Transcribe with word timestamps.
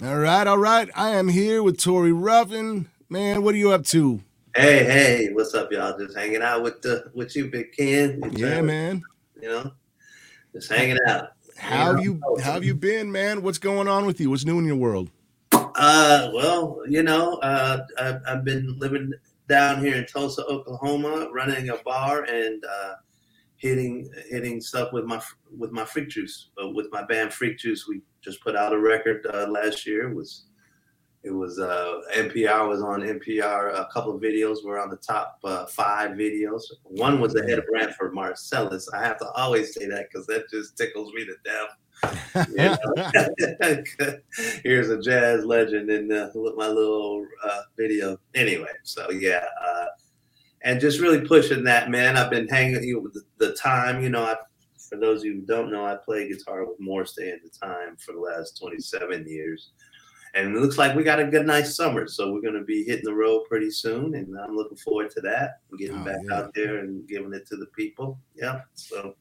All 0.00 0.16
right, 0.16 0.46
all 0.46 0.58
right. 0.58 0.88
I 0.94 1.10
am 1.10 1.26
here 1.26 1.60
with 1.60 1.82
Tori 1.82 2.12
Ruffin. 2.12 2.88
Man, 3.08 3.42
what 3.42 3.52
are 3.52 3.58
you 3.58 3.72
up 3.72 3.84
to? 3.86 4.20
Hey, 4.54 4.84
hey, 4.84 5.32
what's 5.32 5.54
up, 5.54 5.72
y'all? 5.72 5.98
Just 5.98 6.16
hanging 6.16 6.40
out 6.40 6.62
with 6.62 6.80
the 6.82 7.10
with 7.14 7.34
you, 7.34 7.50
Big 7.50 7.72
Ken. 7.72 8.22
Yeah, 8.30 8.60
man. 8.60 9.02
You 9.42 9.48
know, 9.48 9.72
just 10.52 10.70
hanging 10.70 10.98
out. 11.08 11.32
How 11.56 11.96
have 11.96 12.04
you 12.04 12.20
how 12.40 12.52
have 12.52 12.62
you 12.62 12.76
been, 12.76 13.10
man? 13.10 13.42
What's 13.42 13.58
going 13.58 13.88
on 13.88 14.06
with 14.06 14.20
you? 14.20 14.30
What's 14.30 14.44
new 14.44 14.60
in 14.60 14.66
your 14.66 14.76
world? 14.76 15.10
Uh, 15.50 16.30
well, 16.32 16.80
you 16.86 17.02
know, 17.02 17.38
uh, 17.38 17.84
I've, 17.98 18.20
I've 18.24 18.44
been 18.44 18.78
living 18.78 19.12
down 19.48 19.80
here 19.80 19.96
in 19.96 20.06
Tulsa, 20.06 20.44
Oklahoma, 20.44 21.28
running 21.32 21.70
a 21.70 21.76
bar 21.78 22.22
and 22.22 22.64
uh, 22.64 22.94
hitting 23.58 24.10
hitting 24.30 24.60
stuff 24.60 24.92
with 24.92 25.04
my 25.04 25.20
with 25.56 25.72
my 25.72 25.84
Freak 25.84 26.08
Juice, 26.08 26.50
uh, 26.62 26.68
with 26.68 26.86
my 26.90 27.04
band 27.04 27.32
Freak 27.32 27.58
Juice. 27.58 27.86
We 27.86 28.00
just 28.22 28.42
put 28.42 28.56
out 28.56 28.72
a 28.72 28.78
record 28.78 29.26
uh, 29.32 29.46
last 29.48 29.86
year. 29.86 30.10
It 30.10 30.14
was 30.14 30.46
it 31.24 31.32
was 31.32 31.58
uh, 31.58 32.00
NPR 32.14 32.68
was 32.68 32.80
on 32.80 33.00
NPR. 33.00 33.74
A 33.74 33.88
couple 33.92 34.14
of 34.14 34.22
videos 34.22 34.64
were 34.64 34.78
on 34.78 34.88
the 34.88 34.96
top 34.96 35.38
uh, 35.44 35.66
five 35.66 36.12
videos. 36.12 36.62
One 36.84 37.20
was 37.20 37.34
ahead 37.34 37.58
of 37.58 37.66
Branford 37.66 38.14
Marsalis. 38.14 38.86
I 38.94 39.02
have 39.02 39.18
to 39.18 39.28
always 39.32 39.74
say 39.74 39.88
that 39.88 40.06
because 40.10 40.26
that 40.28 40.48
just 40.48 40.78
tickles 40.78 41.12
me 41.12 41.26
to 41.26 41.34
death. 41.44 41.76
Here's 44.62 44.90
a 44.90 45.00
jazz 45.00 45.44
legend 45.44 45.90
in 45.90 46.12
uh, 46.12 46.30
my 46.56 46.68
little 46.68 47.26
uh, 47.44 47.62
video. 47.76 48.16
Anyway, 48.34 48.70
so 48.84 49.10
yeah, 49.10 49.44
and 50.62 50.80
just 50.80 51.00
really 51.00 51.26
pushing 51.26 51.64
that 51.64 51.90
man. 51.90 52.16
I've 52.16 52.30
been 52.30 52.48
hanging 52.48 52.82
you 52.82 52.94
know, 52.94 53.00
with 53.00 53.14
the, 53.14 53.22
the 53.38 53.54
time. 53.54 54.02
You 54.02 54.10
know, 54.10 54.24
I, 54.24 54.36
for 54.88 54.98
those 54.98 55.20
of 55.20 55.26
you 55.26 55.34
who 55.34 55.40
don't 55.42 55.70
know, 55.70 55.84
I 55.84 55.96
play 55.96 56.28
guitar 56.28 56.64
with 56.64 56.80
Morris 56.80 57.16
at 57.18 57.42
the 57.42 57.50
time 57.50 57.96
for 57.96 58.12
the 58.12 58.20
last 58.20 58.58
27 58.58 59.26
years 59.28 59.70
and 60.34 60.56
it 60.56 60.60
looks 60.60 60.78
like 60.78 60.94
we 60.94 61.02
got 61.02 61.20
a 61.20 61.24
good 61.24 61.46
nice 61.46 61.74
summer 61.74 62.06
so 62.06 62.32
we're 62.32 62.40
going 62.40 62.54
to 62.54 62.64
be 62.64 62.84
hitting 62.84 63.04
the 63.04 63.14
road 63.14 63.44
pretty 63.48 63.70
soon 63.70 64.14
and 64.14 64.34
i'm 64.40 64.54
looking 64.54 64.76
forward 64.76 65.10
to 65.10 65.20
that 65.20 65.60
getting 65.78 66.00
oh, 66.00 66.04
back 66.04 66.20
yeah. 66.28 66.36
out 66.36 66.54
there 66.54 66.78
and 66.78 67.06
giving 67.08 67.32
it 67.32 67.46
to 67.46 67.56
the 67.56 67.66
people 67.76 68.18
yeah 68.34 68.60
so 68.74 69.14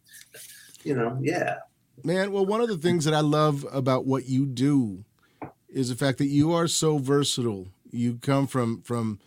you 0.84 0.96
know 0.96 1.18
yeah 1.22 1.56
man 2.04 2.32
well 2.32 2.46
one 2.46 2.62
of 2.62 2.68
the 2.68 2.78
things 2.78 3.06
that 3.06 3.14
i 3.14 3.20
love 3.20 3.66
about 3.72 4.06
what 4.06 4.26
you 4.26 4.46
do 4.46 5.04
is 5.70 5.90
the 5.90 5.96
fact 5.96 6.18
that 6.18 6.28
you 6.28 6.54
are 6.54 6.68
so 6.68 6.98
versatile 6.98 7.68
you 7.92 8.18
come 8.22 8.48
from 8.48 8.82
from 8.82 9.20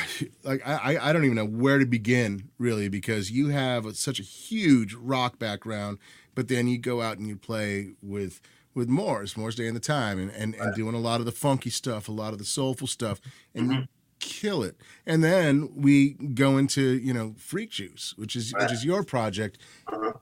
like 0.42 0.66
I, 0.66 0.98
I 1.00 1.12
don't 1.12 1.24
even 1.24 1.36
know 1.36 1.46
where 1.46 1.78
to 1.78 1.86
begin 1.86 2.50
really 2.58 2.88
because 2.88 3.30
you 3.30 3.48
have 3.48 3.86
a, 3.86 3.94
such 3.94 4.18
a 4.18 4.22
huge 4.22 4.94
rock 4.94 5.38
background 5.38 5.98
but 6.34 6.48
then 6.48 6.66
you 6.66 6.78
go 6.78 7.02
out 7.02 7.18
and 7.18 7.26
you 7.26 7.36
play 7.36 7.90
with 8.02 8.40
with 8.74 8.88
Morris, 8.88 9.36
Morris 9.36 9.54
Day 9.54 9.66
and 9.66 9.76
the 9.76 9.80
Time, 9.80 10.18
and, 10.18 10.30
and, 10.30 10.54
and 10.54 10.74
doing 10.74 10.94
a 10.94 10.98
lot 10.98 11.20
of 11.20 11.26
the 11.26 11.32
funky 11.32 11.70
stuff, 11.70 12.08
a 12.08 12.12
lot 12.12 12.32
of 12.32 12.38
the 12.38 12.44
soulful 12.44 12.86
stuff, 12.86 13.20
and 13.54 13.70
mm-hmm. 13.70 13.80
you 13.80 13.86
kill 14.18 14.62
it. 14.62 14.76
And 15.04 15.22
then 15.22 15.68
we 15.76 16.12
go 16.12 16.56
into 16.56 16.98
you 16.98 17.12
know 17.12 17.34
Freak 17.36 17.70
Juice, 17.70 18.14
which 18.16 18.36
is 18.36 18.54
which 18.54 18.72
is 18.72 18.84
your 18.84 19.02
project, 19.02 19.58
uh-huh. 19.86 20.12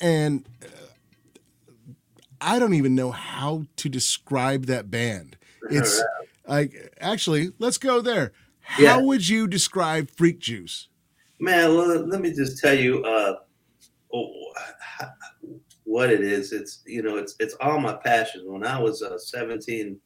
and 0.00 0.46
uh, 0.62 0.66
I 2.40 2.58
don't 2.58 2.74
even 2.74 2.94
know 2.94 3.10
how 3.10 3.64
to 3.76 3.88
describe 3.88 4.66
that 4.66 4.90
band. 4.90 5.36
It's 5.70 5.98
like 6.46 6.94
actually, 7.00 7.52
let's 7.58 7.78
go 7.78 8.02
there. 8.02 8.32
How 8.64 9.00
would 9.02 9.28
you 9.28 9.46
describe 9.46 10.10
Freak 10.10 10.40
Juice? 10.40 10.88
Man, 11.38 11.74
well, 11.74 12.06
let 12.06 12.20
me 12.20 12.32
just 12.32 12.60
tell 12.60 12.74
you. 12.74 13.02
Uh, 13.04 13.36
oh, 14.12 14.52
what 15.84 16.10
it 16.10 16.22
is. 16.22 16.52
It's 16.52 16.82
you 16.86 17.02
know, 17.02 17.16
it's 17.16 17.36
it's 17.38 17.54
all 17.60 17.78
my 17.78 17.94
passion. 17.94 18.42
When 18.52 18.66
I 18.66 18.80
was 18.80 19.02
uh, 19.02 19.16
17, 19.16 19.98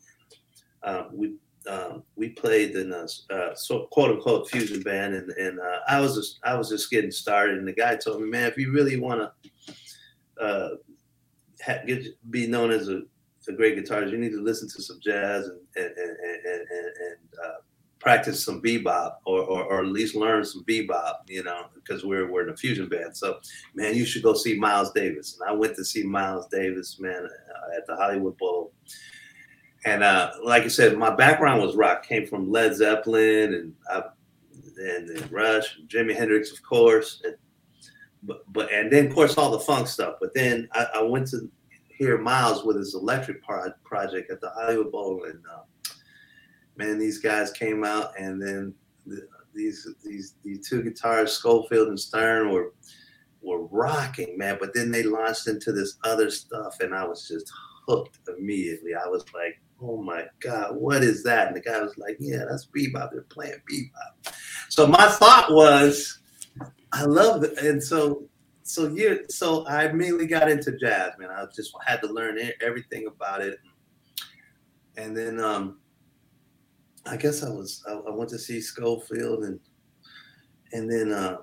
uh, 0.82 1.04
we 1.12 1.34
um, 1.66 2.02
we 2.16 2.30
played 2.30 2.72
in 2.76 2.92
a 2.92 3.06
uh, 3.32 3.54
so, 3.54 3.88
quote 3.90 4.10
unquote 4.10 4.50
fusion 4.50 4.82
band, 4.82 5.14
and 5.14 5.30
and 5.30 5.58
uh, 5.58 5.78
I 5.88 6.00
was 6.00 6.14
just 6.14 6.40
I 6.44 6.54
was 6.56 6.68
just 6.68 6.90
getting 6.90 7.10
started. 7.10 7.58
And 7.58 7.66
the 7.66 7.72
guy 7.72 7.96
told 7.96 8.20
me, 8.20 8.28
man, 8.28 8.50
if 8.50 8.58
you 8.58 8.72
really 8.72 8.98
want 8.98 9.20
to 9.20 9.74
uh, 10.42 10.68
ha- 11.64 11.82
get 11.86 12.04
be 12.30 12.46
known 12.46 12.70
as 12.70 12.88
a, 12.88 13.02
a 13.48 13.52
great 13.52 13.78
guitarist, 13.78 14.10
you 14.10 14.18
need 14.18 14.32
to 14.32 14.42
listen 14.42 14.68
to 14.68 14.82
some 14.82 15.00
jazz 15.02 15.46
and 15.46 15.60
and 15.76 15.96
and, 15.96 16.16
and, 16.44 16.60
and, 16.70 16.86
and 16.86 17.18
uh, 17.44 17.58
practice 18.00 18.44
some 18.44 18.62
bebop 18.62 19.16
or, 19.24 19.40
or, 19.40 19.64
or, 19.64 19.80
at 19.80 19.86
least 19.86 20.14
learn 20.14 20.44
some 20.44 20.64
bebop, 20.64 21.14
you 21.26 21.42
know, 21.42 21.66
because 21.74 22.04
we're, 22.04 22.30
we're 22.30 22.44
in 22.44 22.54
a 22.54 22.56
fusion 22.56 22.88
band. 22.88 23.16
So, 23.16 23.40
man, 23.74 23.94
you 23.94 24.04
should 24.04 24.22
go 24.22 24.34
see 24.34 24.58
Miles 24.58 24.92
Davis. 24.92 25.38
And 25.38 25.48
I 25.48 25.52
went 25.52 25.74
to 25.76 25.84
see 25.84 26.04
Miles 26.04 26.46
Davis, 26.46 26.98
man, 27.00 27.24
uh, 27.24 27.76
at 27.76 27.86
the 27.86 27.96
Hollywood 27.96 28.36
Bowl. 28.38 28.72
And 29.84 30.02
uh, 30.02 30.32
like 30.44 30.64
I 30.64 30.68
said, 30.68 30.96
my 30.96 31.14
background 31.14 31.62
was 31.62 31.76
rock. 31.76 32.04
Came 32.04 32.26
from 32.26 32.50
Led 32.50 32.74
Zeppelin 32.74 33.54
and 33.54 33.74
I, 33.90 34.02
and, 34.78 35.10
and 35.10 35.32
Rush, 35.32 35.78
and 35.78 35.88
Jimi 35.88 36.14
Hendrix, 36.16 36.52
of 36.52 36.62
course. 36.62 37.20
And, 37.24 37.36
but, 38.22 38.42
but 38.52 38.72
and 38.72 38.92
then 38.92 39.06
of 39.06 39.14
course 39.14 39.36
all 39.38 39.50
the 39.50 39.60
funk 39.60 39.88
stuff. 39.88 40.16
But 40.20 40.34
then 40.34 40.68
I, 40.72 40.86
I 40.96 41.02
went 41.02 41.28
to 41.28 41.50
hear 41.88 42.18
Miles 42.18 42.64
with 42.64 42.76
his 42.76 42.94
electric 42.94 43.42
pro- 43.42 43.72
project 43.84 44.30
at 44.30 44.40
the 44.40 44.50
Hollywood 44.50 44.92
Bowl, 44.92 45.24
and 45.24 45.40
uh, 45.52 45.62
man, 46.78 46.98
these 46.98 47.18
guys 47.18 47.50
came 47.50 47.84
out, 47.84 48.18
and 48.18 48.40
then 48.40 48.74
the, 49.04 49.26
these 49.54 49.86
these 50.04 50.36
these 50.44 50.66
two 50.66 50.82
guitars, 50.82 51.32
Scofield 51.32 51.88
and 51.88 52.00
Stern, 52.00 52.52
were 52.52 52.72
were 53.42 53.66
rocking, 53.66 54.38
man. 54.38 54.56
But 54.58 54.72
then 54.72 54.90
they 54.90 55.02
launched 55.02 55.48
into 55.48 55.72
this 55.72 55.98
other 56.04 56.30
stuff, 56.30 56.76
and 56.80 56.94
I 56.94 57.04
was 57.04 57.28
just 57.28 57.52
hooked 57.86 58.18
immediately. 58.28 58.94
I 58.94 59.08
was 59.08 59.24
like, 59.34 59.60
"Oh 59.82 60.00
my 60.00 60.24
god, 60.40 60.76
what 60.76 61.02
is 61.02 61.22
that?" 61.24 61.48
And 61.48 61.56
the 61.56 61.60
guy 61.60 61.82
was 61.82 61.98
like, 61.98 62.16
"Yeah, 62.20 62.44
that's 62.48 62.66
bebop. 62.66 63.10
They're 63.10 63.22
playing 63.22 63.60
bebop." 63.70 64.34
So 64.68 64.86
my 64.86 65.08
thought 65.08 65.50
was, 65.50 66.20
I 66.92 67.04
love 67.04 67.42
it, 67.42 67.58
and 67.58 67.82
so 67.82 68.28
so 68.62 68.86
you 68.86 69.24
so 69.28 69.66
I 69.66 69.86
immediately 69.86 70.26
got 70.26 70.50
into 70.50 70.76
jazz, 70.76 71.12
man. 71.18 71.30
I 71.30 71.44
just 71.54 71.72
had 71.84 72.00
to 72.02 72.12
learn 72.12 72.38
everything 72.60 73.06
about 73.08 73.40
it, 73.40 73.58
and 74.96 75.16
then 75.16 75.40
um, 75.40 75.78
I 77.08 77.16
guess 77.16 77.42
I 77.42 77.50
was 77.50 77.82
I, 77.88 77.92
I 77.92 78.10
went 78.10 78.30
to 78.30 78.38
see 78.38 78.60
Scofield 78.60 79.44
and 79.44 79.60
and 80.72 80.90
then 80.90 81.12
uh, 81.12 81.38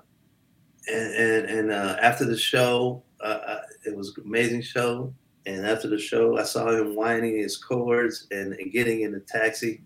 and 0.88 1.14
and, 1.14 1.50
and 1.50 1.72
uh, 1.72 1.96
after 2.00 2.24
the 2.24 2.36
show, 2.36 3.02
uh, 3.20 3.38
I, 3.46 3.58
it 3.86 3.96
was 3.96 4.16
an 4.16 4.24
amazing 4.24 4.62
show. 4.62 5.12
And 5.46 5.64
after 5.64 5.88
the 5.88 5.98
show, 5.98 6.38
I 6.38 6.42
saw 6.42 6.70
him 6.70 6.96
whining 6.96 7.38
his 7.38 7.56
chords 7.56 8.26
and, 8.32 8.54
and 8.54 8.72
getting 8.72 9.02
in 9.02 9.12
the 9.12 9.20
taxi. 9.20 9.80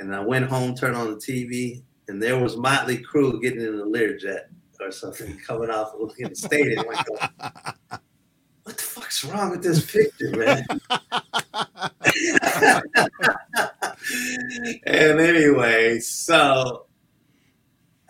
And 0.00 0.14
I 0.14 0.20
went 0.20 0.46
home, 0.46 0.74
turned 0.74 0.96
on 0.96 1.10
the 1.10 1.16
TV, 1.16 1.82
and 2.08 2.22
there 2.22 2.38
was 2.38 2.56
Motley 2.56 2.98
Crue 2.98 3.40
getting 3.42 3.60
in 3.60 3.74
a 3.74 3.84
Learjet 3.84 4.44
or 4.80 4.90
something 4.90 5.38
coming 5.46 5.70
off 5.70 5.92
in 6.18 6.30
the 6.30 6.34
stadium. 6.34 6.86
Like, 6.86 7.06
what 8.62 8.76
the 8.76 8.82
fuck's 8.82 9.24
wrong 9.24 9.50
with 9.50 9.62
this 9.62 9.90
picture, 9.90 10.34
man? 10.36 10.64
and 14.86 15.20
anyway, 15.20 15.98
so 16.00 16.86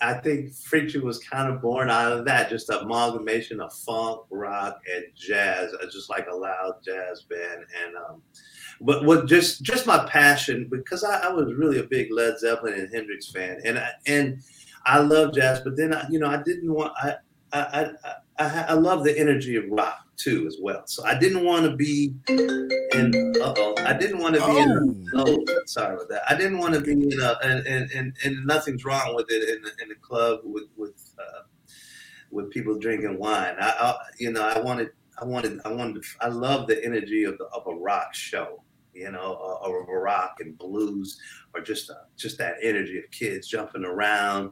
I 0.00 0.14
think 0.14 0.54
Freak 0.54 0.88
Juice 0.88 1.02
was 1.02 1.18
kind 1.18 1.52
of 1.52 1.60
born 1.60 1.90
out 1.90 2.12
of 2.12 2.24
that, 2.26 2.50
just 2.50 2.70
amalgamation 2.70 3.60
of 3.60 3.72
funk, 3.72 4.22
rock, 4.30 4.80
and 4.94 5.04
jazz, 5.14 5.72
uh, 5.74 5.86
just 5.90 6.08
like 6.08 6.28
a 6.30 6.34
loud 6.34 6.74
jazz 6.84 7.22
band. 7.28 7.64
And 7.84 7.96
um, 7.96 8.22
but 8.80 9.04
what 9.04 9.26
just 9.26 9.62
just 9.62 9.86
my 9.86 10.06
passion 10.08 10.68
because 10.70 11.02
I, 11.02 11.20
I, 11.26 11.28
was 11.30 11.52
really 11.54 11.80
a 11.80 11.84
big 11.84 12.12
Led 12.12 12.38
Zeppelin 12.38 12.74
and 12.74 12.94
Hendrix 12.94 13.30
fan, 13.30 13.60
and 13.64 13.78
I, 13.78 13.90
and 14.06 14.40
I 14.86 15.00
love 15.00 15.34
jazz, 15.34 15.60
but 15.60 15.76
then 15.76 15.92
I, 15.92 16.08
you 16.08 16.20
know 16.20 16.28
I 16.28 16.42
didn't 16.42 16.72
want 16.72 16.92
I 16.96 17.14
I 17.52 17.60
I, 18.04 18.14
I, 18.38 18.66
I 18.68 18.72
love 18.74 19.04
the 19.04 19.18
energy 19.18 19.56
of 19.56 19.64
rock 19.68 20.04
too 20.16 20.46
as 20.46 20.56
well. 20.60 20.82
So 20.86 21.04
I 21.04 21.18
didn't 21.18 21.44
want 21.44 21.64
to 21.64 21.76
be 21.76 22.14
in. 22.28 23.32
oh, 23.40 23.74
I 23.78 23.92
didn't 23.94 24.18
want 24.18 24.34
to 24.34 24.40
be 24.40 24.46
oh. 24.46 24.62
in. 24.62 25.06
Oh, 25.14 25.44
sorry 25.66 25.94
about 25.94 26.08
that. 26.08 26.22
I 26.28 26.36
didn't 26.36 26.58
want 26.58 26.74
to 26.74 26.80
be 26.80 26.92
in 26.92 27.20
a, 27.20 27.38
and, 27.42 27.66
and 27.66 27.90
and 27.92 28.16
and 28.24 28.46
nothing's 28.46 28.84
wrong 28.84 29.14
with 29.14 29.26
it 29.30 29.48
in 29.48 29.62
the, 29.62 29.70
in 29.82 29.88
the 29.88 29.94
club 29.96 30.40
with 30.44 30.64
with 30.76 31.14
uh, 31.18 31.42
with 32.30 32.50
people 32.50 32.78
drinking 32.78 33.18
wine. 33.18 33.56
I, 33.60 33.68
I, 33.68 33.94
you 34.18 34.32
know 34.32 34.42
I 34.42 34.60
wanted 34.60 34.90
I 35.20 35.24
wanted 35.24 35.60
I 35.64 35.72
wanted 35.72 36.02
to, 36.02 36.08
I 36.20 36.28
love 36.28 36.66
the 36.66 36.84
energy 36.84 37.24
of 37.24 37.38
the 37.38 37.44
of 37.46 37.66
a 37.66 37.74
rock 37.74 38.14
show. 38.14 38.62
You 38.94 39.12
know, 39.12 39.34
or, 39.40 39.84
or 39.86 39.96
a 39.96 40.00
rock 40.00 40.38
and 40.40 40.58
blues, 40.58 41.20
or 41.54 41.60
just 41.60 41.88
a, 41.88 41.98
just 42.16 42.36
that 42.38 42.56
energy 42.64 42.98
of 42.98 43.08
kids 43.12 43.46
jumping 43.46 43.84
around 43.84 44.50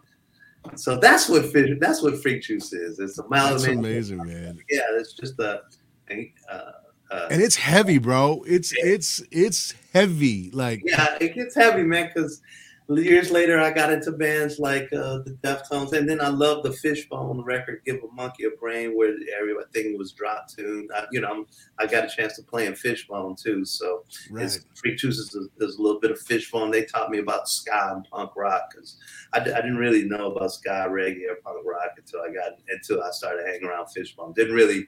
so 0.74 0.96
that's 0.98 1.28
what 1.28 1.52
that's 1.80 2.02
what 2.02 2.20
freak 2.20 2.42
juice 2.42 2.72
is. 2.72 2.98
It's 2.98 3.18
a 3.18 3.24
That's 3.30 3.64
amazing, 3.66 4.18
man. 4.18 4.58
Yeah, 4.68 4.82
it's 4.90 5.12
just 5.12 5.38
a. 5.38 5.62
a 6.10 6.32
uh, 6.50 6.72
uh, 7.10 7.28
and 7.30 7.40
it's 7.40 7.54
heavy, 7.54 7.98
bro. 7.98 8.42
It's 8.46 8.72
it's 8.76 9.22
it's 9.30 9.74
heavy. 9.92 10.50
Like 10.52 10.82
yeah, 10.84 11.16
it 11.20 11.34
gets 11.34 11.54
heavy, 11.54 11.82
man. 11.82 12.10
Because 12.12 12.42
years 12.88 13.30
later, 13.30 13.58
I 13.60 13.70
got 13.70 13.92
into 13.92 14.12
bands 14.12 14.58
like 14.58 14.92
uh, 14.92 15.18
the 15.18 15.36
Deftones, 15.42 15.92
and 15.92 16.08
then 16.08 16.20
I 16.20 16.28
loved 16.28 16.64
the 16.64 16.72
Fishbone 16.72 17.42
record, 17.42 17.82
"Give 17.84 17.96
a 17.96 18.14
Monkey 18.14 18.44
a 18.44 18.50
Brain," 18.50 18.96
where 18.96 19.14
everything 19.40 19.98
was 19.98 20.12
drop 20.12 20.48
tuned. 20.48 20.90
I, 20.94 21.04
you 21.10 21.20
know, 21.20 21.46
I 21.78 21.86
got 21.86 22.04
a 22.04 22.08
chance 22.08 22.36
to 22.36 22.42
play 22.42 22.66
in 22.66 22.74
Fishbone 22.74 23.36
too, 23.36 23.64
so 23.64 24.04
right. 24.30 24.58
Freak 24.74 24.98
Juice 24.98 25.18
is 25.18 25.34
a, 25.34 25.64
is 25.64 25.76
a, 25.76 25.82
little 25.82 26.00
bit 26.00 26.10
of 26.10 26.20
Fishbone. 26.20 26.70
They 26.70 26.84
taught 26.84 27.10
me 27.10 27.18
about 27.18 27.48
ska 27.48 27.92
and 27.94 28.06
punk 28.10 28.36
rock 28.36 28.70
because 28.70 28.98
I, 29.32 29.40
I, 29.40 29.42
didn't 29.42 29.78
really 29.78 30.04
know 30.04 30.32
about 30.32 30.52
ska, 30.52 30.86
reggae, 30.88 31.28
or 31.30 31.36
punk 31.44 31.64
rock 31.64 31.90
until 31.96 32.20
I 32.20 32.32
got 32.32 32.52
until 32.68 33.02
I 33.02 33.10
started 33.10 33.46
hanging 33.46 33.64
around 33.64 33.88
Fishbone. 33.88 34.32
Didn't 34.34 34.54
really. 34.54 34.86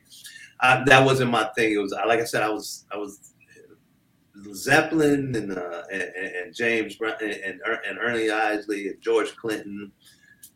I, 0.61 0.83
that 0.87 1.05
wasn't 1.05 1.31
my 1.31 1.49
thing. 1.57 1.73
It 1.73 1.79
was 1.79 1.93
like 2.07 2.21
I 2.21 2.25
said, 2.25 2.43
I 2.43 2.51
was 2.51 2.85
I 2.93 2.97
was 2.97 3.35
Zeppelin 4.55 5.35
and, 5.35 5.53
uh, 5.53 5.83
and, 5.93 6.03
and 6.03 6.55
James 6.55 6.97
Brown 6.97 7.15
and, 7.21 7.61
and 7.87 7.99
Ernie 7.99 8.31
Isley 8.31 8.89
and 8.89 9.01
George 9.01 9.35
Clinton, 9.37 9.93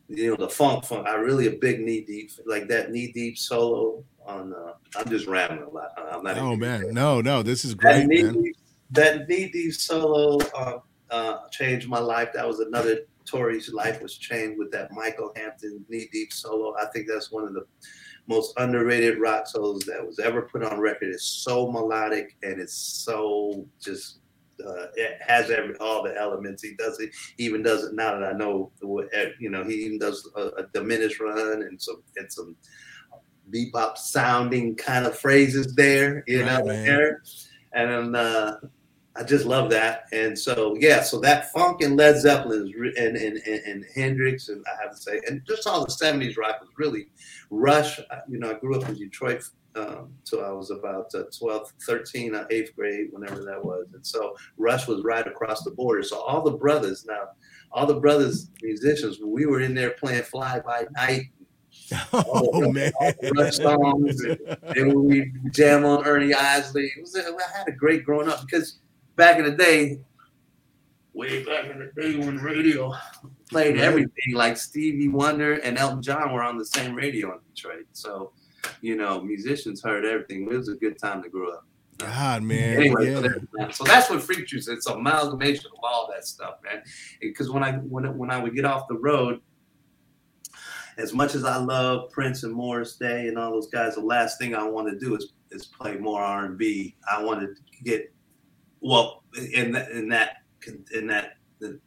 you 0.08 0.30
know, 0.30 0.36
the 0.36 0.48
funk 0.48 0.84
funk. 0.84 1.06
I 1.06 1.14
really 1.14 1.46
a 1.46 1.52
big 1.52 1.80
knee 1.80 2.02
deep 2.02 2.30
like 2.46 2.68
that 2.68 2.90
knee 2.90 3.12
deep 3.12 3.38
solo 3.38 4.04
on. 4.24 4.52
Uh, 4.52 4.72
I'm 4.96 5.08
just 5.08 5.26
rambling 5.26 5.62
a 5.62 5.70
lot. 5.70 5.90
I'm 5.96 6.22
not. 6.22 6.38
Oh 6.38 6.56
man, 6.56 6.92
no, 6.92 7.20
no, 7.20 7.42
this 7.42 7.64
is 7.64 7.74
great, 7.74 8.00
that 8.00 8.06
knee 8.06 8.22
man. 8.22 8.42
Deep, 8.42 8.56
that 8.90 9.28
knee 9.28 9.48
deep 9.50 9.72
solo 9.72 10.38
uh, 10.54 10.78
uh, 11.10 11.48
changed 11.50 11.88
my 11.88 11.98
life. 11.98 12.30
That 12.34 12.46
was 12.46 12.60
another 12.60 13.00
Tori's 13.24 13.72
life 13.72 14.02
was 14.02 14.16
changed 14.16 14.58
with 14.58 14.70
that 14.72 14.92
Michael 14.92 15.32
Hampton 15.36 15.84
knee 15.88 16.08
deep 16.12 16.32
solo. 16.32 16.74
I 16.76 16.86
think 16.86 17.06
that's 17.08 17.30
one 17.30 17.44
of 17.44 17.54
the 17.54 17.64
most 18.28 18.54
underrated 18.56 19.18
rock 19.18 19.46
solos 19.46 19.82
that 19.84 20.04
was 20.04 20.18
ever 20.18 20.42
put 20.42 20.62
on 20.62 20.78
record. 20.78 21.08
It's 21.08 21.24
so 21.24 21.70
melodic 21.70 22.36
and 22.42 22.60
it's 22.60 22.74
so 22.74 23.66
just 23.80 24.18
uh, 24.64 24.86
it 24.94 25.18
has 25.26 25.50
every 25.50 25.76
all 25.78 26.02
the 26.02 26.16
elements. 26.16 26.62
He 26.62 26.74
does 26.74 27.00
it, 27.00 27.10
he 27.36 27.44
even 27.44 27.62
does 27.62 27.84
it 27.84 27.94
now 27.94 28.18
that 28.18 28.34
I 28.34 28.36
know. 28.36 28.70
Eh, 29.12 29.30
you 29.38 29.50
know, 29.50 29.64
he 29.64 29.74
even 29.74 29.98
does 29.98 30.28
a, 30.36 30.48
a 30.58 30.66
diminished 30.72 31.20
run 31.20 31.62
and 31.62 31.80
some 31.80 32.02
and 32.16 32.32
some 32.32 32.56
bebop 33.50 33.98
sounding 33.98 34.76
kind 34.76 35.06
of 35.06 35.18
phrases 35.18 35.74
there. 35.74 36.22
You 36.26 36.44
right, 36.44 36.58
know, 36.58 36.66
man. 36.66 36.84
there. 36.84 37.22
And 37.72 38.14
then 38.14 38.14
uh, 38.14 38.56
I 39.14 39.24
just 39.24 39.44
love 39.44 39.68
that. 39.70 40.04
And 40.12 40.38
so, 40.38 40.74
yeah, 40.80 41.02
so 41.02 41.20
that 41.20 41.52
funk 41.52 41.82
and 41.82 41.96
Led 41.96 42.18
Zeppelin 42.18 42.72
and, 42.96 43.16
and, 43.16 43.36
and, 43.36 43.60
and, 43.66 43.84
Hendrix, 43.94 44.48
and 44.48 44.64
I 44.66 44.82
have 44.82 44.92
to 44.92 44.96
say, 44.96 45.20
and 45.28 45.42
just 45.46 45.66
all 45.66 45.84
the 45.84 45.90
70s 45.90 46.38
rock 46.38 46.60
was 46.60 46.70
really 46.78 47.08
Rush. 47.50 47.98
You 48.28 48.38
know, 48.38 48.50
I 48.50 48.54
grew 48.54 48.80
up 48.80 48.88
in 48.88 48.94
Detroit 48.94 49.42
um, 49.74 50.12
I 50.32 50.50
was 50.50 50.70
about 50.70 51.14
uh, 51.14 51.24
12, 51.36 51.72
13, 51.86 52.34
uh, 52.34 52.46
eighth 52.50 52.74
grade, 52.76 53.08
whenever 53.10 53.44
that 53.44 53.64
was. 53.64 53.86
And 53.94 54.06
so 54.06 54.36
Rush 54.56 54.86
was 54.86 55.02
right 55.02 55.26
across 55.26 55.62
the 55.62 55.70
border. 55.70 56.02
So 56.02 56.20
all 56.20 56.42
the 56.42 56.52
brothers 56.52 57.04
now, 57.06 57.28
all 57.70 57.86
the 57.86 58.00
brothers 58.00 58.50
musicians, 58.62 59.18
we 59.20 59.46
were 59.46 59.60
in 59.60 59.74
there 59.74 59.90
playing 59.90 60.22
Fly 60.24 60.60
By 60.60 60.86
Night. 60.96 61.26
Oh, 62.12 62.70
man. 62.70 62.92
Rush 63.36 63.56
songs. 63.56 64.22
And, 64.24 64.58
and 64.76 64.94
we 64.94 65.32
jam 65.50 65.84
on 65.84 66.06
Ernie 66.06 66.34
Isley. 66.34 66.92
It 66.96 67.00
was, 67.00 67.16
I 67.16 67.58
had 67.58 67.68
a 67.68 67.72
great 67.72 68.04
growing 68.04 68.28
up 68.28 68.42
because 68.42 68.78
back 69.16 69.38
in 69.38 69.44
the 69.44 69.52
day, 69.52 70.00
way 71.14 71.44
back 71.44 71.66
in 71.66 71.78
the 71.78 72.00
day 72.00 72.16
when 72.16 72.38
radio 72.38 72.92
played 73.50 73.78
everything, 73.78 74.34
like 74.34 74.56
Stevie 74.56 75.08
Wonder 75.08 75.54
and 75.54 75.78
Elton 75.78 76.02
John 76.02 76.32
were 76.32 76.42
on 76.42 76.58
the 76.58 76.64
same 76.64 76.94
radio 76.94 77.32
in 77.32 77.38
Detroit. 77.54 77.86
So, 77.92 78.32
you 78.80 78.96
know, 78.96 79.20
musicians 79.20 79.82
heard 79.82 80.04
everything. 80.04 80.48
It 80.50 80.56
was 80.56 80.68
a 80.68 80.74
good 80.74 80.98
time 80.98 81.22
to 81.22 81.28
grow 81.28 81.52
up. 81.52 81.66
God, 81.98 82.42
man. 82.42 82.78
Anyway, 82.78 83.12
yeah. 83.12 83.20
so, 83.20 83.70
so, 83.70 83.84
that's 83.84 84.10
what 84.10 84.22
Freak 84.22 84.46
Juice. 84.46 84.66
It's 84.68 84.86
an 84.86 84.94
amalgamation 84.94 85.66
of 85.66 85.84
all 85.84 86.10
that 86.12 86.26
stuff, 86.26 86.54
man. 86.64 86.82
Because 87.20 87.50
when 87.50 87.62
I 87.62 87.72
when 87.74 88.16
when 88.16 88.30
I 88.30 88.42
would 88.42 88.54
get 88.56 88.64
off 88.64 88.88
the 88.88 88.96
road, 88.96 89.40
as 90.98 91.12
much 91.12 91.34
as 91.34 91.44
I 91.44 91.56
love 91.56 92.10
Prince 92.10 92.42
and 92.42 92.52
Morris 92.52 92.96
Day 92.96 93.28
and 93.28 93.38
all 93.38 93.52
those 93.52 93.68
guys, 93.68 93.94
the 93.94 94.00
last 94.00 94.38
thing 94.38 94.54
I 94.54 94.64
want 94.64 94.88
to 94.88 94.98
do 94.98 95.14
is 95.14 95.32
is 95.50 95.66
play 95.66 95.96
more 95.96 96.22
R 96.22 96.46
and 96.46 96.58
B. 96.58 96.96
I 97.10 97.22
wanted 97.22 97.56
to 97.56 97.62
get 97.84 98.11
well 98.82 99.22
in 99.52 99.72
that 99.72 99.90
in 99.90 100.08
that 100.08 100.42
in 100.94 101.06
that 101.06 101.36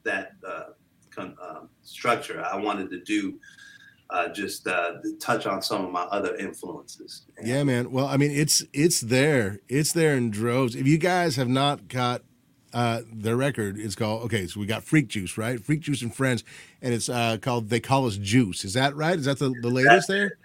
that 0.03 0.31
uh, 0.47 0.63
con, 1.11 1.35
uh, 1.41 1.61
structure. 1.83 2.43
I 2.43 2.57
wanted 2.57 2.89
to 2.91 2.99
do 3.01 3.39
uh, 4.09 4.29
just 4.29 4.67
uh, 4.67 4.93
touch 5.19 5.45
on 5.45 5.61
some 5.61 5.85
of 5.85 5.91
my 5.91 6.03
other 6.03 6.35
influences. 6.35 7.25
Yeah, 7.43 7.63
man. 7.63 7.91
Well, 7.91 8.05
I 8.05 8.17
mean, 8.17 8.31
it's 8.31 8.63
it's 8.73 9.01
there. 9.01 9.59
It's 9.67 9.93
there 9.93 10.15
in 10.15 10.31
droves. 10.31 10.75
If 10.75 10.87
you 10.87 10.97
guys 10.97 11.35
have 11.37 11.49
not 11.49 11.87
got 11.87 12.21
uh, 12.73 13.01
their 13.11 13.35
record, 13.35 13.79
it's 13.79 13.95
called 13.95 14.23
okay. 14.23 14.47
So 14.47 14.59
we 14.59 14.65
got 14.65 14.83
Freak 14.83 15.07
Juice, 15.07 15.37
right? 15.37 15.59
Freak 15.59 15.81
Juice 15.81 16.01
and 16.01 16.13
Friends, 16.13 16.43
and 16.81 16.93
it's 16.93 17.09
uh, 17.09 17.37
called 17.41 17.69
They 17.69 17.79
Call 17.79 18.05
Us 18.05 18.17
Juice. 18.17 18.63
Is 18.63 18.73
that 18.73 18.95
right? 18.95 19.17
Is 19.17 19.25
that 19.25 19.39
the, 19.39 19.53
the 19.61 19.69
latest 19.69 20.07
there? 20.07 20.37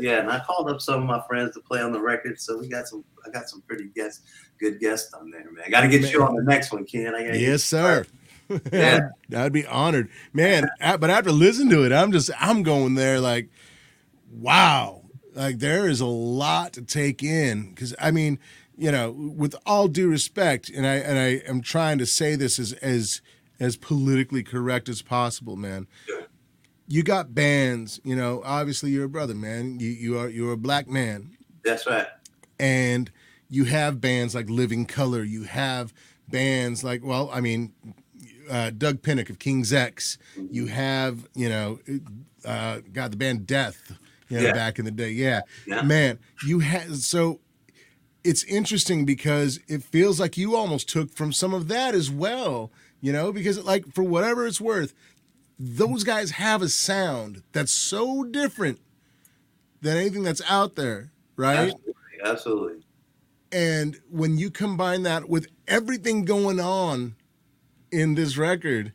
Yeah, 0.00 0.18
and 0.18 0.30
I 0.30 0.40
called 0.40 0.68
up 0.68 0.80
some 0.80 1.02
of 1.02 1.06
my 1.06 1.22
friends 1.26 1.54
to 1.54 1.60
play 1.60 1.80
on 1.80 1.92
the 1.92 2.00
record, 2.00 2.40
so 2.40 2.58
we 2.58 2.68
got 2.68 2.86
some. 2.86 3.04
I 3.26 3.30
got 3.30 3.48
some 3.48 3.62
pretty 3.62 3.88
guests, 3.94 4.22
good 4.58 4.80
guest 4.80 5.14
on 5.14 5.30
there, 5.30 5.50
man. 5.50 5.70
Got 5.70 5.82
to 5.82 5.88
get 5.88 6.02
man. 6.02 6.10
you 6.10 6.22
on 6.22 6.34
the 6.34 6.42
next 6.42 6.72
one, 6.72 6.84
Ken. 6.84 7.12
yes, 7.34 7.64
sir. 7.64 8.06
yeah, 8.72 9.10
I'd 9.36 9.52
be 9.52 9.66
honored, 9.66 10.08
man. 10.32 10.68
But 10.80 11.10
after 11.10 11.30
listening 11.30 11.70
to 11.70 11.84
it, 11.84 11.92
I'm 11.92 12.12
just 12.12 12.30
I'm 12.40 12.62
going 12.62 12.94
there 12.94 13.20
like, 13.20 13.50
wow, 14.32 15.02
like 15.34 15.58
there 15.58 15.86
is 15.86 16.00
a 16.00 16.06
lot 16.06 16.72
to 16.74 16.82
take 16.82 17.22
in 17.22 17.70
because 17.70 17.94
I 18.00 18.10
mean, 18.10 18.38
you 18.76 18.90
know, 18.90 19.10
with 19.12 19.54
all 19.66 19.88
due 19.88 20.08
respect, 20.08 20.70
and 20.70 20.86
I 20.86 20.94
and 20.94 21.18
I 21.18 21.48
am 21.48 21.60
trying 21.60 21.98
to 21.98 22.06
say 22.06 22.36
this 22.36 22.58
as 22.58 22.72
as 22.74 23.20
as 23.60 23.76
politically 23.76 24.42
correct 24.42 24.88
as 24.88 25.02
possible, 25.02 25.56
man. 25.56 25.86
You 26.86 27.02
got 27.02 27.34
bands, 27.34 28.00
you 28.02 28.16
know. 28.16 28.40
Obviously, 28.44 28.90
you're 28.90 29.04
a 29.04 29.10
brother, 29.10 29.34
man. 29.34 29.78
You 29.78 29.90
you 29.90 30.18
are 30.18 30.28
you're 30.28 30.52
a 30.52 30.56
black 30.56 30.88
man. 30.88 31.36
That's 31.62 31.86
right. 31.86 32.06
And 32.58 33.10
you 33.48 33.64
have 33.64 34.00
bands 34.00 34.34
like 34.34 34.48
Living 34.50 34.86
Colour. 34.86 35.22
You 35.22 35.44
have 35.44 35.92
bands 36.28 36.84
like, 36.84 37.02
well, 37.04 37.30
I 37.32 37.40
mean, 37.40 37.72
uh, 38.50 38.70
Doug 38.70 39.02
Pinnick 39.02 39.30
of 39.30 39.38
King's 39.38 39.72
X. 39.72 40.18
You 40.50 40.66
have, 40.66 41.28
you 41.34 41.48
know, 41.48 41.78
uh, 42.44 42.80
got 42.92 43.10
the 43.10 43.16
band 43.16 43.46
Death, 43.46 43.98
you 44.28 44.38
know, 44.38 44.44
yeah. 44.44 44.52
back 44.52 44.78
in 44.78 44.84
the 44.84 44.90
day. 44.90 45.10
Yeah. 45.10 45.42
yeah. 45.66 45.82
Man, 45.82 46.18
you 46.46 46.60
had, 46.60 46.96
so 46.96 47.40
it's 48.24 48.44
interesting 48.44 49.04
because 49.04 49.60
it 49.68 49.82
feels 49.82 50.20
like 50.20 50.36
you 50.36 50.54
almost 50.56 50.88
took 50.88 51.10
from 51.10 51.32
some 51.32 51.54
of 51.54 51.68
that 51.68 51.94
as 51.94 52.10
well, 52.10 52.70
you 53.00 53.12
know, 53.12 53.32
because 53.32 53.64
like 53.64 53.86
for 53.94 54.02
whatever 54.02 54.46
it's 54.46 54.60
worth, 54.60 54.94
those 55.58 56.04
guys 56.04 56.32
have 56.32 56.62
a 56.62 56.68
sound 56.68 57.42
that's 57.52 57.72
so 57.72 58.24
different 58.24 58.80
than 59.80 59.96
anything 59.96 60.22
that's 60.22 60.42
out 60.48 60.76
there, 60.76 61.10
right? 61.36 61.72
Absolutely. 61.72 61.94
Absolutely. 62.24 62.84
And 63.50 63.98
when 64.10 64.36
you 64.36 64.50
combine 64.50 65.02
that 65.04 65.28
with 65.28 65.48
everything 65.66 66.24
going 66.24 66.60
on 66.60 67.16
in 67.90 68.14
this 68.14 68.36
record, 68.36 68.92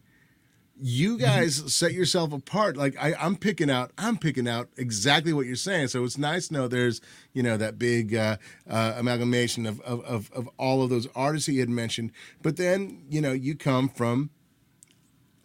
you 0.80 1.14
mm-hmm. 1.14 1.26
guys 1.26 1.60
mm-hmm. 1.60 1.68
set 1.68 1.94
yourself 1.94 2.34
apart. 2.34 2.78
Like 2.78 2.96
I, 3.00 3.14
am 3.26 3.36
picking 3.36 3.70
out, 3.70 3.92
I'm 3.98 4.18
picking 4.18 4.48
out 4.48 4.70
exactly 4.78 5.34
what 5.34 5.46
you're 5.46 5.56
saying. 5.56 5.88
So 5.88 6.04
it's 6.04 6.18
nice 6.18 6.50
to 6.50 6.54
know 6.54 6.68
there's, 6.68 7.02
you 7.34 7.42
know, 7.42 7.58
that 7.58 7.80
big 7.80 8.14
uh, 8.14 8.38
uh, 8.70 8.94
amalgamation 8.98 9.66
of, 9.66 9.80
of, 9.82 10.04
of 10.06 10.32
of 10.34 10.50
all 10.58 10.84
of 10.84 10.90
those 10.90 11.08
artists 11.16 11.48
he 11.48 11.60
had 11.60 11.70
mentioned. 11.70 12.12
But 12.42 12.58
then, 12.58 13.06
you 13.10 13.22
know, 13.22 13.32
you 13.32 13.56
come 13.56 13.90
from 13.90 14.30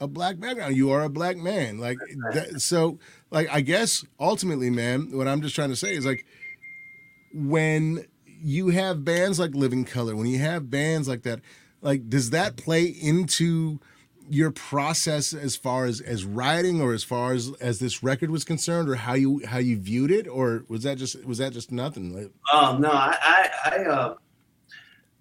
a 0.00 0.06
black 0.06 0.38
background. 0.38 0.76
You 0.76 0.90
are 0.90 1.02
a 1.02 1.08
black 1.08 1.36
man. 1.36 1.78
Like 1.78 1.98
that, 2.32 2.60
so. 2.60 2.98
Like 3.30 3.48
I 3.52 3.60
guess 3.60 4.04
ultimately, 4.18 4.70
man, 4.70 5.10
what 5.12 5.28
I'm 5.28 5.42
just 5.42 5.54
trying 5.54 5.68
to 5.68 5.76
say 5.76 5.94
is 5.94 6.06
like 6.06 6.24
when 7.34 8.06
you 8.42 8.68
have 8.68 9.04
bands 9.04 9.38
like 9.38 9.54
Living 9.54 9.84
Colour, 9.84 10.16
when 10.16 10.26
you 10.26 10.38
have 10.38 10.70
bands 10.70 11.08
like 11.08 11.22
that, 11.22 11.40
like 11.80 12.08
does 12.08 12.30
that 12.30 12.56
play 12.56 12.84
into 12.84 13.78
your 14.30 14.50
process 14.50 15.32
as 15.32 15.56
far 15.56 15.86
as 15.86 16.00
as 16.00 16.24
writing 16.24 16.80
or 16.80 16.92
as 16.92 17.02
far 17.02 17.32
as 17.32 17.52
as 17.60 17.78
this 17.78 18.02
record 18.02 18.30
was 18.30 18.44
concerned 18.44 18.88
or 18.88 18.94
how 18.94 19.14
you 19.14 19.40
how 19.46 19.58
you 19.58 19.78
viewed 19.78 20.10
it? 20.10 20.28
Or 20.28 20.64
was 20.68 20.82
that 20.82 20.98
just 20.98 21.24
was 21.24 21.38
that 21.38 21.52
just 21.52 21.72
nothing? 21.72 22.30
Oh 22.52 22.76
no 22.78 22.90
i 22.90 23.16
i 23.20 23.50
i 23.64 23.84
uh 23.84 24.14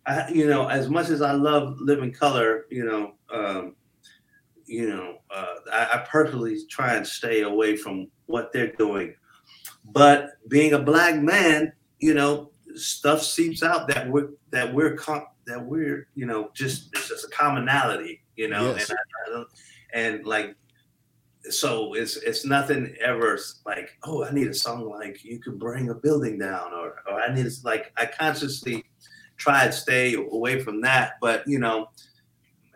I, 0.06 0.30
you 0.30 0.48
know 0.48 0.68
as 0.68 0.90
much 0.90 1.10
as 1.10 1.22
i 1.22 1.34
love 1.34 1.80
living 1.82 2.14
color 2.14 2.66
you 2.70 2.86
know 2.86 3.14
um 3.30 3.76
you 4.66 4.90
know 4.90 5.18
uh 5.30 5.56
I, 5.72 5.90
I 5.94 5.98
purposely 6.10 6.58
try 6.70 6.96
and 6.96 7.06
stay 7.06 7.42
away 7.42 7.76
from 7.76 8.08
what 8.26 8.52
they're 8.52 8.74
doing. 8.74 9.16
But 9.86 10.32
being 10.50 10.74
a 10.74 10.80
black 10.80 11.16
man 11.16 11.72
you 12.00 12.14
know 12.14 12.52
stuff 12.78 13.22
seeps 13.24 13.64
out 13.64 13.88
that 13.88 14.10
we're 14.10 14.30
that 14.52 14.74
we're 14.74 14.96
com- 14.96 15.28
that 15.46 15.64
we're 15.64 16.08
you 16.16 16.26
know 16.26 16.50
just 16.54 16.90
it's 16.94 17.10
just 17.10 17.26
a 17.26 17.30
commonality 17.30 18.22
you 18.36 18.48
know 18.48 18.76
yes. 18.76 18.90
and 18.90 19.00
I, 19.36 19.44
and 19.94 20.26
like 20.26 20.56
so 21.50 21.94
it's 21.94 22.18
it's 22.18 22.46
nothing 22.46 22.96
ever 23.00 23.40
like 23.66 23.98
oh 24.04 24.24
I 24.24 24.32
need 24.32 24.48
a 24.48 24.54
song 24.54 24.90
like 24.90 25.24
you 25.24 25.40
can 25.40 25.58
bring 25.58 25.90
a 25.90 25.96
building 25.96 26.38
down 26.38 26.74
or 26.74 27.04
or 27.10 27.22
I 27.22 27.34
need 27.34 27.48
like 27.64 27.92
I 27.98 28.06
consciously 28.06 28.86
try 29.38 29.68
to 29.68 29.72
stay 29.72 30.16
away 30.16 30.60
from 30.60 30.82
that 30.82 31.14
but 31.22 31.48
you 31.48 31.60
know 31.60 31.90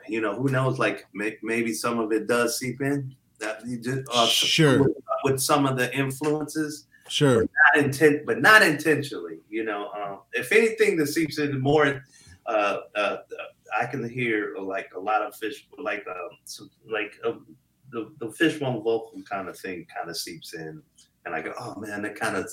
you 0.07 0.21
know, 0.21 0.35
who 0.35 0.49
knows? 0.49 0.79
Like 0.79 1.07
may, 1.13 1.37
maybe 1.41 1.73
some 1.73 1.99
of 1.99 2.11
it 2.11 2.27
does 2.27 2.59
seep 2.59 2.81
in. 2.81 3.15
That 3.39 3.65
you 3.65 3.77
just 3.77 4.01
uh, 4.13 4.27
Sure. 4.27 4.83
with, 4.83 4.97
with 5.23 5.39
some 5.41 5.65
of 5.65 5.77
the 5.77 5.93
influences, 5.95 6.87
Sure. 7.11 7.41
not 7.41 7.83
intent, 7.83 8.25
but 8.25 8.41
not 8.41 8.61
intentionally. 8.61 9.39
You 9.49 9.65
know, 9.65 9.89
um, 9.91 10.19
if 10.33 10.51
anything 10.51 10.95
that 10.97 11.07
seeps 11.07 11.39
in 11.39 11.59
more, 11.59 12.03
uh, 12.45 12.77
uh, 12.95 13.17
I 13.77 13.85
can 13.85 14.07
hear 14.07 14.55
like 14.57 14.89
a 14.95 14.99
lot 14.99 15.21
of 15.21 15.35
fish, 15.35 15.67
like 15.77 16.05
um, 16.07 16.29
some, 16.45 16.71
like 16.89 17.13
uh, 17.25 17.33
the 17.91 18.11
the 18.19 18.31
fishbone 18.31 18.81
vocal 18.81 19.21
kind 19.29 19.49
of 19.49 19.59
thing, 19.59 19.85
kind 19.93 20.09
of 20.09 20.15
seeps 20.15 20.53
in, 20.53 20.81
and 21.25 21.35
I 21.35 21.41
go, 21.41 21.53
oh 21.59 21.75
man, 21.79 22.01
that 22.03 22.15
kind 22.15 22.37
of. 22.37 22.49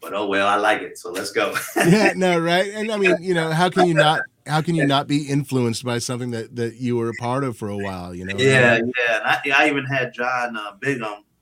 But 0.00 0.14
oh 0.14 0.26
well, 0.26 0.48
I 0.48 0.56
like 0.56 0.82
it, 0.82 0.98
so 0.98 1.12
let's 1.12 1.30
go. 1.30 1.54
yeah, 1.76 2.14
no, 2.16 2.38
right. 2.40 2.72
And 2.72 2.90
I 2.90 2.96
mean, 2.96 3.16
you 3.20 3.34
know, 3.34 3.50
how 3.50 3.68
can 3.68 3.86
you 3.86 3.94
not 3.94 4.22
how 4.46 4.62
can 4.62 4.74
you 4.74 4.86
not 4.86 5.06
be 5.06 5.28
influenced 5.28 5.84
by 5.84 5.98
something 5.98 6.30
that 6.32 6.56
that 6.56 6.76
you 6.76 6.96
were 6.96 7.10
a 7.10 7.14
part 7.20 7.44
of 7.44 7.56
for 7.56 7.68
a 7.68 7.76
while, 7.76 8.14
you 8.14 8.24
know? 8.24 8.34
Yeah, 8.36 8.80
yeah. 8.98 9.16
And 9.16 9.52
I, 9.52 9.64
I 9.64 9.68
even 9.68 9.84
had 9.84 10.12
John 10.12 10.56
uh, 10.56 10.72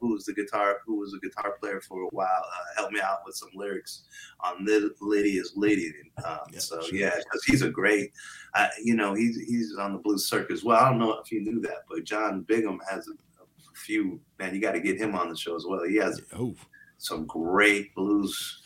who 0.00 0.12
was 0.12 0.24
the 0.24 0.32
guitar, 0.32 0.78
who 0.86 0.98
was 0.98 1.14
a 1.14 1.18
guitar 1.18 1.56
player 1.60 1.80
for 1.80 2.02
a 2.02 2.08
while, 2.08 2.26
uh, 2.26 2.74
help 2.80 2.90
me 2.92 3.00
out 3.00 3.18
with 3.26 3.34
some 3.36 3.50
lyrics 3.54 4.04
on 4.40 4.64
Lid- 4.64 4.92
"Lydia's 5.00 5.52
Lady." 5.56 5.92
Um, 6.24 6.38
Yeah, 6.52 6.58
so 6.58 6.80
sure. 6.82 6.98
yeah, 6.98 7.14
because 7.16 7.44
he's 7.44 7.62
a 7.62 7.68
great, 7.70 8.12
uh, 8.54 8.68
you 8.82 8.94
know, 8.94 9.14
he's 9.14 9.36
he's 9.38 9.76
on 9.76 9.92
the 9.92 9.98
blues 9.98 10.26
circuit 10.26 10.52
as 10.54 10.64
well. 10.64 10.78
I 10.82 10.88
don't 10.90 10.98
know 10.98 11.18
if 11.18 11.30
you 11.30 11.42
knew 11.42 11.60
that, 11.60 11.84
but 11.88 12.04
John 12.04 12.42
Bigham 12.48 12.78
has 12.90 13.06
a, 13.08 13.12
a 13.42 13.74
few. 13.74 14.20
Man, 14.38 14.54
you 14.54 14.60
got 14.60 14.72
to 14.72 14.80
get 14.80 14.96
him 14.98 15.14
on 15.14 15.28
the 15.28 15.36
show 15.36 15.54
as 15.54 15.64
well. 15.68 15.84
He 15.84 15.96
has 15.96 16.20
Oh, 16.34 16.54
some 16.98 17.26
great 17.26 17.94
blues 17.94 18.62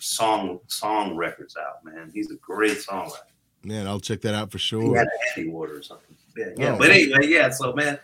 song 0.00 0.58
song 0.66 1.16
records 1.16 1.56
out. 1.56 1.84
Man, 1.84 2.10
he's 2.12 2.30
a 2.30 2.36
great 2.36 2.78
songwriter. 2.78 3.12
man, 3.64 3.86
I'll 3.86 4.00
check 4.00 4.20
that 4.22 4.34
out 4.34 4.50
for 4.50 4.58
sure. 4.58 4.82
He 4.82 4.92
had 4.94 5.08
Andy 5.36 5.50
Water 5.50 5.76
or 5.78 5.82
something. 5.82 6.16
Yeah, 6.36 6.46
yeah. 6.56 6.74
Oh. 6.74 6.78
but 6.78 6.90
anyway, 6.90 7.26
yeah. 7.28 7.48
So 7.50 7.72
man, 7.74 7.98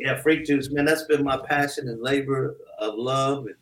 yeah, 0.00 0.20
freak 0.20 0.44
juice, 0.44 0.70
man. 0.72 0.84
That's 0.84 1.04
been 1.04 1.24
my 1.24 1.38
passion 1.48 1.88
and 1.88 2.00
labor 2.02 2.56
of 2.78 2.94
love, 2.96 3.46
and 3.46 3.54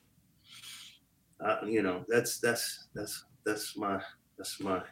uh, 1.41 1.67
you 1.67 1.83
know, 1.83 2.05
that's 2.09 2.39
that's 2.39 2.87
that's 2.95 3.25
that's 3.45 3.77
my 3.77 4.01
that's 4.37 4.61
my 4.61 4.83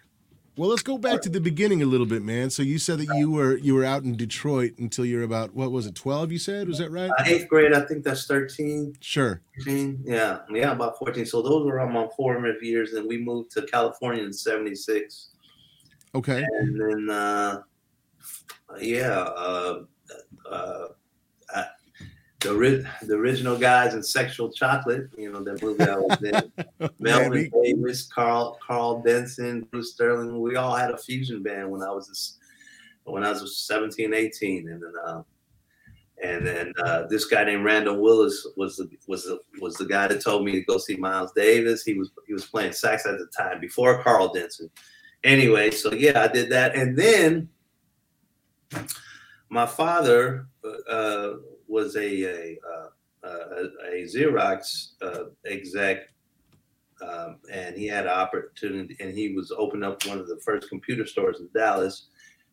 Well, 0.56 0.70
let's 0.70 0.82
go 0.82 0.96
back 0.98 1.20
to 1.22 1.28
the 1.28 1.40
beginning 1.40 1.82
a 1.82 1.86
little 1.86 2.06
bit, 2.06 2.22
man. 2.22 2.50
So 2.50 2.62
you 2.62 2.78
said 2.78 2.98
that 2.98 3.14
you 3.16 3.30
were 3.30 3.56
you 3.56 3.74
were 3.74 3.84
out 3.84 4.04
in 4.04 4.16
Detroit 4.16 4.72
until 4.78 5.04
you're 5.04 5.22
about 5.22 5.54
what 5.54 5.70
was 5.72 5.86
it, 5.86 5.94
12 5.94 6.32
you 6.32 6.38
said? 6.38 6.68
Was 6.68 6.78
that 6.78 6.90
right? 6.90 7.10
uh, 7.10 7.24
eighth 7.26 7.48
grade. 7.48 7.72
I 7.72 7.80
think 7.86 8.04
that's 8.04 8.26
13, 8.26 8.94
Sure. 9.00 9.40
14. 9.64 10.02
Yeah, 10.04 10.40
yeah, 10.50 10.72
about 10.72 10.98
fourteen. 10.98 11.26
So 11.26 11.42
those 11.42 11.64
were 11.66 11.80
all 11.80 11.88
my 11.88 12.08
formative 12.16 12.62
years, 12.62 12.92
and 12.94 13.06
we 13.08 13.18
moved 13.18 13.50
to 13.52 13.62
California 13.62 14.22
in 14.24 14.32
'76, 14.32 15.30
Okay. 16.14 16.44
and 16.60 16.80
then 16.80 17.10
uh, 17.10 17.62
yeah, 18.80 19.18
uh, 19.18 19.82
uh, 20.50 20.86
the 22.46 22.54
ori- 22.54 22.86
the 23.02 23.14
original 23.14 23.56
guys 23.56 23.94
in 23.94 24.02
Sexual 24.02 24.52
Chocolate, 24.52 25.08
you 25.16 25.32
know, 25.32 25.42
that 25.42 25.62
movie 25.62 25.84
I 25.84 25.96
was 25.96 26.22
in. 26.22 26.90
Melvin 26.98 27.50
Davis, 27.62 28.06
Karl 28.06 28.58
Karl 28.64 29.02
Denson, 29.02 29.62
Bruce 29.70 29.92
Sterling. 29.92 30.40
We 30.40 30.56
all 30.56 30.74
had 30.74 30.90
a 30.90 30.98
fusion 30.98 31.42
band 31.42 31.70
when 31.70 31.82
I 31.82 31.90
was 31.90 32.08
this, 32.08 32.38
when 33.04 33.24
I 33.24 33.30
was 33.32 33.58
17, 33.58 34.14
18. 34.14 34.68
and 34.68 34.82
then 34.82 34.92
uh, 35.04 35.22
and 36.22 36.46
then 36.46 36.72
uh, 36.84 37.06
this 37.08 37.26
guy 37.26 37.44
named 37.44 37.64
Randall 37.64 38.00
Willis 38.00 38.46
was 38.56 38.76
the 38.76 38.88
was 39.06 39.24
the 39.24 39.40
was 39.60 39.74
the 39.76 39.86
guy 39.86 40.06
that 40.08 40.22
told 40.22 40.44
me 40.44 40.52
to 40.52 40.60
go 40.62 40.78
see 40.78 40.96
Miles 40.96 41.32
Davis. 41.32 41.82
He 41.82 41.94
was 41.94 42.10
he 42.26 42.32
was 42.32 42.46
playing 42.46 42.72
sax 42.72 43.06
at 43.06 43.18
the 43.18 43.26
time 43.36 43.60
before 43.60 44.02
Karl 44.02 44.32
Denson. 44.32 44.70
Anyway, 45.24 45.70
so 45.70 45.92
yeah, 45.92 46.22
I 46.22 46.28
did 46.28 46.50
that, 46.50 46.76
and 46.76 46.96
then 46.96 47.48
my 49.48 49.66
father 49.66 50.46
uh, 50.88 51.32
was 51.68 51.96
a 51.96 52.25
a, 52.25 52.58
uh, 52.66 52.88
a, 53.25 53.64
a 53.92 54.04
Xerox 54.04 54.92
uh, 55.02 55.25
exec 55.46 56.08
um, 57.02 57.38
and 57.50 57.76
he 57.76 57.87
had 57.87 58.06
an 58.06 58.12
opportunity, 58.12 58.96
and 59.00 59.16
he 59.16 59.35
was 59.35 59.52
opening 59.56 59.85
up 59.85 60.04
one 60.06 60.18
of 60.18 60.28
the 60.28 60.40
first 60.44 60.68
computer 60.68 61.06
stores 61.06 61.40
in 61.40 61.49
Dallas. 61.54 62.08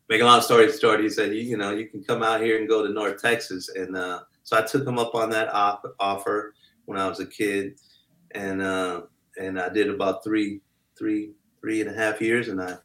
Make 0.10 0.22
a 0.22 0.25
long 0.25 0.41
story 0.41 0.70
short, 0.72 1.00
he 1.00 1.10
said, 1.10 1.34
you, 1.34 1.41
you 1.41 1.58
know, 1.58 1.72
you 1.72 1.88
can 1.88 2.03
come 2.03 2.24
out 2.24 2.41
here 2.41 2.60
and 2.60 2.67
go 2.67 2.86
to 2.86 2.91
North 2.91 3.22
Texas, 3.22 3.70
and 3.70 3.96
uh, 3.96 4.22
so 4.43 4.58
I 4.58 4.62
took 4.63 4.86
him 4.86 5.00
up 5.00 5.15
on 5.15 5.29
that 5.29 5.53
op- 5.53 5.96
offer 6.00 6.53
when 6.86 7.00
I 7.00 7.08
was 7.08 7.22
a 7.22 7.25
kid, 7.25 7.79
and 8.32 8.62
and 9.38 9.60
I 9.60 9.70
did 9.70 9.89
about 9.89 10.24
three, 10.24 10.62
three, 10.98 11.32
three 11.62 11.82
and 11.82 11.89
a 11.89 11.93
half 11.93 12.22
years, 12.22 12.50
and 12.50 12.62
I 12.62 12.77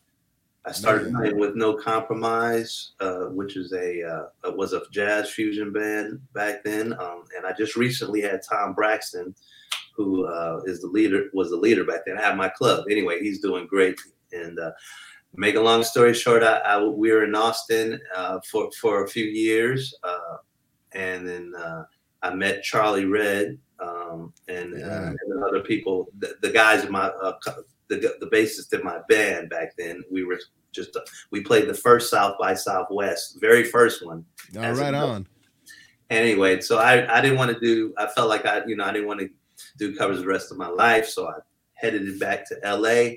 I 0.68 0.72
started 0.72 1.12
playing 1.12 1.38
with 1.38 1.56
No 1.56 1.74
Compromise, 1.74 2.92
uh, 3.00 3.26
which 3.26 3.56
is 3.56 3.72
a 3.72 4.30
uh, 4.44 4.52
was 4.52 4.72
a 4.74 4.82
jazz 4.92 5.30
fusion 5.30 5.72
band 5.72 6.20
back 6.34 6.62
then, 6.64 6.92
um, 6.94 7.24
and 7.36 7.46
I 7.46 7.52
just 7.52 7.76
recently 7.76 8.20
had 8.20 8.42
Tom 8.42 8.74
Braxton 8.74 9.34
who 9.98 10.26
uh, 10.26 10.60
is 10.64 10.80
the 10.80 10.86
leader, 10.86 11.24
was 11.34 11.50
the 11.50 11.56
leader 11.56 11.84
back 11.84 12.02
then. 12.06 12.16
I 12.16 12.22
had 12.22 12.36
my 12.36 12.48
club. 12.48 12.84
Anyway, 12.88 13.20
he's 13.20 13.40
doing 13.40 13.66
great. 13.66 13.98
And 14.32 14.56
uh, 14.58 14.70
make 15.34 15.56
a 15.56 15.60
long 15.60 15.82
story 15.82 16.14
short, 16.14 16.44
I, 16.44 16.58
I 16.58 16.82
we 16.82 17.10
were 17.10 17.24
in 17.24 17.34
Austin 17.34 18.00
uh, 18.14 18.38
for 18.48 18.70
for 18.80 19.04
a 19.04 19.08
few 19.08 19.24
years, 19.24 19.92
uh, 20.04 20.36
and 20.92 21.28
then 21.28 21.52
uh, 21.58 21.82
I 22.22 22.32
met 22.32 22.62
Charlie 22.62 23.06
Red 23.06 23.58
um, 23.80 24.32
and, 24.46 24.74
uh, 24.74 24.78
Yeah. 24.78 25.08
and 25.08 25.44
other 25.44 25.60
people. 25.60 26.08
The, 26.18 26.36
the 26.42 26.50
guys 26.50 26.84
in 26.84 26.92
my 26.92 27.08
uh, 27.08 27.32
the 27.88 28.14
the 28.20 28.26
bassist 28.26 28.72
in 28.72 28.84
my 28.84 28.98
band 29.08 29.50
back 29.50 29.76
then. 29.76 30.02
We 30.10 30.24
were 30.24 30.38
just 30.72 30.94
uh, 30.96 31.00
we 31.30 31.40
played 31.42 31.68
the 31.68 31.74
first 31.74 32.10
South 32.10 32.36
by 32.38 32.54
Southwest, 32.54 33.38
very 33.40 33.64
first 33.64 34.04
one 34.04 34.24
All 34.56 34.72
right 34.74 34.94
on. 34.94 35.26
anyway, 36.10 36.60
so 36.60 36.78
I, 36.78 37.18
I 37.18 37.20
didn't 37.20 37.38
want 37.38 37.52
to 37.52 37.60
do, 37.60 37.94
I 37.98 38.06
felt 38.06 38.28
like 38.28 38.46
I, 38.46 38.62
you 38.66 38.76
know, 38.76 38.84
I 38.84 38.92
didn't 38.92 39.08
want 39.08 39.20
to 39.20 39.28
do 39.78 39.96
covers 39.96 40.20
the 40.20 40.26
rest 40.26 40.50
of 40.52 40.58
my 40.58 40.68
life. 40.68 41.08
So 41.08 41.26
I 41.28 41.34
headed 41.74 42.02
it 42.08 42.20
back 42.20 42.46
to 42.48 42.56
LA. 42.64 43.16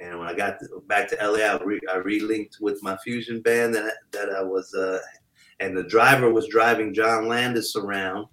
And 0.00 0.18
when 0.18 0.28
I 0.28 0.34
got 0.34 0.58
to, 0.60 0.82
back 0.86 1.08
to 1.08 1.16
LA, 1.20 1.40
I, 1.40 1.62
re, 1.62 1.78
I 1.92 1.96
relinked 1.96 2.60
with 2.60 2.82
my 2.82 2.96
fusion 2.98 3.40
band 3.42 3.74
that, 3.74 3.84
I- 3.84 3.90
that 4.12 4.30
I 4.30 4.42
was, 4.42 4.72
uh, 4.74 4.98
and 5.60 5.76
the 5.76 5.84
driver 5.84 6.32
was 6.32 6.48
driving 6.48 6.94
John 6.94 7.28
Landis 7.28 7.76
around. 7.76 8.26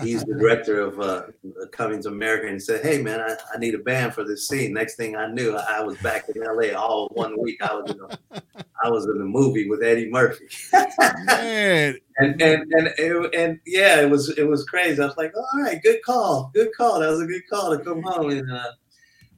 He's 0.00 0.24
the 0.24 0.34
director 0.34 0.80
of 0.80 1.00
uh, 1.00 1.24
Coming 1.70 2.02
to 2.02 2.08
America, 2.08 2.46
and 2.46 2.62
said, 2.62 2.82
"Hey 2.82 3.02
man, 3.02 3.20
I, 3.20 3.36
I 3.54 3.58
need 3.58 3.74
a 3.74 3.78
band 3.78 4.14
for 4.14 4.24
this 4.24 4.48
scene." 4.48 4.72
Next 4.72 4.96
thing 4.96 5.16
I 5.16 5.30
knew, 5.30 5.54
I, 5.54 5.80
I 5.80 5.82
was 5.82 5.98
back 5.98 6.30
in 6.34 6.42
LA 6.42 6.74
all 6.74 7.08
one 7.12 7.38
week. 7.38 7.60
I 7.62 7.74
was, 7.74 7.90
in 7.90 8.00
a, 8.00 8.42
I 8.82 8.88
was 8.88 9.04
in 9.04 9.20
a 9.20 9.24
movie 9.24 9.68
with 9.68 9.82
Eddie 9.82 10.08
Murphy 10.08 10.46
Man, 10.72 11.96
and 12.18 12.40
and 12.40 12.72
and 12.72 12.86
it, 12.96 13.34
and 13.34 13.60
yeah, 13.66 14.00
it 14.00 14.08
was 14.08 14.30
it 14.38 14.48
was 14.48 14.64
crazy. 14.64 15.02
I 15.02 15.06
was 15.06 15.16
like, 15.18 15.34
all 15.36 15.62
right, 15.62 15.82
good 15.82 16.02
call, 16.02 16.50
good 16.54 16.70
call. 16.74 17.00
That 17.00 17.10
was 17.10 17.20
a 17.20 17.26
good 17.26 17.46
call 17.50 17.76
to 17.76 17.84
come 17.84 18.02
home. 18.02 18.30
And 18.30 18.50
uh, 18.50 18.72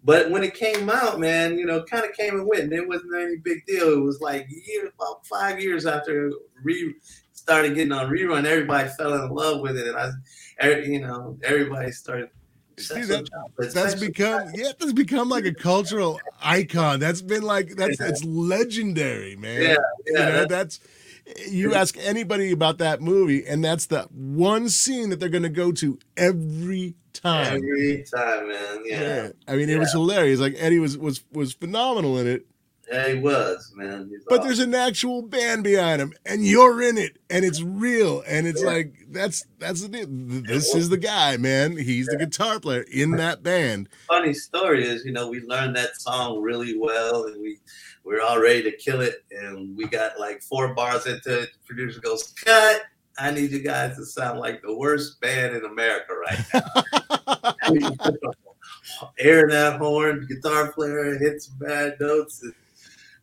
but 0.04 0.30
when 0.30 0.44
it 0.44 0.54
came 0.54 0.88
out, 0.88 1.18
man, 1.18 1.58
you 1.58 1.66
know, 1.66 1.82
kind 1.82 2.04
of 2.04 2.12
came 2.12 2.34
and 2.34 2.46
went. 2.46 2.62
And 2.62 2.72
it 2.72 2.86
wasn't 2.86 3.16
any 3.16 3.38
big 3.38 3.66
deal. 3.66 3.92
It 3.92 4.04
was 4.04 4.20
like 4.20 4.46
year, 4.48 4.86
about 4.86 5.26
five 5.26 5.60
years 5.60 5.84
after 5.84 6.30
re 6.62 6.94
started 7.44 7.74
getting 7.74 7.92
on 7.92 8.08
rerun, 8.10 8.46
everybody 8.46 8.88
fell 8.96 9.12
in 9.22 9.28
love 9.30 9.60
with 9.60 9.76
it, 9.76 9.86
and 9.86 9.96
I, 9.96 10.08
every, 10.58 10.92
you 10.92 11.00
know, 11.00 11.38
everybody 11.42 11.90
started. 11.92 12.30
See, 12.78 13.02
that- 13.02 13.28
that's 13.72 13.94
become 13.94 14.50
yeah, 14.54 14.72
that's 14.78 14.92
become 14.92 15.28
like 15.28 15.44
a 15.44 15.54
cultural 15.54 16.20
icon. 16.42 16.98
That's 17.00 17.22
been 17.22 17.42
like 17.42 17.76
that's 17.76 18.00
it's 18.00 18.24
legendary, 18.24 19.36
man. 19.36 19.62
Yeah, 19.62 19.76
you 20.06 20.14
yeah, 20.14 20.28
know, 20.30 20.44
that's 20.46 20.80
you 21.48 21.74
ask 21.74 21.96
anybody 21.98 22.50
about 22.50 22.78
that 22.78 23.00
movie, 23.00 23.46
and 23.46 23.64
that's 23.64 23.86
the 23.86 24.02
one 24.12 24.68
scene 24.68 25.10
that 25.10 25.20
they're 25.20 25.28
gonna 25.28 25.48
go 25.48 25.72
to 25.72 25.98
every 26.16 26.94
time. 27.12 27.54
every 27.54 28.04
time, 28.12 28.48
man. 28.48 28.82
Yeah, 28.84 29.28
I 29.46 29.56
mean, 29.56 29.70
it 29.70 29.78
was 29.78 29.92
hilarious. 29.92 30.40
Like 30.40 30.54
Eddie 30.58 30.80
was 30.80 30.98
was 30.98 31.22
was 31.32 31.52
phenomenal 31.54 32.18
in 32.18 32.26
it, 32.26 32.46
yeah, 32.90 33.08
he 33.08 33.18
was, 33.18 33.72
man. 33.74 34.08
He's 34.10 34.24
but 34.28 34.40
awesome. 34.40 34.46
there's 34.48 34.58
an 34.60 34.74
actual 34.74 35.22
band 35.22 35.64
behind 35.64 36.00
him, 36.02 36.12
and 36.26 36.44
you're 36.46 36.82
in 36.82 36.98
it, 36.98 37.16
and 37.30 37.44
it's 37.44 37.62
real, 37.62 38.22
and 38.26 38.46
it's 38.46 38.60
Yeah. 38.62 38.68
like 38.68 38.94
that's 39.10 39.44
that's 39.58 39.86
the. 39.88 40.06
This 40.46 40.74
is 40.74 40.88
the 40.88 40.96
guy, 40.98 41.36
man. 41.36 41.76
He's 41.76 42.06
the 42.06 42.16
guitar 42.16 42.60
player 42.60 42.84
in 42.92 43.12
that 43.12 43.42
band. 43.42 43.88
funny 44.08 44.34
story 44.34 44.84
is, 44.84 45.04
you 45.04 45.12
know, 45.12 45.28
we 45.28 45.40
learned 45.40 45.76
that 45.76 46.00
song 46.00 46.42
really 46.42 46.76
well, 46.78 47.24
and 47.24 47.40
we 47.40 47.58
we 48.04 48.14
are 48.16 48.20
all 48.22 48.40
ready 48.40 48.62
to 48.64 48.72
kill 48.76 49.00
it, 49.00 49.24
and 49.30 49.76
we 49.76 49.86
got 49.86 50.18
like 50.20 50.42
four 50.42 50.74
bars 50.74 51.06
into 51.06 51.42
it. 51.42 51.50
The 51.52 51.58
producer 51.66 52.00
goes, 52.00 52.32
"Cut! 52.44 52.82
I 53.18 53.30
need 53.30 53.50
you 53.52 53.60
guys 53.62 53.96
to 53.96 54.04
sound 54.04 54.40
like 54.40 54.60
the 54.62 54.76
worst 54.76 55.20
band 55.20 55.56
in 55.56 55.64
America 55.64 56.12
right 56.14 56.44
now." 56.52 57.54
Air 59.18 59.48
that 59.48 59.78
horn, 59.78 60.26
guitar 60.28 60.72
player 60.72 61.16
hits 61.18 61.46
bad 61.46 61.94
notes. 62.00 62.42
And 62.42 62.52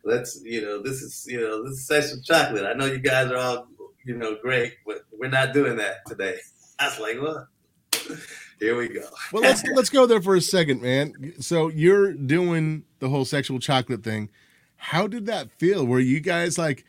let's, 0.04 0.40
you 0.44 0.62
know, 0.62 0.82
this 0.82 1.02
is, 1.02 1.26
you 1.28 1.40
know, 1.40 1.62
this 1.62 1.72
is 1.72 1.86
sexual 1.86 2.20
chocolate. 2.22 2.64
I 2.64 2.74
know 2.74 2.86
you 2.86 2.98
guys 2.98 3.30
are 3.30 3.36
all, 3.36 3.68
you 4.04 4.16
know, 4.16 4.36
great, 4.40 4.74
but 4.86 5.02
we're 5.12 5.28
not 5.28 5.52
doing 5.52 5.76
that 5.76 6.06
today. 6.06 6.38
I 6.78 6.86
was 6.86 6.98
like, 6.98 7.20
what? 7.20 8.18
Here 8.58 8.76
we 8.76 8.88
go. 8.88 9.02
well, 9.32 9.42
let's 9.42 9.64
let's 9.74 9.90
go 9.90 10.06
there 10.06 10.22
for 10.22 10.36
a 10.36 10.40
second, 10.40 10.82
man. 10.82 11.34
So 11.40 11.66
you're 11.66 12.12
doing 12.12 12.84
the 13.00 13.08
whole 13.08 13.24
sexual 13.24 13.58
chocolate 13.58 14.04
thing. 14.04 14.30
How 14.76 15.08
did 15.08 15.26
that 15.26 15.50
feel? 15.50 15.84
Were 15.84 15.98
you 15.98 16.20
guys 16.20 16.58
like, 16.58 16.84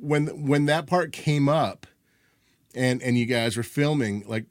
when 0.00 0.46
when 0.46 0.66
that 0.66 0.88
part 0.88 1.12
came 1.12 1.48
up, 1.48 1.86
and 2.74 3.00
and 3.00 3.16
you 3.16 3.26
guys 3.26 3.56
were 3.56 3.62
filming, 3.62 4.24
like, 4.26 4.46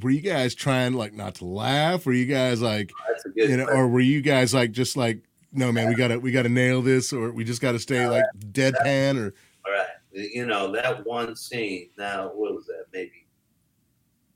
were 0.00 0.10
you 0.10 0.20
guys 0.20 0.54
trying 0.54 0.94
like 0.94 1.12
not 1.12 1.36
to 1.36 1.44
laugh? 1.44 2.06
Were 2.06 2.12
you 2.12 2.26
guys 2.26 2.60
like, 2.60 2.90
you 3.36 3.56
know, 3.56 3.66
or 3.66 3.88
were 3.88 4.00
you 4.00 4.20
guys 4.20 4.52
like 4.52 4.72
just 4.72 4.96
like, 4.96 5.20
no 5.52 5.70
man, 5.72 5.88
we 5.88 5.94
gotta 5.94 6.18
we 6.18 6.32
gotta 6.32 6.48
nail 6.48 6.82
this, 6.82 7.12
or 7.12 7.30
we 7.30 7.44
just 7.44 7.60
gotta 7.60 7.78
stay 7.78 8.06
like 8.06 8.24
deadpan, 8.52 9.18
or 9.18 9.34
all 9.66 9.72
right, 9.72 9.86
you 10.12 10.46
know 10.46 10.72
that 10.72 11.06
one 11.06 11.36
scene. 11.36 11.90
Now 11.98 12.28
what 12.34 12.54
was 12.54 12.66
that? 12.66 12.86
Maybe 12.92 13.26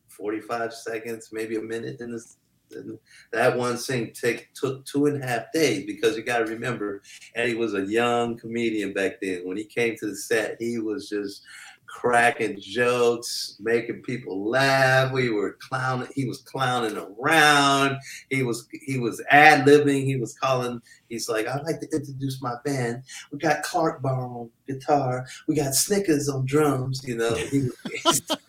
forty 0.08 0.40
five 0.40 0.72
seconds, 0.72 1.30
maybe 1.32 1.56
a 1.56 1.62
minute 1.62 2.00
in 2.00 2.12
this 2.12 2.36
that 3.32 3.56
one 3.56 3.78
scene 3.78 4.12
take 4.12 4.52
took 4.54 4.84
two 4.84 5.06
and 5.06 5.22
a 5.22 5.26
half 5.26 5.52
days 5.52 5.86
because 5.86 6.16
you 6.16 6.22
got 6.22 6.38
to 6.38 6.46
remember 6.46 7.02
Eddie 7.34 7.54
was 7.54 7.74
a 7.74 7.86
young 7.86 8.36
comedian 8.36 8.92
back 8.92 9.20
then. 9.20 9.42
When 9.44 9.56
he 9.56 9.64
came 9.64 9.96
to 9.98 10.06
the 10.06 10.16
set, 10.16 10.56
he 10.58 10.78
was 10.78 11.08
just 11.08 11.42
cracking 11.96 12.60
jokes, 12.60 13.56
making 13.58 14.02
people 14.02 14.48
laugh. 14.48 15.12
We 15.12 15.30
were 15.30 15.56
clowning. 15.60 16.08
He 16.14 16.26
was 16.26 16.42
clowning 16.42 16.96
around. 16.96 17.96
He 18.28 18.42
was 18.42 18.68
he 18.70 18.98
was 18.98 19.22
ad 19.30 19.66
libbing. 19.66 20.04
He 20.04 20.16
was 20.16 20.34
calling. 20.34 20.82
He's 21.08 21.28
like, 21.28 21.46
I'd 21.46 21.62
like 21.62 21.80
to 21.80 21.88
introduce 21.92 22.42
my 22.42 22.54
band. 22.64 23.02
We 23.32 23.38
got 23.38 23.62
Clark 23.62 24.02
Bar 24.02 24.20
on 24.20 24.50
guitar. 24.68 25.26
We 25.48 25.54
got 25.54 25.74
Snickers 25.74 26.28
on 26.28 26.44
drums. 26.44 27.02
You 27.06 27.16
know, 27.16 27.34
he 27.34 27.68
was, 28.04 28.22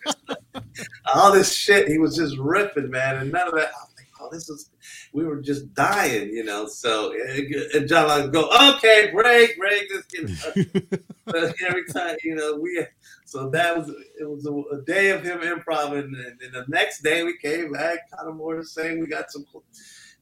all 1.14 1.32
this 1.32 1.54
shit. 1.54 1.88
He 1.88 1.98
was 1.98 2.16
just 2.16 2.36
ripping, 2.36 2.90
man, 2.90 3.16
and 3.16 3.32
none 3.32 3.48
of 3.48 3.54
that 3.54 3.68
I 3.68 3.84
was 3.84 3.94
like, 3.96 4.06
oh, 4.20 4.28
this 4.30 4.48
is, 4.48 4.70
we 5.12 5.24
were 5.24 5.40
just 5.40 5.72
dying, 5.74 6.28
you 6.28 6.44
know. 6.44 6.66
So, 6.66 7.12
eh, 7.12 7.42
and 7.74 7.88
John 7.88 8.22
would 8.22 8.32
go, 8.32 8.50
okay, 8.74 9.10
break, 9.12 9.58
break, 9.58 9.88
this, 9.88 10.04
you 10.12 10.28
know. 10.28 11.52
every 11.66 11.86
time, 11.92 12.16
you 12.22 12.34
know, 12.34 12.58
we, 12.60 12.84
so 13.28 13.50
that 13.50 13.76
was, 13.76 13.90
it 14.18 14.24
was 14.24 14.46
a, 14.46 14.74
a 14.74 14.80
day 14.86 15.10
of 15.10 15.22
him 15.22 15.40
improv. 15.40 15.92
And, 15.92 16.14
and, 16.14 16.40
then 16.40 16.50
the 16.52 16.64
next 16.68 17.02
day 17.02 17.24
we 17.24 17.36
came 17.36 17.72
back, 17.72 18.10
kind 18.10 18.26
of 18.26 18.36
more 18.36 18.56
the 18.56 18.64
same. 18.64 19.00
We 19.00 19.06
got 19.06 19.30
some, 19.30 19.44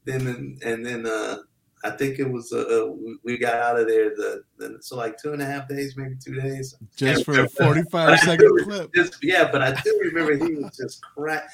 then, 0.04 0.26
and, 0.26 0.60
and 0.64 0.84
then, 0.84 1.06
uh, 1.06 1.38
I 1.84 1.90
think 1.90 2.18
it 2.18 2.28
was 2.28 2.52
uh, 2.52 2.62
uh 2.62 2.94
we 3.22 3.38
got 3.38 3.54
out 3.54 3.78
of 3.78 3.86
there 3.86 4.08
the, 4.08 4.42
the, 4.56 4.78
so 4.80 4.96
like 4.96 5.22
two 5.22 5.34
and 5.34 5.42
a 5.42 5.44
half 5.44 5.68
days, 5.68 5.94
maybe 5.96 6.16
two 6.24 6.34
days. 6.34 6.74
Just 6.96 7.24
for 7.24 7.38
a 7.38 7.48
forty 7.48 7.82
five 7.84 8.18
second 8.18 8.64
clip. 8.64 8.90
Just, 8.92 9.18
yeah, 9.22 9.48
but 9.52 9.62
I 9.62 9.72
do 9.72 10.00
remember 10.02 10.44
he 10.44 10.54
was 10.54 10.76
just 10.76 11.00
crack. 11.02 11.48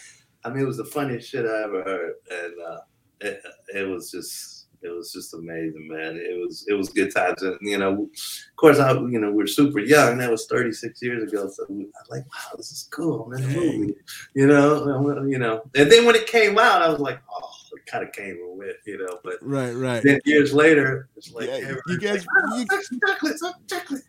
I 0.44 0.48
mean, 0.48 0.62
it 0.62 0.66
was 0.66 0.78
the 0.78 0.86
funniest 0.86 1.28
shit 1.28 1.44
I 1.44 1.64
ever 1.64 1.82
heard, 1.82 2.14
and 2.30 2.52
uh, 2.66 2.78
it, 3.20 3.42
it 3.74 3.88
was 3.88 4.10
just 4.10 4.51
it 4.82 4.88
was 4.88 5.12
just 5.12 5.34
amazing, 5.34 5.88
man. 5.88 6.16
It 6.16 6.38
was 6.40 6.64
it 6.68 6.74
was 6.74 6.88
good 6.88 7.14
times, 7.14 7.42
and 7.42 7.58
you 7.60 7.78
know, 7.78 8.02
of 8.02 8.56
course, 8.56 8.78
I 8.78 8.92
you 8.92 9.20
know 9.20 9.30
we 9.30 9.44
are 9.44 9.46
super 9.46 9.78
young. 9.78 10.18
That 10.18 10.30
was 10.30 10.46
36 10.46 11.00
years 11.02 11.32
ago, 11.32 11.48
so 11.48 11.64
I 11.68 11.72
was 11.72 11.86
like, 12.10 12.22
wow, 12.22 12.56
this 12.56 12.72
is 12.72 12.88
cool. 12.90 13.26
I'm 13.26 13.34
in 13.34 13.44
a 13.44 13.54
movie, 13.54 13.94
you 14.34 14.46
know, 14.46 15.24
you 15.26 15.38
know. 15.38 15.62
And 15.76 15.90
then 15.90 16.04
when 16.04 16.16
it 16.16 16.26
came 16.26 16.58
out, 16.58 16.82
I 16.82 16.88
was 16.88 17.00
like, 17.00 17.20
oh, 17.32 17.50
it 17.72 17.86
kind 17.86 18.04
of 18.04 18.12
came 18.12 18.38
with, 18.56 18.76
you 18.86 18.98
know. 18.98 19.18
But 19.22 19.34
right, 19.40 19.72
right. 19.72 20.02
Then 20.02 20.20
years 20.24 20.52
later, 20.52 21.08
it's 21.16 21.32
like, 21.32 21.48
yeah, 21.48 21.74
you 21.86 21.98
guys, 21.98 22.26
like, 22.26 22.44
oh, 22.48 22.58
you, 22.58 23.00
chocolate, 23.06 23.36
chocolate. 23.68 24.02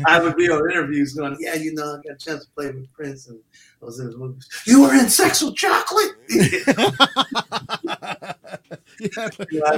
I 0.06 0.20
would 0.20 0.36
be 0.36 0.50
on 0.50 0.70
interviews 0.70 1.14
going, 1.14 1.36
yeah, 1.40 1.54
you 1.54 1.74
know, 1.74 1.98
I 1.98 2.08
got 2.08 2.14
a 2.14 2.16
chance 2.16 2.44
to 2.44 2.50
play 2.52 2.66
with 2.66 2.92
Prince 2.92 3.28
and 3.28 3.40
I 3.80 3.84
was 3.84 4.00
in 4.00 4.06
his 4.06 4.16
movies. 4.16 4.48
You 4.66 4.82
were 4.82 4.94
in 4.94 5.08
Sex 5.08 5.42
with 5.42 5.54
Chocolate. 5.56 6.12
yeah, 9.00 9.08
I, 9.16 9.28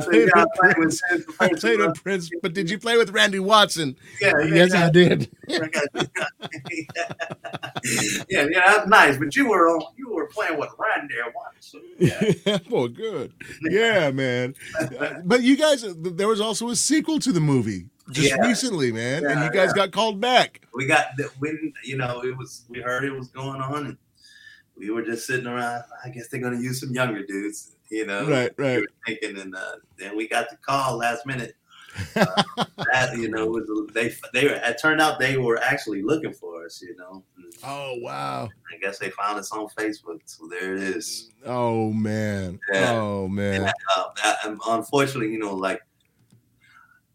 played, 0.01 0.25
with, 0.25 0.53
Prince, 0.57 1.03
I 1.41 1.49
played 1.55 1.79
with 1.81 2.03
Prince, 2.03 2.31
but 2.43 2.53
did 2.53 2.71
you 2.71 2.79
play 2.79 2.97
with 2.97 3.11
Randy 3.11 3.39
Watson? 3.39 3.97
Yeah, 4.21 4.33
yes, 4.41 4.75
I 4.75 4.91
did. 4.91 5.31
yeah, 5.49 5.67
yeah, 8.29 8.47
that's 8.51 8.89
nice. 8.89 9.17
But 9.19 9.37
you 9.37 9.49
were 9.49 9.69
on, 9.69 9.83
you 9.97 10.13
were 10.13 10.27
playing 10.27 10.59
with 10.59 10.71
Randy 10.79 11.15
Watson. 11.35 11.83
Yeah, 11.99 12.59
well, 12.71 12.89
good. 12.89 13.33
Yeah, 13.63 14.11
man. 14.11 14.55
Uh, 14.81 15.15
but 15.25 15.43
you 15.43 15.57
guys, 15.57 15.85
uh, 15.85 15.95
there 15.97 16.29
was 16.29 16.41
also 16.41 16.69
a 16.71 16.77
sequel 16.77 17.19
to 17.21 17.33
the 17.33 17.41
movie 17.41 17.87
just 18.11 18.31
yeah. 18.31 18.47
recently, 18.47 18.93
man, 18.93 19.23
yeah, 19.23 19.31
and 19.31 19.41
you 19.43 19.51
guys 19.51 19.73
yeah. 19.77 19.85
got 19.85 19.93
called 19.93 20.21
back. 20.21 20.67
We 20.75 20.87
got 20.87 21.07
we 21.39 21.73
you 21.85 21.97
know 21.97 22.23
it 22.25 22.37
was 22.37 22.65
we 22.69 22.81
heard 22.81 23.05
it 23.05 23.13
was 23.13 23.29
going 23.29 23.61
on, 23.61 23.87
and 23.87 23.97
we 24.77 24.91
were 24.91 25.03
just 25.03 25.27
sitting 25.27 25.47
around. 25.47 25.85
I 26.05 26.09
guess 26.09 26.29
they're 26.29 26.41
gonna 26.41 26.61
use 26.61 26.81
some 26.81 26.93
younger 26.93 27.25
dudes, 27.25 27.77
you 27.91 28.07
know. 28.07 28.29
Right, 28.29 28.53
right. 28.57 28.81
We 28.81 28.87
thinking, 29.15 29.41
and 29.41 29.55
uh, 29.55 29.77
then 29.99 30.17
we 30.17 30.29
got 30.29 30.51
the 30.51 30.57
call 30.57 30.99
last 30.99 31.27
minute. 31.27 31.55
Uh, 32.15 32.25
that 32.93 33.17
you 33.17 33.29
know 33.29 33.49
was 33.49 33.69
they 33.93 34.15
they 34.33 34.47
were, 34.47 34.55
it 34.55 34.79
turned 34.81 35.01
out 35.01 35.19
they 35.19 35.37
were 35.37 35.59
actually 35.61 36.03
looking 36.03 36.33
for 36.33 36.65
us, 36.65 36.81
you 36.81 36.95
know. 36.97 37.25
Oh 37.65 37.97
wow! 37.99 38.49
I 38.73 38.79
guess 38.81 38.99
they 38.99 39.11
found 39.11 39.41
us 39.41 39.51
on 39.51 39.67
Facebook, 39.77 40.21
so 40.25 40.47
there 40.47 40.77
it 40.77 40.83
is. 40.83 41.31
Oh 41.45 41.93
man! 41.93 42.61
Oh 42.75 43.27
man! 43.27 43.63
And, 43.63 43.73
uh, 43.97 44.57
unfortunately, 44.69 45.33
you 45.33 45.41
know, 45.41 45.55
like 45.55 45.81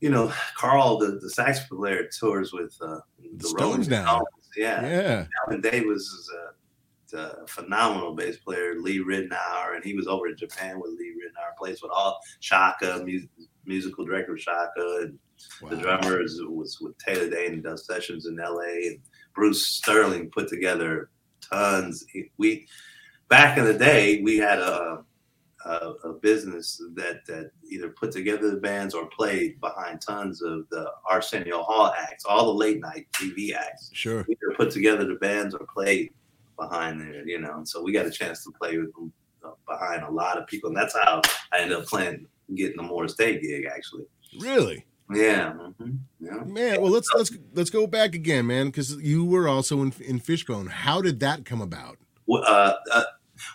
you 0.02 0.10
know, 0.10 0.32
Karl, 0.56 0.98
the, 0.98 1.20
the 1.20 1.30
saxophone 1.30 1.80
player, 1.80 2.08
tours 2.08 2.54
with 2.54 2.78
uh, 2.82 3.00
the 3.38 3.48
Stones 3.48 3.88
now. 3.88 4.24
Yeah, 4.56 4.86
yeah. 4.86 5.26
Melvin 5.48 5.62
Davis 5.62 6.04
is 6.04 6.32
a, 6.32 6.65
a, 7.14 7.46
phenomenal 7.48 8.14
bass 8.14 8.38
player. 8.38 8.76
Lee 8.80 9.00
Ritenour, 9.00 9.76
and 9.76 9.84
he 9.84 9.94
was 9.94 10.08
over 10.08 10.28
in 10.28 10.38
Japan 10.38 10.80
with 10.80 10.92
Lee 10.98 11.14
Ritenour. 11.14 11.58
Plays 11.58 11.82
with 11.82 11.92
all 11.92 12.20
Chaka, 12.40 13.02
music, 13.04 13.30
musical 13.66 14.06
director 14.06 14.34
of 14.34 14.40
Chaka, 14.40 15.00
and 15.02 15.20
wow. 15.62 15.70
the 15.70 15.78
drummer 15.78 16.22
is, 16.22 16.42
was 16.48 16.80
with 16.82 16.98
Taylor 16.98 17.30
Dayne 17.30 17.54
and 17.54 17.64
does 17.64 17.86
sessions 17.86 18.26
in 18.26 18.40
L.A. 18.40 18.88
And 18.88 19.00
Bruce 19.34 19.66
Sterling 19.68 20.30
put 20.30 20.48
together 20.48 21.10
tons. 21.42 22.06
We 22.38 22.68
back 23.30 23.58
in 23.58 23.66
the 23.66 23.74
day, 23.74 24.22
we 24.22 24.38
had 24.38 24.60
a 24.60 25.04
a, 25.66 25.94
a, 26.04 26.14
business 26.14 26.82
that 26.94 27.26
that 27.26 27.50
either 27.70 27.90
put 27.90 28.12
together 28.12 28.52
the 28.52 28.58
bands 28.58 28.94
or 28.94 29.08
played 29.08 29.60
behind 29.60 30.00
tons 30.00 30.42
of 30.42 30.70
the 30.70 30.92
Arsenio 31.10 31.64
Hall 31.64 31.94
acts, 31.98 32.24
all 32.24 32.46
the 32.46 32.54
late 32.54 32.80
night 32.80 33.08
TV 33.14 33.54
acts. 33.54 33.90
Sure, 33.94 34.26
either 34.30 34.56
put 34.56 34.72
together 34.72 35.06
the 35.06 35.16
bands 35.16 35.56
or 35.56 35.66
played 35.74 36.14
behind 36.58 37.02
there, 37.02 37.28
you 37.28 37.40
know. 37.40 37.62
So 37.64 37.82
we 37.82 37.92
got 37.92 38.06
a 38.06 38.12
chance 38.12 38.44
to 38.44 38.52
play 38.52 38.78
with 38.78 38.94
them 38.94 39.12
uh, 39.44 39.52
behind 39.68 40.04
a 40.04 40.12
lot 40.12 40.38
of 40.38 40.48
people, 40.48 40.70
and 40.70 40.78
that's 40.78 40.96
how 40.96 41.22
I 41.52 41.60
ended 41.60 41.78
up 41.78 41.86
playing, 41.86 42.28
getting 42.56 42.78
the 42.78 42.84
Morris 42.84 43.16
Day 43.16 43.40
gig 43.40 43.66
actually. 43.66 44.06
Really? 44.40 44.86
Yeah. 45.14 45.54
Mm-hmm. 45.54 45.96
yeah. 46.20 46.44
Man, 46.46 46.82
well 46.82 46.92
let's 46.92 47.10
let's 47.16 47.32
let's 47.54 47.70
go 47.70 47.86
back 47.86 48.16
again, 48.16 48.48
man, 48.48 48.68
because 48.68 48.96
you 48.96 49.24
were 49.24 49.48
also 49.48 49.82
in 49.82 49.94
in 50.06 50.20
Fishbone. 50.20 50.68
How 50.68 51.02
did 51.02 51.20
that 51.20 51.46
come 51.46 51.62
about? 51.62 51.98
Well, 52.28 52.44
uh, 52.46 52.74
uh, 52.92 53.04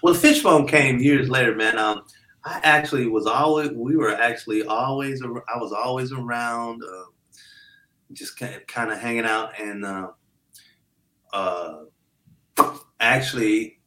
well, 0.03 0.15
Fishbone 0.15 0.67
came 0.67 1.01
years 1.01 1.29
later, 1.29 1.55
man. 1.55 1.79
Um, 1.79 2.05
I 2.45 2.61
actually 2.63 3.07
was 3.07 3.27
always, 3.27 3.71
we 3.71 3.97
were 3.97 4.15
actually 4.15 4.65
always, 4.65 5.23
I 5.23 5.59
was 5.59 5.73
always 5.73 6.13
around, 6.13 6.83
uh, 6.83 7.05
just 8.13 8.39
kind 8.39 8.91
of 8.91 8.99
hanging 8.99 9.25
out. 9.25 9.59
And 9.61 9.85
uh, 9.85 10.09
uh, 11.33 11.81
actually, 13.01 13.81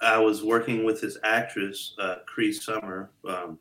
I 0.00 0.18
was 0.18 0.42
working 0.42 0.84
with 0.84 1.00
this 1.00 1.18
actress, 1.22 1.94
uh, 1.98 2.16
Cree 2.26 2.52
Summer. 2.52 3.10
Um, 3.28 3.58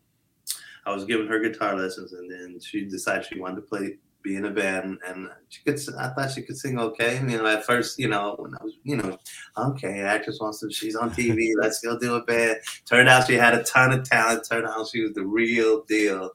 I 0.85 0.93
was 0.93 1.05
giving 1.05 1.27
her 1.27 1.39
guitar 1.39 1.75
lessons, 1.75 2.13
and 2.13 2.29
then 2.29 2.59
she 2.59 2.85
decided 2.85 3.25
she 3.25 3.39
wanted 3.39 3.57
to 3.57 3.61
play 3.63 3.97
be 4.23 4.37
in 4.37 4.45
a 4.45 4.49
band, 4.49 4.99
and 5.05 5.29
she 5.49 5.61
could. 5.63 5.77
I 5.99 6.07
thought 6.09 6.31
she 6.31 6.41
could 6.41 6.57
sing 6.57 6.79
okay. 6.79 7.17
You 7.17 7.37
know, 7.37 7.45
at 7.45 7.65
first, 7.65 7.99
you 7.99 8.07
know, 8.07 8.35
when 8.39 8.55
I 8.55 8.63
was, 8.63 8.73
you 8.83 8.97
know, 8.97 9.17
okay, 9.57 10.01
actress 10.01 10.39
wants 10.41 10.61
to. 10.61 10.71
She's 10.71 10.95
on 10.95 11.11
TV. 11.11 11.51
let's 11.59 11.81
go 11.81 11.99
do 11.99 12.15
a 12.15 12.23
band. 12.23 12.57
Turned 12.85 13.09
out 13.09 13.27
she 13.27 13.33
had 13.33 13.53
a 13.53 13.63
ton 13.63 13.91
of 13.91 14.09
talent. 14.09 14.47
Turned 14.49 14.65
out 14.65 14.87
she 14.87 15.01
was 15.01 15.13
the 15.13 15.25
real 15.25 15.83
deal 15.83 16.31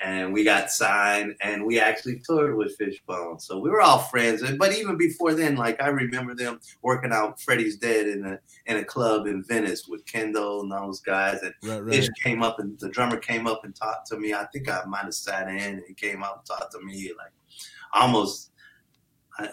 and 0.00 0.32
we 0.32 0.44
got 0.44 0.70
signed 0.70 1.34
and 1.42 1.64
we 1.64 1.78
actually 1.78 2.20
toured 2.26 2.56
with 2.56 2.76
Fishbone. 2.76 3.38
So 3.38 3.58
we 3.58 3.70
were 3.70 3.80
all 3.80 3.98
friends. 3.98 4.42
But 4.58 4.76
even 4.76 4.96
before 4.96 5.34
then, 5.34 5.56
like 5.56 5.80
I 5.82 5.88
remember 5.88 6.34
them 6.34 6.60
working 6.82 7.12
out 7.12 7.40
Freddie's 7.40 7.76
Dead 7.76 8.06
in 8.06 8.24
a 8.24 8.38
in 8.66 8.78
a 8.78 8.84
club 8.84 9.26
in 9.26 9.44
Venice 9.44 9.86
with 9.86 10.04
Kendall 10.06 10.62
and 10.62 10.72
those 10.72 11.00
guys. 11.00 11.42
And 11.42 11.54
right, 11.62 11.84
right. 11.84 11.94
Fish 11.94 12.08
came 12.22 12.42
up 12.42 12.58
and 12.58 12.78
the 12.78 12.88
drummer 12.88 13.18
came 13.18 13.46
up 13.46 13.64
and 13.64 13.74
talked 13.74 14.06
to 14.08 14.18
me. 14.18 14.32
I 14.32 14.46
think 14.46 14.68
I 14.68 14.82
might 14.86 15.04
have 15.04 15.14
sat 15.14 15.48
in 15.48 15.58
and 15.58 15.82
he 15.86 15.94
came 15.94 16.22
up 16.22 16.38
and 16.38 16.46
talked 16.46 16.72
to 16.72 16.80
me 16.80 17.12
like 17.18 17.32
almost 17.92 18.50
I 19.38 19.48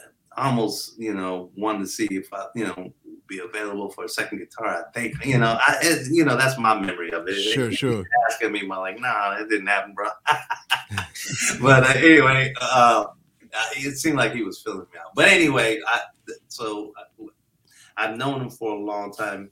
almost, 0.49 0.99
you 0.99 1.13
know, 1.13 1.49
wanted 1.57 1.79
to 1.79 1.87
see 1.87 2.07
if 2.11 2.31
I, 2.31 2.45
you 2.55 2.65
know, 2.65 2.93
be 3.27 3.39
available 3.39 3.89
for 3.89 4.05
a 4.05 4.09
second 4.09 4.39
guitar. 4.39 4.85
I 4.87 4.91
think 4.91 5.25
you 5.25 5.37
know, 5.37 5.57
I 5.59 5.77
it, 5.81 6.07
you 6.11 6.25
know 6.25 6.35
that's 6.35 6.57
my 6.57 6.79
memory 6.79 7.11
of 7.11 7.27
it. 7.27 7.35
Sure, 7.35 7.71
sure. 7.71 8.05
Asking 8.29 8.51
me, 8.51 8.65
my 8.65 8.77
like, 8.77 8.99
nah, 8.99 9.37
it 9.37 9.49
didn't 9.49 9.67
happen, 9.67 9.93
bro. 9.93 10.07
but 11.61 11.83
uh, 11.83 11.93
anyway, 11.97 12.53
uh, 12.61 13.05
it 13.75 13.97
seemed 13.97 14.17
like 14.17 14.33
he 14.33 14.43
was 14.43 14.61
filling 14.61 14.79
me 14.79 14.99
out. 14.99 15.11
But 15.15 15.27
anyway, 15.27 15.79
I 15.87 16.01
so 16.47 16.93
uh, 16.99 17.25
I've 17.97 18.17
known 18.17 18.41
him 18.41 18.49
for 18.49 18.73
a 18.73 18.79
long 18.79 19.11
time, 19.13 19.51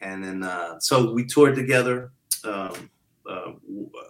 and 0.00 0.22
then 0.24 0.42
uh, 0.42 0.78
so 0.80 1.12
we 1.12 1.26
toured 1.26 1.56
together. 1.56 2.12
Um, 2.44 2.90
uh, 3.28 3.52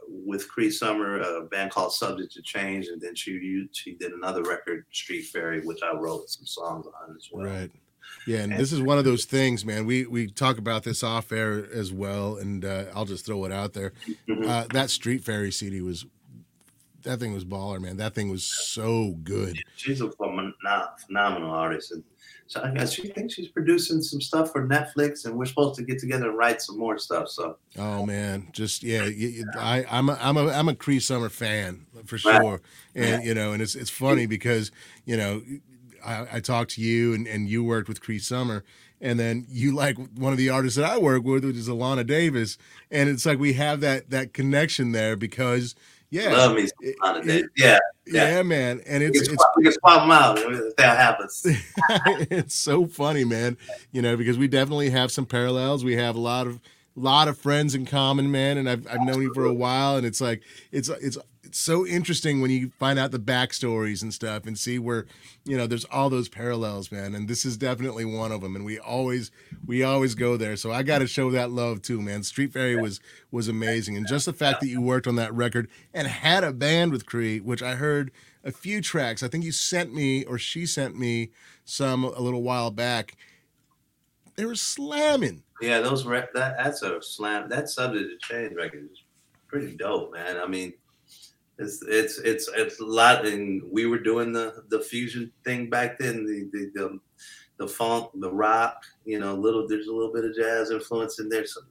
with 0.08 0.48
Cree 0.48 0.70
Summer, 0.70 1.20
a 1.20 1.42
band 1.42 1.72
called 1.72 1.92
Subject 1.92 2.32
to 2.32 2.42
Change, 2.42 2.86
and 2.86 3.00
then 3.00 3.14
she 3.14 3.66
she 3.72 3.94
did 3.94 4.12
another 4.12 4.42
record, 4.42 4.86
Street 4.92 5.22
Faerie, 5.22 5.60
which 5.60 5.80
I 5.82 5.94
wrote 5.94 6.28
some 6.28 6.46
songs 6.46 6.86
on 6.86 7.16
as 7.16 7.28
well. 7.30 7.46
Right. 7.46 7.70
Yeah, 8.26 8.38
and, 8.40 8.52
and 8.52 8.60
this 8.60 8.72
is 8.72 8.80
one 8.80 8.98
of 8.98 9.04
those 9.04 9.24
things, 9.24 9.64
man. 9.64 9.86
We 9.86 10.06
we 10.06 10.28
talk 10.28 10.58
about 10.58 10.84
this 10.84 11.02
off 11.02 11.32
air 11.32 11.66
as 11.72 11.92
well, 11.92 12.36
and 12.36 12.64
uh, 12.64 12.84
I'll 12.94 13.04
just 13.04 13.26
throw 13.26 13.44
it 13.44 13.52
out 13.52 13.72
there. 13.72 13.92
Mm-hmm. 14.28 14.48
Uh, 14.48 14.64
that 14.72 14.90
Street 14.90 15.24
Faerie 15.24 15.50
CD 15.50 15.80
was 15.80 16.06
that 17.02 17.18
thing 17.18 17.32
was 17.32 17.44
baller, 17.44 17.80
man. 17.80 17.96
That 17.96 18.14
thing 18.14 18.30
was 18.30 18.44
so 18.44 19.16
good. 19.24 19.58
She's 19.76 20.00
a 20.00 20.10
phenomenal 20.10 21.50
artist, 21.50 21.92
and 21.92 22.04
so 22.46 22.60
I 22.62 22.72
guess 22.72 22.92
she 22.92 23.08
thinks 23.08 23.34
she's 23.34 23.48
producing 23.48 24.02
some 24.02 24.20
stuff 24.20 24.50
for 24.50 24.66
Netflix, 24.66 25.24
and 25.24 25.36
we're 25.36 25.46
supposed 25.46 25.76
to 25.76 25.84
get 25.84 25.98
together 25.98 26.30
and 26.30 26.36
write 26.36 26.60
some 26.60 26.78
more 26.78 26.98
stuff. 26.98 27.28
So. 27.28 27.56
Oh 27.78 28.04
man, 28.04 28.48
just 28.52 28.82
yeah, 28.82 29.08
I 29.56 29.84
I'm 29.88 30.08
a 30.08 30.18
I'm 30.20 30.36
a 30.36 30.48
I'm 30.48 30.68
a 30.68 30.74
Cree 30.74 31.00
Summer 31.00 31.28
fan 31.28 31.86
for 32.06 32.18
sure, 32.18 32.32
right. 32.32 32.60
and 32.94 33.24
you 33.24 33.34
know, 33.34 33.52
and 33.52 33.62
it's 33.62 33.74
it's 33.74 33.90
funny 33.90 34.26
because 34.26 34.72
you 35.04 35.16
know. 35.16 35.42
I, 36.04 36.26
I 36.32 36.40
talked 36.40 36.72
to 36.72 36.80
you 36.80 37.14
and, 37.14 37.26
and 37.26 37.48
you 37.48 37.64
worked 37.64 37.88
with 37.88 38.00
Cree 38.00 38.18
Summer, 38.18 38.64
and 39.00 39.18
then 39.18 39.46
you 39.48 39.74
like 39.74 39.96
one 40.16 40.32
of 40.32 40.38
the 40.38 40.50
artists 40.50 40.76
that 40.76 40.90
I 40.90 40.98
work 40.98 41.24
with, 41.24 41.44
which 41.44 41.56
is 41.56 41.68
Alana 41.68 42.06
Davis, 42.06 42.58
and 42.90 43.08
it's 43.08 43.26
like 43.26 43.38
we 43.38 43.54
have 43.54 43.80
that 43.80 44.10
that 44.10 44.32
connection 44.34 44.92
there 44.92 45.16
because 45.16 45.74
yeah, 46.10 46.32
love 46.32 46.56
me 46.56 46.68
Alana 47.02 47.24
Davis. 47.24 47.50
Yeah, 47.56 47.78
yeah, 48.06 48.36
yeah, 48.36 48.42
man, 48.42 48.80
and 48.86 49.02
it's 49.02 49.20
we 49.20 49.26
can 49.26 49.36
it's, 49.58 49.76
swap 49.76 50.02
them 50.02 50.10
out 50.10 50.38
if 50.38 50.76
that 50.76 50.98
happens. 50.98 51.42
it's 52.30 52.54
so 52.54 52.86
funny, 52.86 53.24
man. 53.24 53.56
You 53.92 54.02
know, 54.02 54.16
because 54.16 54.36
we 54.36 54.48
definitely 54.48 54.90
have 54.90 55.12
some 55.12 55.26
parallels. 55.26 55.84
We 55.84 55.96
have 55.96 56.16
a 56.16 56.20
lot 56.20 56.46
of 56.46 56.60
lot 56.96 57.28
of 57.28 57.38
friends 57.38 57.74
in 57.74 57.86
common, 57.86 58.30
man, 58.30 58.58
and 58.58 58.68
I've 58.68 58.86
I've 58.88 59.02
known 59.02 59.22
you 59.22 59.32
for 59.34 59.44
a 59.44 59.54
while, 59.54 59.96
and 59.96 60.06
it's 60.06 60.20
like 60.20 60.42
it's 60.72 60.88
it's 60.88 61.16
it's 61.50 61.58
so 61.58 61.84
interesting 61.84 62.40
when 62.40 62.52
you 62.52 62.70
find 62.78 62.96
out 62.96 63.10
the 63.10 63.18
backstories 63.18 64.02
and 64.02 64.14
stuff 64.14 64.46
and 64.46 64.56
see 64.56 64.78
where 64.78 65.06
you 65.44 65.56
know 65.56 65.66
there's 65.66 65.84
all 65.86 66.08
those 66.08 66.28
parallels 66.28 66.92
man 66.92 67.12
and 67.12 67.26
this 67.26 67.44
is 67.44 67.56
definitely 67.56 68.04
one 68.04 68.30
of 68.30 68.40
them 68.40 68.54
and 68.54 68.64
we 68.64 68.78
always 68.78 69.32
we 69.66 69.82
always 69.82 70.14
go 70.14 70.36
there. 70.36 70.54
So 70.54 70.70
i 70.70 70.84
got 70.84 71.00
to 71.00 71.08
show 71.08 71.28
that 71.32 71.50
love 71.50 71.82
too 71.82 72.00
man. 72.00 72.22
Street 72.22 72.52
faerie 72.52 72.80
was 72.80 73.00
was 73.32 73.48
amazing 73.48 73.96
and 73.96 74.06
just 74.06 74.26
the 74.26 74.32
fact 74.32 74.60
that 74.60 74.68
you 74.68 74.80
worked 74.80 75.08
on 75.08 75.16
that 75.16 75.34
record 75.34 75.68
and 75.92 76.06
had 76.06 76.44
a 76.44 76.52
band 76.52 76.92
with 76.92 77.04
cree 77.04 77.40
which 77.40 77.64
i 77.64 77.74
heard 77.74 78.12
a 78.44 78.52
few 78.52 78.80
tracks 78.80 79.20
i 79.20 79.26
think 79.26 79.42
you 79.42 79.50
sent 79.50 79.92
me 79.92 80.24
or 80.26 80.38
she 80.38 80.66
sent 80.66 80.96
me 80.96 81.30
some 81.64 82.04
a 82.04 82.20
little 82.20 82.42
while 82.42 82.70
back. 82.70 83.16
They 84.36 84.44
were 84.44 84.54
slamming. 84.54 85.42
Yeah 85.60 85.80
those 85.80 86.06
re- 86.06 86.28
that 86.32 86.58
that's 86.58 86.82
a 86.82 87.02
slam 87.02 87.48
that 87.48 87.68
subject 87.68 88.08
to 88.08 88.34
change 88.34 88.54
record 88.54 88.88
is 88.92 89.02
pretty 89.48 89.74
dope 89.74 90.14
man. 90.14 90.36
I 90.36 90.46
mean 90.46 90.74
it's 91.60 91.82
it's 91.82 92.18
it's 92.18 92.48
it's 92.54 92.80
a 92.80 92.84
lot, 92.84 93.26
and 93.26 93.62
we 93.70 93.86
were 93.86 93.98
doing 93.98 94.32
the 94.32 94.64
the 94.68 94.80
fusion 94.80 95.30
thing 95.44 95.68
back 95.68 95.98
then. 95.98 96.24
The 96.24 96.48
the 96.52 96.70
the, 96.74 97.00
the 97.58 97.68
funk, 97.68 98.10
the 98.14 98.32
rock, 98.32 98.82
you 99.04 99.18
know, 99.18 99.34
little 99.34 99.68
there's 99.68 99.88
a 99.88 99.92
little 99.92 100.12
bit 100.12 100.24
of 100.24 100.34
jazz 100.34 100.70
influence 100.70 101.20
in 101.20 101.28
there. 101.28 101.46
Some 101.46 101.64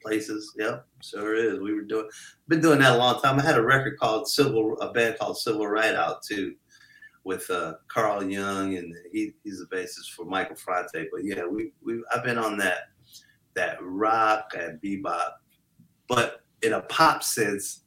places, 0.00 0.54
yep, 0.56 0.86
sure 1.02 1.34
is. 1.34 1.58
We 1.58 1.74
were 1.74 1.82
doing 1.82 2.08
been 2.46 2.60
doing 2.60 2.78
that 2.80 2.94
a 2.94 2.98
long 2.98 3.20
time. 3.20 3.40
I 3.40 3.42
had 3.42 3.58
a 3.58 3.62
record 3.62 3.98
called 3.98 4.28
Civil, 4.28 4.78
a 4.80 4.92
band 4.92 5.18
called 5.18 5.38
Civil 5.38 5.66
Right 5.66 5.94
out 5.94 6.22
too, 6.22 6.54
with 7.24 7.50
uh, 7.50 7.74
Carl 7.88 8.22
Young, 8.22 8.76
and 8.76 8.94
he, 9.12 9.32
he's 9.42 9.60
the 9.60 9.76
bassist 9.76 10.12
for 10.14 10.26
Michael 10.26 10.56
Franti. 10.56 11.08
But 11.10 11.24
yeah, 11.24 11.46
we 11.46 11.72
we 11.82 12.04
I've 12.14 12.24
been 12.24 12.38
on 12.38 12.56
that 12.58 12.90
that 13.54 13.78
rock 13.80 14.52
and 14.56 14.80
bebop, 14.80 15.32
but 16.08 16.42
in 16.62 16.74
a 16.74 16.82
pop 16.82 17.22
sense 17.22 17.83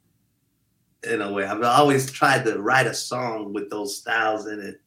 in 1.04 1.22
a 1.22 1.32
way. 1.32 1.44
I've 1.44 1.62
always 1.62 2.10
tried 2.10 2.44
to 2.44 2.60
write 2.60 2.86
a 2.86 2.94
song 2.94 3.52
with 3.52 3.70
those 3.70 3.96
styles 3.96 4.46
in 4.46 4.60
it. 4.60 4.80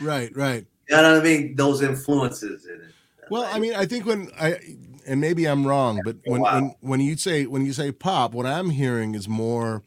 Right, 0.00 0.34
right. 0.36 0.66
You 0.88 0.96
know 0.96 1.14
what 1.14 1.20
I 1.20 1.24
mean? 1.24 1.56
Those 1.56 1.82
influences 1.82 2.66
in 2.66 2.80
it. 2.80 2.94
Well, 3.30 3.42
like, 3.42 3.54
I 3.54 3.58
mean, 3.58 3.74
I 3.74 3.86
think 3.86 4.06
when 4.06 4.30
I 4.38 4.58
and 5.06 5.20
maybe 5.20 5.46
I'm 5.46 5.66
wrong, 5.66 6.00
but 6.04 6.16
when, 6.24 6.42
wow. 6.42 6.54
when 6.54 6.74
when 6.80 7.00
you 7.00 7.16
say 7.16 7.46
when 7.46 7.64
you 7.64 7.72
say 7.72 7.92
pop, 7.92 8.34
what 8.34 8.46
I'm 8.46 8.70
hearing 8.70 9.14
is 9.14 9.28
more 9.28 9.82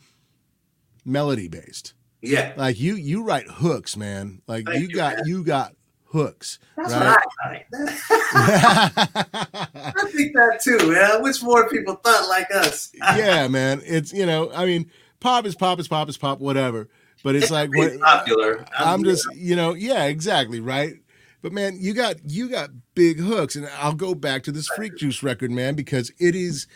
melody 1.06 1.48
based. 1.48 1.94
Yeah. 2.22 2.54
Like 2.58 2.80
you 2.80 2.96
you 2.96 3.24
write 3.24 3.48
hooks, 3.48 3.96
man. 3.96 4.42
Like 4.48 4.68
you, 4.70 4.82
you 4.82 4.96
got 4.96 5.26
you 5.26 5.44
got 5.44 5.76
hooks. 6.10 6.60
That's 6.76 6.94
right? 6.94 7.18
what 7.44 7.44
I 7.44 7.66
I 9.98 10.12
think 10.12 10.34
that 10.34 10.60
too, 10.62 10.92
man. 10.92 11.12
I 11.12 11.18
wish 11.18 11.42
more 11.42 11.70
people 11.70 11.96
thought 11.96 12.28
like 12.30 12.50
us. 12.52 12.92
yeah, 12.96 13.48
man. 13.48 13.82
It's 13.86 14.14
you 14.14 14.26
know, 14.26 14.52
I 14.54 14.66
mean, 14.66 14.90
pop 15.20 15.46
is 15.46 15.56
pop 15.56 15.80
is 15.80 15.88
pop 15.88 16.10
is 16.10 16.18
pop, 16.18 16.40
whatever. 16.40 16.90
But 17.24 17.36
it's, 17.36 17.46
it's 17.46 17.52
like 17.52 17.76
what 17.76 18.00
popular. 18.00 18.66
I'm, 18.78 18.88
I'm 18.88 19.04
just, 19.04 19.28
you 19.36 19.56
know, 19.56 19.74
yeah, 19.74 20.06
exactly, 20.06 20.60
right. 20.60 20.96
But 21.42 21.52
man, 21.52 21.78
you 21.80 21.94
got 21.94 22.18
you 22.26 22.50
got 22.50 22.70
big 22.96 23.20
hooks, 23.20 23.56
and 23.56 23.68
I'll 23.78 23.94
go 23.94 24.16
back 24.16 24.44
to 24.44 24.52
this 24.52 24.68
Freak 24.68 24.98
Juice 24.98 25.24
record, 25.24 25.52
man, 25.52 25.76
because 25.76 26.12
it 26.20 26.36
is, 26.36 26.68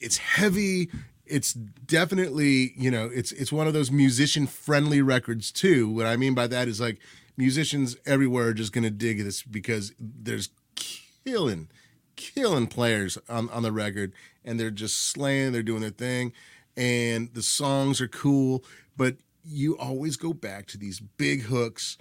it's 0.00 0.18
heavy. 0.18 0.90
It's 1.26 1.52
definitely, 1.52 2.72
you 2.76 2.90
know, 2.90 3.08
it's 3.12 3.32
it's 3.32 3.52
one 3.52 3.66
of 3.66 3.72
those 3.72 3.90
musician 3.90 4.46
friendly 4.46 5.00
records 5.00 5.52
too. 5.52 5.88
What 5.88 6.06
I 6.06 6.16
mean 6.16 6.34
by 6.34 6.48
that 6.48 6.66
is 6.66 6.80
like 6.80 6.98
musicians 7.36 7.96
everywhere 8.06 8.48
are 8.48 8.54
just 8.54 8.72
going 8.72 8.84
to 8.84 8.90
dig 8.90 9.22
this 9.22 9.42
because 9.42 9.92
there's 9.98 10.50
killing, 10.74 11.68
killing 12.16 12.66
players 12.66 13.18
on, 13.28 13.48
on 13.50 13.62
the 13.62 13.72
record 13.72 14.12
and 14.44 14.58
they're 14.58 14.70
just 14.70 15.00
slaying, 15.00 15.52
they're 15.52 15.62
doing 15.62 15.80
their 15.80 15.90
thing. 15.90 16.32
And 16.76 17.32
the 17.34 17.42
songs 17.42 18.00
are 18.00 18.08
cool, 18.08 18.64
but 18.96 19.16
you 19.44 19.76
always 19.78 20.16
go 20.16 20.32
back 20.32 20.66
to 20.68 20.78
these 20.78 21.00
big 21.00 21.42
hooks, 21.42 21.98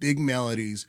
big 0.00 0.18
melodies, 0.18 0.86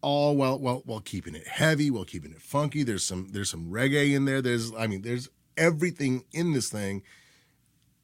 all 0.00 0.36
while 0.36 0.58
while 0.58 0.82
while 0.84 1.00
keeping 1.00 1.34
it 1.34 1.46
heavy, 1.46 1.90
while 1.90 2.04
keeping 2.04 2.30
it 2.30 2.40
funky. 2.40 2.82
There's 2.82 3.04
some 3.04 3.28
there's 3.32 3.50
some 3.50 3.70
reggae 3.70 4.14
in 4.14 4.24
there. 4.24 4.40
There's 4.40 4.72
I 4.74 4.86
mean 4.86 5.02
there's 5.02 5.28
everything 5.56 6.24
in 6.32 6.52
this 6.52 6.70
thing 6.70 7.02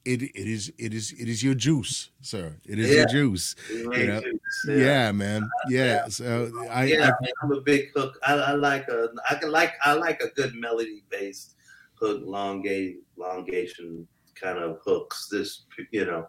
it 0.05 0.23
it 0.23 0.47
is 0.47 0.73
it 0.79 0.93
is 0.93 1.13
it 1.13 1.29
is 1.29 1.43
your 1.43 1.55
juice, 1.55 2.11
sir. 2.21 2.57
It 2.67 2.79
is 2.79 2.91
yeah. 2.91 2.97
your 2.97 3.07
juice. 3.07 3.57
You 3.71 4.07
know? 4.07 4.21
Juice, 4.21 4.67
yeah. 4.69 4.77
yeah. 4.77 5.13
man. 5.13 5.49
Yeah. 5.69 5.85
yeah. 5.85 6.09
So 6.09 6.51
I 6.71 6.85
yeah, 6.85 7.11
I, 7.23 7.45
am 7.45 7.53
a 7.53 7.61
big 7.61 7.91
hook. 7.95 8.19
I, 8.27 8.35
I, 8.35 8.53
like 8.53 8.87
a 8.89 9.09
I 9.31 9.37
can 9.37 9.51
like 9.51 9.73
I 9.83 9.95
like 9.95 10.21
a 10.21 10.29
good 10.29 10.55
melody 10.55 11.05
based 11.09 11.57
hook, 11.95 12.23
elongation 12.23 14.07
kind 14.35 14.59
of 14.59 14.79
hooks. 14.85 15.29
This 15.31 15.63
you 15.91 16.05
know, 16.05 16.29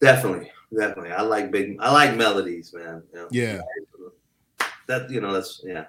definitely, 0.00 0.50
definitely. 0.76 1.12
I 1.12 1.22
like 1.22 1.52
big. 1.52 1.76
I 1.80 1.92
like 1.92 2.16
melodies, 2.16 2.74
man. 2.74 3.02
You 3.12 3.20
know? 3.20 3.28
Yeah. 3.30 3.60
That 4.88 5.10
you 5.10 5.20
know 5.20 5.32
that's 5.32 5.62
yeah, 5.64 5.84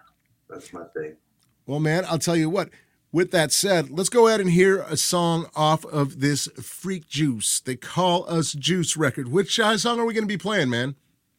that's 0.50 0.72
my 0.74 0.84
thing. 0.96 1.18
Well, 1.66 1.80
man, 1.80 2.06
I'll 2.06 2.20
tell 2.20 2.36
you 2.36 2.50
what 2.50 2.70
with 3.12 3.32
that 3.32 3.52
said, 3.52 3.90
let's 3.90 4.10
go 4.10 4.28
ahead 4.28 4.42
and 4.42 4.50
hear 4.50 4.82
a 4.82 4.98
song 4.98 5.48
off 5.56 5.86
of 5.86 6.20
this 6.20 6.48
Freak 6.62 7.08
Juice. 7.08 7.60
They 7.60 7.76
call 7.76 8.30
us 8.30 8.54
Juice 8.54 8.98
record. 8.98 9.30
Which 9.30 9.60
uh, 9.60 9.78
song 9.78 10.00
are 10.00 10.06
we 10.06 10.14
going 10.14 10.24
to 10.24 10.28
be 10.28 10.38
playing, 10.38 10.70
man? 10.70 10.96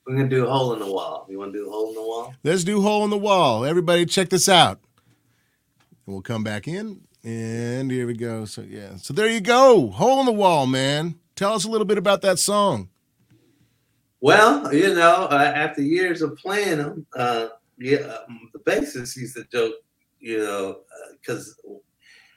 We're 0.07 0.17
going 0.17 0.31
to 0.31 0.37
do 0.37 0.47
Hole 0.47 0.73
in 0.73 0.79
the 0.79 0.91
Wall. 0.91 1.27
You 1.29 1.39
want 1.39 1.53
to 1.53 1.59
do 1.59 1.71
Hole 1.71 1.89
in 1.91 1.95
the 1.95 2.03
Wall? 2.03 2.35
Let's 2.43 2.65
do 2.65 2.81
Hole 2.81 3.05
in 3.05 3.11
the 3.11 3.19
Wall. 3.19 3.65
Everybody, 3.65 4.07
check 4.07 4.31
this 4.31 4.49
out. 4.49 4.81
And 6.07 6.15
we'll 6.15 6.23
come 6.23 6.43
back 6.43 6.67
in. 6.67 7.03
And 7.23 7.91
here 7.91 8.07
we 8.07 8.15
go. 8.15 8.47
So, 8.47 8.63
yeah. 8.63 8.97
So, 8.97 9.13
there 9.13 9.29
you 9.29 9.41
go. 9.41 9.91
Hole 9.91 10.21
in 10.21 10.27
the 10.27 10.33
Wall, 10.33 10.67
man. 10.67 11.17
Tell 11.37 11.53
us 11.53 11.65
a 11.65 11.71
little 11.71 11.85
bit 11.85 11.99
about 11.99 12.23
that 12.23 12.39
song. 12.39 12.89
Well, 14.21 14.75
you 14.75 14.95
know, 14.95 15.29
uh, 15.31 15.53
after 15.55 15.83
years 15.83 16.23
of 16.23 16.37
playing 16.37 16.79
them, 16.79 17.07
uh, 17.15 17.49
yeah, 17.79 17.99
um, 18.29 18.51
the 18.53 18.59
bassist 18.59 19.17
used 19.17 19.37
to 19.37 19.45
joke 19.53 19.75
you 20.21 20.39
know, 20.39 20.81
because 21.13 21.59
uh, 21.69 21.75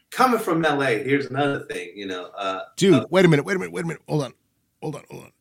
coming 0.09 0.39
from 0.39 0.61
LA, 0.61 0.85
here's 0.85 1.27
another 1.27 1.65
thing, 1.65 1.91
you 1.95 2.05
know. 2.05 2.25
Uh, 2.37 2.61
Dude, 2.77 2.93
uh, 2.93 3.07
wait 3.09 3.25
a 3.25 3.27
minute, 3.27 3.45
wait 3.45 3.55
a 3.55 3.59
minute, 3.59 3.73
wait 3.73 3.83
a 3.83 3.87
minute. 3.87 4.01
Hold 4.07 4.23
on, 4.23 4.33
hold 4.81 4.95
on, 4.95 5.03
hold 5.09 5.23
on, 5.23 5.31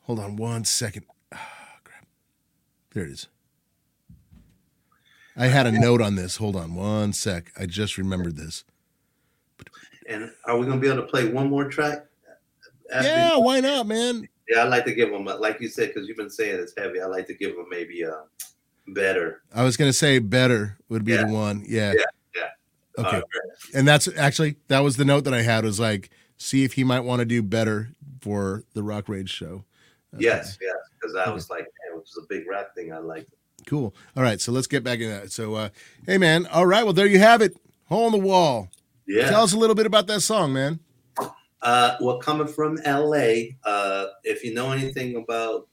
hold 0.00 0.20
on 0.20 0.36
one 0.36 0.64
second. 0.64 1.04
Oh, 1.32 1.38
crap. 1.84 2.06
There 2.92 3.04
it 3.04 3.10
is. 3.10 3.28
I 5.36 5.46
had 5.46 5.66
a 5.66 5.72
note 5.72 6.02
on 6.02 6.16
this. 6.16 6.36
Hold 6.36 6.56
on 6.56 6.74
one 6.74 7.12
sec. 7.12 7.52
I 7.56 7.66
just 7.66 7.96
remembered 7.96 8.36
this. 8.36 8.64
And 10.08 10.32
are 10.46 10.58
we 10.58 10.66
gonna 10.66 10.80
be 10.80 10.88
able 10.88 11.02
to 11.02 11.08
play 11.08 11.28
one 11.28 11.48
more 11.48 11.68
track? 11.68 12.06
Yeah, 12.90 13.36
why 13.36 13.60
not, 13.60 13.86
man? 13.86 14.26
Yeah, 14.48 14.60
I 14.60 14.64
like 14.64 14.86
to 14.86 14.94
give 14.94 15.10
them, 15.10 15.26
like 15.26 15.60
you 15.60 15.68
said, 15.68 15.88
because 15.88 16.08
you've 16.08 16.16
been 16.16 16.30
saying 16.30 16.58
it's 16.58 16.72
heavy. 16.76 17.00
I 17.02 17.06
like 17.06 17.26
to 17.26 17.34
give 17.34 17.54
them 17.54 17.66
maybe 17.68 18.04
uh, 18.04 18.22
better. 18.88 19.42
I 19.54 19.64
was 19.64 19.76
gonna 19.76 19.92
say 19.92 20.18
better 20.18 20.78
would 20.88 21.04
be 21.04 21.12
yeah. 21.12 21.24
the 21.24 21.32
one. 21.32 21.64
Yeah. 21.66 21.92
Yeah. 21.92 22.04
yeah. 22.36 23.06
Okay. 23.06 23.18
Uh, 23.18 23.22
and 23.74 23.86
that's 23.86 24.08
actually 24.16 24.56
that 24.68 24.80
was 24.80 24.96
the 24.96 25.04
note 25.04 25.24
that 25.24 25.34
I 25.34 25.42
had 25.42 25.64
was 25.64 25.78
like, 25.78 26.10
see 26.36 26.64
if 26.64 26.74
he 26.74 26.84
might 26.84 27.00
want 27.00 27.20
to 27.20 27.26
do 27.26 27.42
better 27.42 27.90
for 28.20 28.64
the 28.74 28.82
Rock 28.82 29.08
Rage 29.08 29.30
show. 29.30 29.64
Okay. 30.14 30.24
Yes, 30.24 30.56
yes, 30.60 30.76
because 30.98 31.14
I 31.16 31.30
was 31.30 31.50
like, 31.50 31.60
man, 31.60 31.96
it 31.96 32.00
was 32.00 32.18
a 32.22 32.26
big 32.28 32.48
rap 32.48 32.74
thing. 32.74 32.92
I 32.92 32.98
liked 32.98 33.30
it. 33.30 33.66
Cool. 33.66 33.94
All 34.16 34.22
right, 34.22 34.40
so 34.40 34.52
let's 34.52 34.66
get 34.66 34.82
back 34.82 35.00
into 35.00 35.12
that. 35.12 35.32
So, 35.32 35.54
uh, 35.54 35.68
hey, 36.06 36.16
man. 36.16 36.46
All 36.46 36.64
right, 36.64 36.84
well, 36.84 36.94
there 36.94 37.06
you 37.06 37.18
have 37.18 37.42
it. 37.42 37.56
Hole 37.88 38.06
in 38.06 38.12
the 38.12 38.26
wall. 38.26 38.70
Yeah. 39.06 39.28
Tell 39.28 39.42
us 39.42 39.52
a 39.52 39.58
little 39.58 39.74
bit 39.74 39.84
about 39.84 40.06
that 40.06 40.20
song, 40.20 40.54
man. 40.54 40.80
Uh, 41.60 41.96
well, 42.00 42.18
coming 42.18 42.46
from 42.46 42.76
LA, 42.86 43.50
uh, 43.64 44.06
if 44.24 44.44
you 44.44 44.54
know 44.54 44.70
anything 44.70 45.16
about 45.16 45.68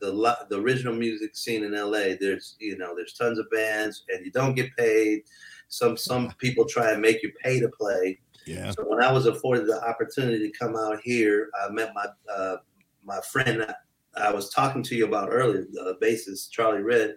the, 0.00 0.12
the 0.12 0.46
the 0.50 0.60
original 0.60 0.94
music 0.94 1.36
scene 1.36 1.64
in 1.64 1.72
LA, 1.72 2.16
there's 2.20 2.56
you 2.58 2.76
know 2.76 2.94
there's 2.94 3.14
tons 3.14 3.38
of 3.38 3.50
bands 3.50 4.04
and 4.08 4.24
you 4.24 4.30
don't 4.30 4.54
get 4.54 4.74
paid. 4.76 5.22
Some 5.68 5.96
some 5.96 6.30
people 6.38 6.64
try 6.64 6.92
and 6.92 7.02
make 7.02 7.22
you 7.22 7.32
pay 7.42 7.60
to 7.60 7.68
play. 7.68 8.20
Yeah. 8.46 8.70
So 8.72 8.84
when 8.86 9.02
I 9.02 9.10
was 9.10 9.26
afforded 9.26 9.66
the 9.66 9.82
opportunity 9.86 10.50
to 10.50 10.58
come 10.58 10.76
out 10.76 11.00
here, 11.02 11.50
I 11.62 11.70
met 11.70 11.92
my 11.94 12.06
uh, 12.32 12.56
my 13.04 13.20
friend 13.32 13.66
I 14.16 14.32
was 14.32 14.50
talking 14.50 14.82
to 14.84 14.94
you 14.94 15.06
about 15.06 15.30
earlier, 15.32 15.66
the 15.70 15.96
bassist 16.00 16.50
Charlie 16.50 16.82
Red. 16.82 17.16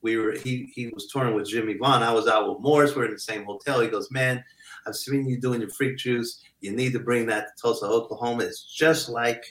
We 0.00 0.16
were 0.16 0.32
he 0.32 0.72
he 0.74 0.88
was 0.88 1.06
touring 1.08 1.34
with 1.34 1.48
Jimmie 1.48 1.76
Vaughan. 1.78 2.02
I 2.02 2.12
was 2.12 2.26
out 2.26 2.48
with 2.48 2.60
Morris. 2.60 2.96
We're 2.96 3.04
in 3.04 3.12
the 3.12 3.20
same 3.20 3.44
hotel. 3.44 3.80
He 3.80 3.88
goes, 3.88 4.10
"Man, 4.10 4.42
I've 4.86 4.96
seen 4.96 5.28
you 5.28 5.40
doing 5.40 5.60
your 5.60 5.70
freak 5.70 5.96
juice. 5.96 6.42
You 6.60 6.74
need 6.74 6.92
to 6.94 6.98
bring 6.98 7.26
that 7.26 7.46
to 7.46 7.62
Tulsa, 7.62 7.86
Oklahoma. 7.86 8.44
It's 8.44 8.64
just 8.64 9.08
like 9.08 9.44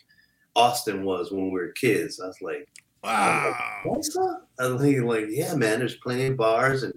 Austin 0.55 1.03
was 1.03 1.31
when 1.31 1.45
we 1.45 1.51
were 1.51 1.71
kids." 1.73 2.19
I 2.19 2.27
was 2.27 2.41
like, 2.41 2.67
Wow. 3.03 3.81
What's 3.83 4.15
up? 4.15 4.47
I 4.59 4.67
was 4.67 4.81
thinking 4.81 5.07
like, 5.07 5.25
yeah, 5.29 5.55
man, 5.55 5.79
there's 5.79 5.95
plenty 5.95 6.27
of 6.27 6.37
bars 6.37 6.83
and 6.83 6.93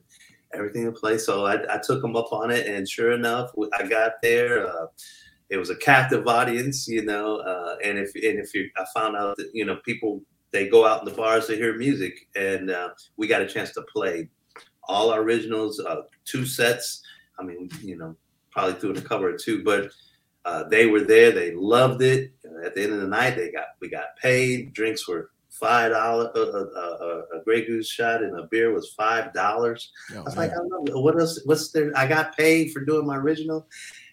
everything 0.53 0.85
in 0.85 0.93
place. 0.93 1.25
So 1.25 1.47
I, 1.47 1.55
I 1.75 1.81
took 1.83 2.03
them 2.03 2.17
up 2.17 2.33
on 2.33 2.51
it, 2.51 2.67
and 2.67 2.89
sure 2.89 3.13
enough, 3.13 3.51
I 3.79 3.87
got 3.87 4.13
there. 4.23 4.67
Uh, 4.67 4.87
it 5.49 5.57
was 5.57 5.71
a 5.71 5.77
captive 5.77 6.27
audience, 6.27 6.87
you 6.89 7.05
know. 7.05 7.39
Uh, 7.39 7.77
and 7.83 7.99
if 7.99 8.15
and 8.15 8.39
if 8.39 8.55
you, 8.55 8.69
I 8.77 8.85
found 8.95 9.17
out 9.17 9.37
that 9.39 9.51
you 9.55 9.65
know 9.65 9.77
people 9.85 10.23
they 10.51 10.69
go 10.69 10.87
out 10.87 11.01
in 11.01 11.07
the 11.07 11.15
bars 11.15 11.47
to 11.47 11.57
hear 11.57 11.77
music, 11.77 12.29
and 12.37 12.71
uh, 12.71 12.91
we 13.17 13.27
got 13.27 13.43
a 13.43 13.49
chance 13.49 13.73
to 13.73 13.83
play 13.83 14.29
all 14.87 15.11
our 15.11 15.23
originals, 15.23 15.81
uh, 15.81 16.03
two 16.27 16.45
sets. 16.45 17.03
I 17.39 17.43
mean, 17.43 17.71
you 17.83 17.97
know, 17.97 18.15
probably 18.51 18.75
threw 18.75 18.91
in 18.91 18.99
a 18.99 19.03
cover 19.03 19.31
or 19.31 19.39
two, 19.39 19.65
but 19.65 19.91
uh, 20.45 20.65
they 20.65 20.87
were 20.87 21.01
there. 21.01 21.33
They 21.33 21.53
loved 21.55 22.03
it. 22.03 22.33
At 22.65 22.75
the 22.75 22.83
end 22.83 22.93
of 22.93 23.01
the 23.01 23.09
night, 23.09 23.37
they 23.37 23.51
got 23.51 23.67
we 23.81 23.89
got 23.89 24.17
paid. 24.21 24.73
Drinks 24.73 25.09
were 25.09 25.31
five 25.51 25.93
dollars. 25.93 26.29
A, 26.35 26.41
uh, 26.41 26.45
a, 26.45 26.65
uh, 26.65 26.97
uh, 27.35 27.39
a, 27.39 27.45
Grey 27.45 27.65
Goose 27.65 27.89
shot 27.89 28.23
and 28.23 28.39
a 28.39 28.45
beer 28.45 28.73
was 28.73 28.93
five 28.93 29.33
dollars. 29.33 29.91
Oh, 30.13 30.19
I 30.19 30.21
was 30.21 30.37
like, 30.37 30.51
I 30.51 30.55
don't 30.55 30.89
know 30.89 31.01
what 31.01 31.19
else. 31.19 31.41
What's 31.45 31.71
there? 31.71 31.93
I 31.97 32.07
got 32.07 32.37
paid 32.37 32.73
for 32.73 32.85
doing 32.85 33.07
my 33.07 33.17
original, 33.17 33.67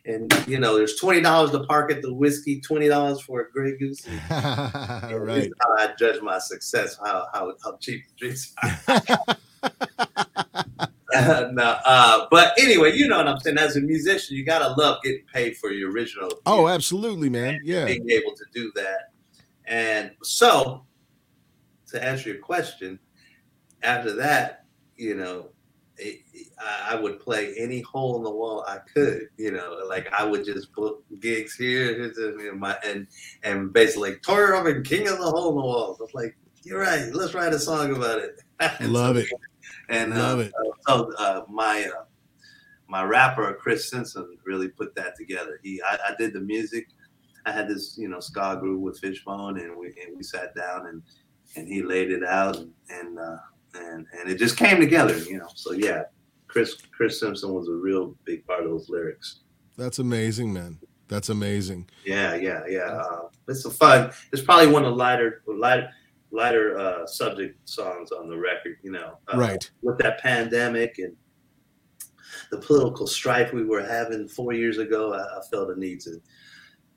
and 0.05 0.31
you 0.47 0.59
know, 0.59 0.75
there's 0.77 0.95
twenty 0.95 1.21
dollars 1.21 1.51
to 1.51 1.63
park 1.65 1.91
at 1.91 2.01
the 2.01 2.13
whiskey, 2.13 2.61
twenty 2.61 2.87
dollars 2.87 3.21
for 3.21 3.41
a 3.41 3.51
Grey 3.51 3.77
Goose. 3.77 4.07
Right. 5.11 5.35
this 5.35 5.45
is 5.47 5.53
How 5.61 5.77
I 5.77 5.93
judge 5.99 6.21
my 6.21 6.39
success, 6.39 6.97
how 7.03 7.27
how, 7.33 7.53
how 7.63 7.77
cheap 7.77 8.05
the 8.07 8.15
drinks 8.15 8.53
are. 8.63 9.35
no, 11.51 11.77
uh, 11.85 12.27
but 12.31 12.53
anyway, 12.57 12.95
you 12.95 13.07
know 13.07 13.17
what 13.17 13.27
I'm 13.27 13.39
saying. 13.39 13.57
As 13.57 13.75
a 13.75 13.81
musician, 13.81 14.35
you 14.35 14.45
gotta 14.45 14.73
love 14.79 15.01
getting 15.03 15.25
paid 15.33 15.57
for 15.57 15.71
your 15.71 15.91
original. 15.91 16.31
Oh, 16.45 16.67
absolutely, 16.67 17.29
man. 17.29 17.59
Yeah. 17.63 17.85
being 17.85 18.09
able 18.09 18.31
to 18.35 18.45
do 18.53 18.71
that. 18.75 19.11
And 19.65 20.11
so, 20.23 20.85
to 21.87 22.03
answer 22.03 22.29
your 22.29 22.39
question, 22.39 22.99
after 23.83 24.13
that, 24.15 24.65
you 24.95 25.15
know, 25.15 25.49
it, 25.97 26.21
I, 26.59 26.95
would 26.95 27.19
play 27.19 27.53
any 27.57 27.81
hole 27.81 28.17
in 28.17 28.23
the 28.23 28.31
wall 28.31 28.65
I 28.67 28.79
could. 28.93 29.27
You 29.37 29.51
know, 29.51 29.79
like 29.87 30.11
I 30.13 30.23
would 30.23 30.45
just 30.45 30.73
book 30.73 31.03
gigs 31.19 31.55
here, 31.55 32.09
the- 32.09 32.51
my 32.55 32.77
and 32.83 33.07
and 33.43 33.71
basically 33.71 34.11
like 34.11 34.21
Tori 34.21 34.51
Ruffin, 34.51 34.83
king 34.83 35.07
of 35.07 35.19
the 35.19 35.25
hole 35.25 35.49
in 35.49 35.55
the 35.55 35.61
walls. 35.61 35.97
I 35.99 36.03
was 36.03 36.13
like, 36.13 36.35
you're 36.63 36.79
right. 36.79 37.13
Let's 37.13 37.33
write 37.33 37.53
a 37.53 37.59
song 37.59 37.95
about 37.95 38.19
it. 38.19 38.39
And 38.59 38.93
Love 38.93 39.17
it. 39.17 39.27
And 39.91 40.13
uh, 40.13 40.45
so 40.87 41.11
uh, 41.17 41.41
my 41.49 41.85
uh, 41.85 42.05
my 42.87 43.03
rapper 43.03 43.57
Chris 43.61 43.89
Simpson 43.89 44.37
really 44.45 44.69
put 44.69 44.95
that 44.95 45.15
together. 45.17 45.59
He 45.63 45.81
I, 45.81 45.97
I 46.09 46.15
did 46.17 46.33
the 46.33 46.39
music. 46.39 46.87
I 47.45 47.51
had 47.51 47.67
this 47.67 47.97
you 47.97 48.07
know 48.07 48.19
ska 48.19 48.57
group 48.59 48.81
with 48.81 48.99
Fishbone, 48.99 49.59
and 49.59 49.77
we 49.77 49.87
and 49.87 50.15
we 50.15 50.23
sat 50.23 50.55
down 50.55 50.87
and 50.87 51.03
and 51.55 51.67
he 51.67 51.83
laid 51.83 52.11
it 52.11 52.23
out, 52.23 52.57
and 52.57 52.71
and 52.89 53.19
uh, 53.19 53.37
and, 53.75 54.05
and 54.17 54.29
it 54.29 54.37
just 54.37 54.57
came 54.57 54.79
together, 54.79 55.17
you 55.17 55.37
know. 55.37 55.49
So 55.55 55.73
yeah, 55.73 56.03
Chris 56.47 56.75
Chris 56.95 57.19
Simpson 57.19 57.53
was 57.53 57.67
a 57.67 57.73
real 57.73 58.15
big 58.25 58.45
part 58.45 58.63
of 58.63 58.69
those 58.69 58.89
lyrics. 58.89 59.41
That's 59.77 59.99
amazing, 59.99 60.53
man. 60.53 60.79
That's 61.07 61.29
amazing. 61.29 61.89
Yeah, 62.05 62.35
yeah, 62.35 62.63
yeah. 62.67 62.85
Uh, 62.85 63.29
it's 63.47 63.65
a 63.65 63.71
fun. 63.71 64.11
It's 64.31 64.41
probably 64.41 64.67
one 64.67 64.85
of 64.85 64.91
the 64.91 64.95
lighter 64.95 65.41
lighter 65.47 65.89
lighter 66.31 66.77
uh, 66.77 67.05
subject 67.05 67.57
songs 67.69 68.11
on 68.11 68.29
the 68.29 68.37
record. 68.37 68.77
You 68.83 68.91
know, 68.91 69.17
uh, 69.33 69.37
Right. 69.37 69.69
with 69.81 69.97
that 69.99 70.19
pandemic 70.21 70.97
and 70.99 71.15
the 72.49 72.57
political 72.57 73.07
strife 73.07 73.53
we 73.53 73.63
were 73.65 73.83
having 73.83 74.27
four 74.27 74.53
years 74.53 74.77
ago, 74.77 75.13
I, 75.13 75.39
I 75.39 75.41
felt 75.49 75.69
a 75.69 75.79
need 75.79 75.99
to, 76.01 76.21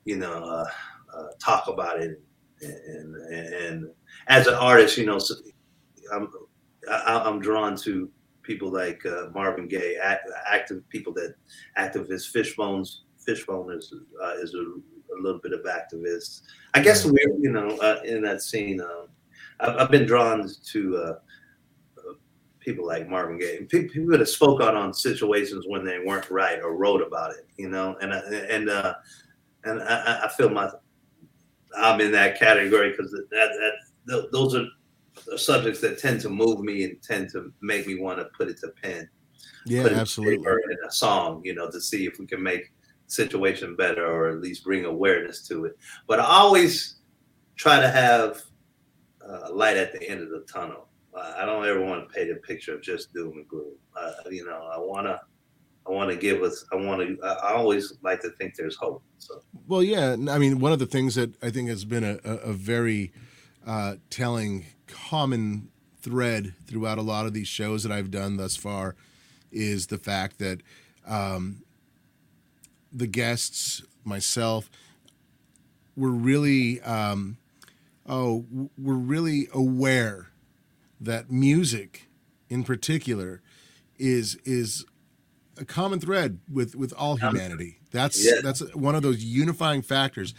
you 0.05 0.17
know, 0.17 0.43
uh, 0.43 0.65
uh, 1.15 1.27
talk 1.39 1.67
about 1.67 2.01
it. 2.01 2.21
And, 2.61 3.15
and 3.15 3.53
and 3.53 3.87
as 4.27 4.47
an 4.47 4.53
artist, 4.53 4.97
you 4.97 5.05
know, 5.05 5.19
so 5.19 5.35
I'm 6.13 6.29
I, 6.89 7.21
I'm 7.25 7.39
drawn 7.39 7.75
to 7.77 8.09
people 8.43 8.71
like 8.71 9.05
uh, 9.05 9.27
Marvin 9.33 9.67
Gaye, 9.67 9.97
act, 10.01 10.29
active 10.49 10.87
people 10.89 11.11
that 11.13 11.35
activists. 11.77 12.31
Fishbones 12.31 13.03
Fishbone 13.25 13.73
is 13.73 13.93
uh, 14.23 14.33
is 14.35 14.53
a, 14.53 14.59
a 14.59 15.17
little 15.21 15.41
bit 15.41 15.51
of 15.51 15.61
activist. 15.65 16.41
I 16.73 16.81
guess 16.81 17.05
we're 17.05 17.37
you 17.39 17.51
know 17.51 17.69
uh, 17.79 18.01
in 18.05 18.21
that 18.21 18.41
scene. 18.41 18.79
Um, 18.79 19.07
I've, 19.59 19.75
I've 19.77 19.91
been 19.91 20.05
drawn 20.05 20.49
to. 20.71 20.97
Uh, 20.97 21.13
people 22.59 22.87
like 22.87 23.07
Marvin 23.07 23.37
Gaye, 23.37 23.59
people, 23.69 24.17
that 24.17 24.25
spoke 24.27 24.59
out 24.59 24.75
on 24.75 24.91
situations 24.91 25.65
when 25.67 25.85
they 25.85 25.99
weren't 25.99 26.31
right 26.31 26.59
or 26.63 26.75
wrote 26.75 27.03
about 27.05 27.29
it, 27.29 27.45
you 27.57 27.69
know, 27.69 27.95
and 28.01 28.11
I- 28.11 28.21
and 28.21 28.69
uh, 28.71 28.95
and 29.65 29.83
I, 29.83 30.21
I 30.23 30.29
feel 30.29 30.49
my 30.49 30.71
I'm 31.77 32.01
in 32.01 32.11
that 32.13 32.39
category 32.39 32.89
because 32.89 33.11
that, 33.11 33.29
that 33.29 33.73
th- 34.09 34.31
those 34.31 34.55
are 34.55 34.65
subjects 35.37 35.79
that 35.81 35.99
tend 35.99 36.21
to 36.21 36.29
move 36.29 36.61
me 36.61 36.83
and 36.85 36.99
tend 37.03 37.29
to 37.33 37.53
make 37.61 37.85
me 37.85 37.99
want 37.99 38.17
to 38.17 38.25
put 38.35 38.49
it 38.49 38.57
to 38.61 38.69
pen, 38.81 39.07
Yeah, 39.67 39.83
put 39.83 39.93
absolutely. 39.93 40.37
paper 40.37 40.59
in 40.71 40.77
a 40.87 40.91
song, 40.91 41.41
you 41.45 41.53
know, 41.53 41.69
to 41.69 41.79
see 41.79 42.07
if 42.07 42.17
we 42.17 42.25
can 42.25 42.41
make 42.41 42.71
situation 43.05 43.75
better 43.75 44.07
or 44.07 44.29
at 44.29 44.41
least 44.41 44.63
bring 44.63 44.85
awareness 44.85 45.47
to 45.49 45.65
it. 45.65 45.77
But 46.07 46.19
I 46.19 46.25
always 46.25 46.95
try 47.57 47.79
to 47.79 47.89
have 47.89 48.41
uh, 49.27 49.51
light 49.51 49.77
at 49.77 49.93
the 49.93 50.07
end 50.09 50.21
of 50.21 50.29
the 50.29 50.45
tunnel. 50.51 50.87
I 51.17 51.45
don't 51.45 51.65
ever 51.65 51.81
want 51.81 52.07
to 52.07 52.13
paint 52.13 52.29
a 52.29 52.35
picture 52.35 52.75
of 52.75 52.81
just 52.81 53.13
doom 53.13 53.33
and 53.37 53.47
gloom. 53.47 53.75
Uh, 53.97 54.11
you 54.29 54.45
know, 54.45 54.69
I 54.73 54.77
want 54.77 55.07
to, 55.07 55.19
I 55.87 55.91
want 55.91 56.09
to 56.09 56.17
give 56.17 56.43
us, 56.43 56.65
I 56.73 56.75
want 56.75 57.01
to, 57.01 57.25
I 57.25 57.53
always 57.53 57.93
like 58.01 58.21
to 58.21 58.31
think 58.31 58.55
there's 58.55 58.75
hope. 58.75 59.01
So, 59.19 59.41
Well, 59.67 59.81
yeah. 59.81 60.17
I 60.29 60.37
mean, 60.37 60.59
one 60.59 60.73
of 60.73 60.79
the 60.79 60.85
things 60.85 61.15
that 61.15 61.41
I 61.41 61.51
think 61.51 61.69
has 61.69 61.85
been 61.85 62.03
a, 62.03 62.19
a 62.25 62.51
very 62.51 63.13
uh, 63.65 63.95
telling 64.09 64.65
common 64.87 65.69
thread 66.01 66.53
throughout 66.67 66.97
a 66.97 67.01
lot 67.01 67.25
of 67.25 67.33
these 67.33 67.47
shows 67.47 67.83
that 67.83 67.91
I've 67.91 68.11
done 68.11 68.35
thus 68.37 68.57
far 68.57 68.95
is 69.51 69.87
the 69.87 69.97
fact 69.97 70.37
that 70.39 70.61
um, 71.07 71.63
the 72.91 73.07
guests, 73.07 73.83
myself, 74.03 74.69
were 75.95 76.11
really, 76.11 76.81
um, 76.81 77.37
oh, 78.05 78.45
we're 78.77 78.93
really 78.95 79.47
aware 79.53 80.27
that 80.99 81.31
music, 81.31 82.07
in 82.49 82.63
particular, 82.63 83.41
is 83.97 84.35
is 84.45 84.85
a 85.57 85.65
common 85.65 85.99
thread 85.99 86.39
with 86.51 86.75
with 86.75 86.93
all 86.97 87.15
humanity. 87.17 87.79
That's 87.91 88.23
Yeah. 88.25 88.41
that's 88.43 88.61
one 88.75 88.95
of 88.95 89.01
those 89.03 89.23
unifying 89.23 89.81
factors. 89.81 90.33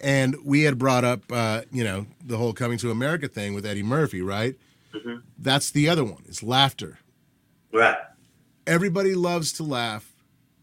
And 0.00 0.36
we 0.44 0.62
had 0.62 0.76
brought 0.76 1.04
up, 1.04 1.22
uh, 1.32 1.62
you 1.72 1.82
know, 1.82 2.06
the 2.22 2.36
whole 2.36 2.52
coming 2.52 2.76
to 2.78 2.90
America 2.90 3.28
thing 3.28 3.54
with 3.54 3.64
Eddie 3.64 3.82
Murphy, 3.82 4.20
right? 4.20 4.58
Mhm. 4.92 5.22
That's 5.38 5.70
the 5.70 5.88
other 5.88 6.04
one. 6.04 6.22
It's 6.26 6.42
laughter. 6.42 6.98
right. 7.72 7.96
Everybody 8.66 9.14
loves 9.14 9.52
to 9.54 9.62
laugh. 9.62 10.12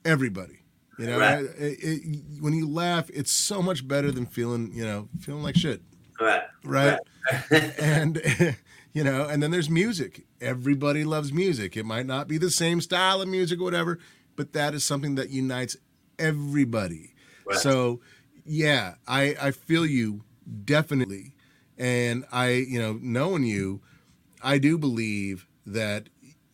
Everybody, 0.03 0.59
you 0.99 1.05
know, 1.05 1.19
Right. 1.19 1.43
it- 1.45 1.79
it- 1.83 2.41
when 2.41 2.53
you 2.53 2.67
laugh, 2.67 3.09
it's 3.13 3.31
so 3.31 3.61
much 3.61 3.87
better 3.87 4.11
than 4.11 4.25
feeling, 4.25 4.71
you 4.73 4.83
know, 4.83 5.07
feeling 5.19 5.43
like 5.43 5.55
shit, 5.55 5.81
Right. 6.19 6.43
right? 6.63 6.99
Right. 7.51 7.73
and 7.79 8.21
you 8.93 9.03
know 9.03 9.27
and 9.27 9.41
then 9.41 9.51
there's 9.51 9.69
music 9.69 10.25
everybody 10.41 11.03
loves 11.03 11.33
music 11.33 11.75
it 11.77 11.85
might 11.85 12.05
not 12.05 12.27
be 12.27 12.37
the 12.37 12.51
same 12.51 12.81
style 12.81 13.21
of 13.21 13.27
music 13.27 13.59
or 13.59 13.63
whatever 13.63 13.99
but 14.35 14.53
that 14.53 14.73
is 14.73 14.83
something 14.83 15.15
that 15.15 15.29
unites 15.29 15.75
everybody 16.19 17.09
Right. 17.45 17.57
so 17.57 17.99
yeah 18.45 18.95
i 19.07 19.35
i 19.41 19.51
feel 19.51 19.85
you 19.85 20.23
definitely 20.65 21.33
and 21.77 22.25
i 22.31 22.49
you 22.51 22.79
know 22.79 22.97
knowing 23.01 23.43
you 23.43 23.81
i 24.41 24.57
do 24.57 24.77
believe 24.77 25.47
that 25.65 26.07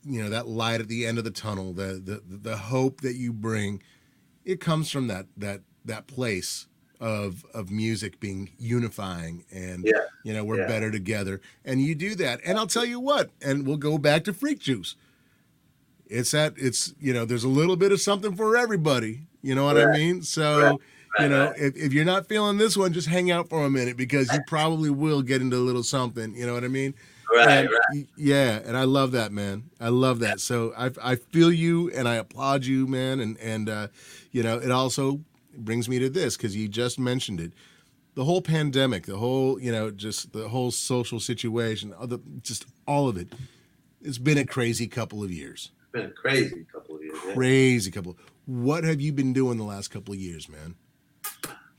you 0.04 0.24
know 0.24 0.30
that 0.30 0.48
light 0.48 0.82
at 0.82 0.88
the 0.88 1.06
end 1.06 1.18
of 1.18 1.24
the 1.24 1.32
tunnel 1.32 1.74
the 1.74 2.02
the 2.04 2.24
the 2.26 2.58
hope 2.58 3.02
that 3.02 3.16
you 3.16 3.34
bring 3.34 3.82
it 4.46 4.60
comes 4.60 4.90
from 4.90 5.08
that 5.08 5.28
that 5.38 5.62
that 5.86 6.08
place 6.08 6.68
of 7.00 7.46
of 7.54 7.72
music 7.72 8.20
being 8.20 8.50
unifying 8.60 9.46
and 9.52 9.86
Yeah. 9.86 10.02
you 10.24 10.34
know 10.34 10.44
we're 10.44 10.60
Yeah. 10.60 10.68
better 10.68 10.92
together 10.92 11.40
and 11.64 11.82
you 11.82 11.96
do 11.96 12.14
that 12.16 12.42
and 12.46 12.58
i'll 12.58 12.68
tell 12.68 12.84
you 12.84 13.00
what 13.00 13.30
and 13.42 13.66
we'll 13.66 13.78
go 13.78 13.98
back 13.98 14.26
to 14.26 14.34
freak 14.34 14.60
juice 14.60 14.96
it's 16.10 16.32
that 16.32 16.54
it's 16.58 16.94
you 17.00 17.14
know 17.14 17.24
there's 17.24 17.44
a 17.44 17.50
little 17.50 17.76
bit 17.76 17.92
of 17.92 18.02
something 18.02 18.36
for 18.36 18.58
everybody. 18.58 19.22
You 19.42 19.56
know 19.56 19.64
what 19.66 19.78
right. 19.78 19.88
I 19.88 19.92
mean? 19.98 20.22
So. 20.24 20.62
Right. 20.62 20.76
Right, 21.18 21.24
you 21.24 21.30
know, 21.30 21.54
if, 21.58 21.76
if 21.76 21.92
you're 21.92 22.06
not 22.06 22.28
feeling 22.28 22.60
this 22.60 22.78
one, 22.78 22.94
just 22.94 23.08
hang 23.08 23.32
out 23.32 23.50
for 23.50 23.66
a 23.66 23.70
minute 23.70 23.98
because 23.98 24.32
you 24.32 24.40
probably 24.46 24.92
will 24.92 25.24
get 25.24 25.42
into 25.42 25.58
a 25.58 25.58
little 25.58 25.82
something. 25.82 26.36
You 26.36 26.46
know 26.46 26.54
what 26.54 26.64
I 26.64 26.68
mean? 26.68 26.94
Right, 27.34 27.50
and, 27.50 27.70
right. 27.70 28.08
Yeah, 28.16 28.60
and 28.64 28.78
I 28.78 28.84
love 28.84 29.12
that, 29.14 29.32
man. 29.32 29.72
I 29.82 29.90
love 29.90 30.20
that. 30.20 30.40
So 30.40 30.72
I, 30.78 30.92
I 31.02 31.16
feel 31.16 31.52
you, 31.52 31.90
and 31.96 32.08
I 32.08 32.16
applaud 32.16 32.64
you, 32.66 32.86
man. 32.86 33.22
And 33.22 33.40
and 33.40 33.70
uh, 33.70 33.88
you 34.32 34.44
know, 34.44 34.60
it 34.60 34.70
also 34.70 35.20
brings 35.58 35.90
me 35.90 36.00
to 36.00 36.10
this 36.10 36.38
because 36.38 36.56
you 36.56 36.68
just 36.68 37.00
mentioned 37.00 37.40
it 37.40 37.54
the 38.20 38.26
whole 38.26 38.42
pandemic, 38.42 39.06
the 39.06 39.18
whole, 39.18 39.60
you 39.62 39.72
know, 39.72 39.92
just 39.92 40.34
the 40.34 40.50
whole 40.50 40.72
social 40.72 41.22
situation, 41.22 41.94
other, 41.98 42.20
just 42.42 42.66
all 42.86 43.08
of 43.08 43.16
it. 43.16 43.30
It's 44.02 44.18
been 44.18 44.38
a 44.38 44.46
crazy 44.46 44.88
couple 44.88 45.24
of 45.24 45.32
years. 45.32 45.72
It's 45.82 45.92
been 45.92 46.06
a 46.08 46.12
crazy 46.12 46.66
couple 46.70 46.96
of 46.96 47.02
years. 47.02 47.18
Crazy 47.34 47.90
yeah. 47.90 47.96
couple. 47.96 48.18
What 48.46 48.84
have 48.84 49.00
you 49.00 49.14
been 49.14 49.32
doing 49.32 49.58
the 49.58 49.64
last 49.64 49.90
couple 49.90 50.14
of 50.14 50.20
years, 50.20 50.50
man? 50.50 50.76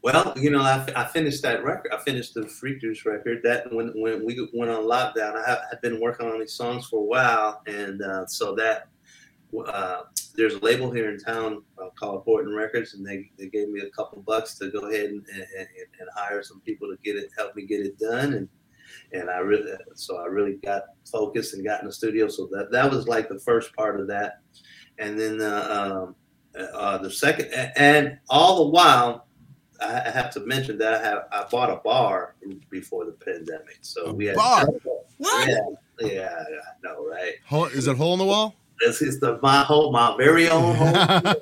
Well, 0.03 0.33
you 0.35 0.49
know, 0.51 0.63
I, 0.63 0.87
I 0.97 1.05
finished 1.05 1.43
that 1.43 1.63
record. 1.63 1.93
I 1.93 1.99
finished 1.99 2.33
the 2.33 2.47
Freak 2.47 2.81
Juice 2.81 3.05
record. 3.05 3.43
That 3.43 3.71
when 3.71 3.89
when 3.89 4.25
we 4.25 4.49
went 4.55 4.71
on 4.71 4.85
lockdown, 4.85 5.37
I 5.37 5.59
had 5.69 5.83
been 5.83 6.01
working 6.01 6.27
on 6.27 6.41
these 6.41 6.55
songs 6.55 6.87
for 6.87 7.01
a 7.01 7.05
while, 7.05 7.61
and 7.67 8.01
uh, 8.01 8.25
so 8.25 8.55
that 8.55 8.89
uh, 9.67 10.05
there's 10.37 10.55
a 10.55 10.59
label 10.61 10.91
here 10.91 11.11
in 11.11 11.19
town 11.19 11.63
uh, 11.79 11.89
called 11.99 12.23
Horton 12.25 12.55
Records, 12.55 12.95
and 12.95 13.07
they, 13.07 13.31
they 13.39 13.49
gave 13.49 13.69
me 13.69 13.81
a 13.81 13.91
couple 13.91 14.23
bucks 14.23 14.57
to 14.59 14.71
go 14.71 14.81
ahead 14.91 15.07
and, 15.07 15.25
and, 15.35 15.47
and, 15.59 16.09
hire 16.15 16.43
some 16.43 16.61
people 16.61 16.89
to 16.89 16.97
get 17.03 17.17
it, 17.17 17.31
help 17.37 17.55
me 17.55 17.67
get 17.67 17.81
it 17.81 17.99
done, 17.99 18.35
and 18.35 18.49
and 19.13 19.31
I 19.31 19.39
really 19.39 19.73
so 19.95 20.19
I 20.19 20.27
really 20.27 20.55
got 20.65 20.83
focused 21.11 21.55
and 21.55 21.65
got 21.65 21.81
in 21.81 21.87
the 21.87 21.93
studio. 21.93 22.29
So 22.29 22.49
that 22.53 22.71
that 22.73 22.91
was 22.91 23.07
like 23.09 23.29
the 23.29 23.39
first 23.41 23.75
part 23.75 24.01
of 24.01 24.09
that, 24.09 24.41
and 24.99 25.19
then 25.19 25.41
uh, 25.41 26.05
um, 26.05 26.15
uh, 26.75 26.99
the 26.99 27.11
second, 27.11 27.53
and 27.77 28.19
all 28.29 28.65
the 28.65 28.71
while. 28.71 29.27
I 29.83 30.11
have 30.11 30.31
to 30.33 30.41
mention 30.41 30.77
that 30.77 30.93
I 30.93 31.03
have 31.03 31.23
I 31.33 31.47
bought 31.51 31.71
a 31.71 31.77
bar 31.77 32.35
before 32.69 33.07
the 33.07 33.13
pandemic, 33.13 33.79
so 33.81 34.05
a 34.05 34.13
we 34.13 34.27
had 34.27 34.37
bar. 34.37 34.67
What? 35.17 35.49
Yeah, 35.49 35.57
yeah, 36.01 36.37
I 36.39 36.87
know, 36.87 37.03
right? 37.03 37.37
Is 37.73 37.89
it 37.89 37.97
hole 37.97 38.13
in 38.13 38.19
the 38.19 38.27
wall? 38.27 38.60
This 38.81 39.03
is 39.03 39.21
the 39.21 39.39
my 39.43 39.63
home, 39.63 39.93
my 39.93 40.17
very 40.17 40.49
own 40.49 40.75
home. 40.75 40.93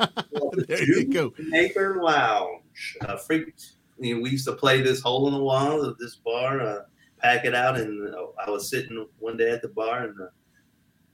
there 0.69 0.83
you 0.83 1.07
go. 1.07 1.33
Acre 1.55 2.03
Lounge. 2.03 2.97
Uh, 3.01 3.17
freak. 3.17 3.55
You 3.99 4.17
know, 4.17 4.23
we 4.23 4.31
used 4.31 4.47
to 4.47 4.55
play 4.55 4.81
this 4.81 5.01
hole 5.01 5.27
in 5.29 5.35
the 5.35 5.43
wall 5.43 5.83
of 5.83 5.99
this 5.99 6.17
bar, 6.17 6.61
uh, 6.61 6.81
pack 7.19 7.45
it 7.45 7.55
out, 7.55 7.77
and 7.77 8.15
uh, 8.15 8.27
I 8.45 8.51
was 8.51 8.71
sitting 8.71 9.07
one 9.19 9.37
day 9.37 9.51
at 9.51 9.63
the 9.63 9.69
bar, 9.69 10.05
and 10.05 10.21
uh, 10.21 10.27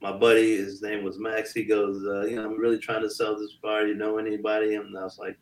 my 0.01 0.11
buddy, 0.11 0.57
his 0.57 0.81
name 0.81 1.03
was 1.03 1.17
Max. 1.17 1.53
He 1.53 1.63
goes, 1.63 2.05
uh, 2.05 2.27
you 2.27 2.35
know, 2.35 2.45
I'm 2.45 2.59
really 2.59 2.77
trying 2.77 3.01
to 3.01 3.09
sell 3.09 3.37
this 3.39 3.57
bar. 3.61 3.87
You 3.87 3.95
know 3.95 4.17
anybody? 4.17 4.75
And 4.75 4.97
I 4.97 5.03
was 5.03 5.17
like, 5.17 5.37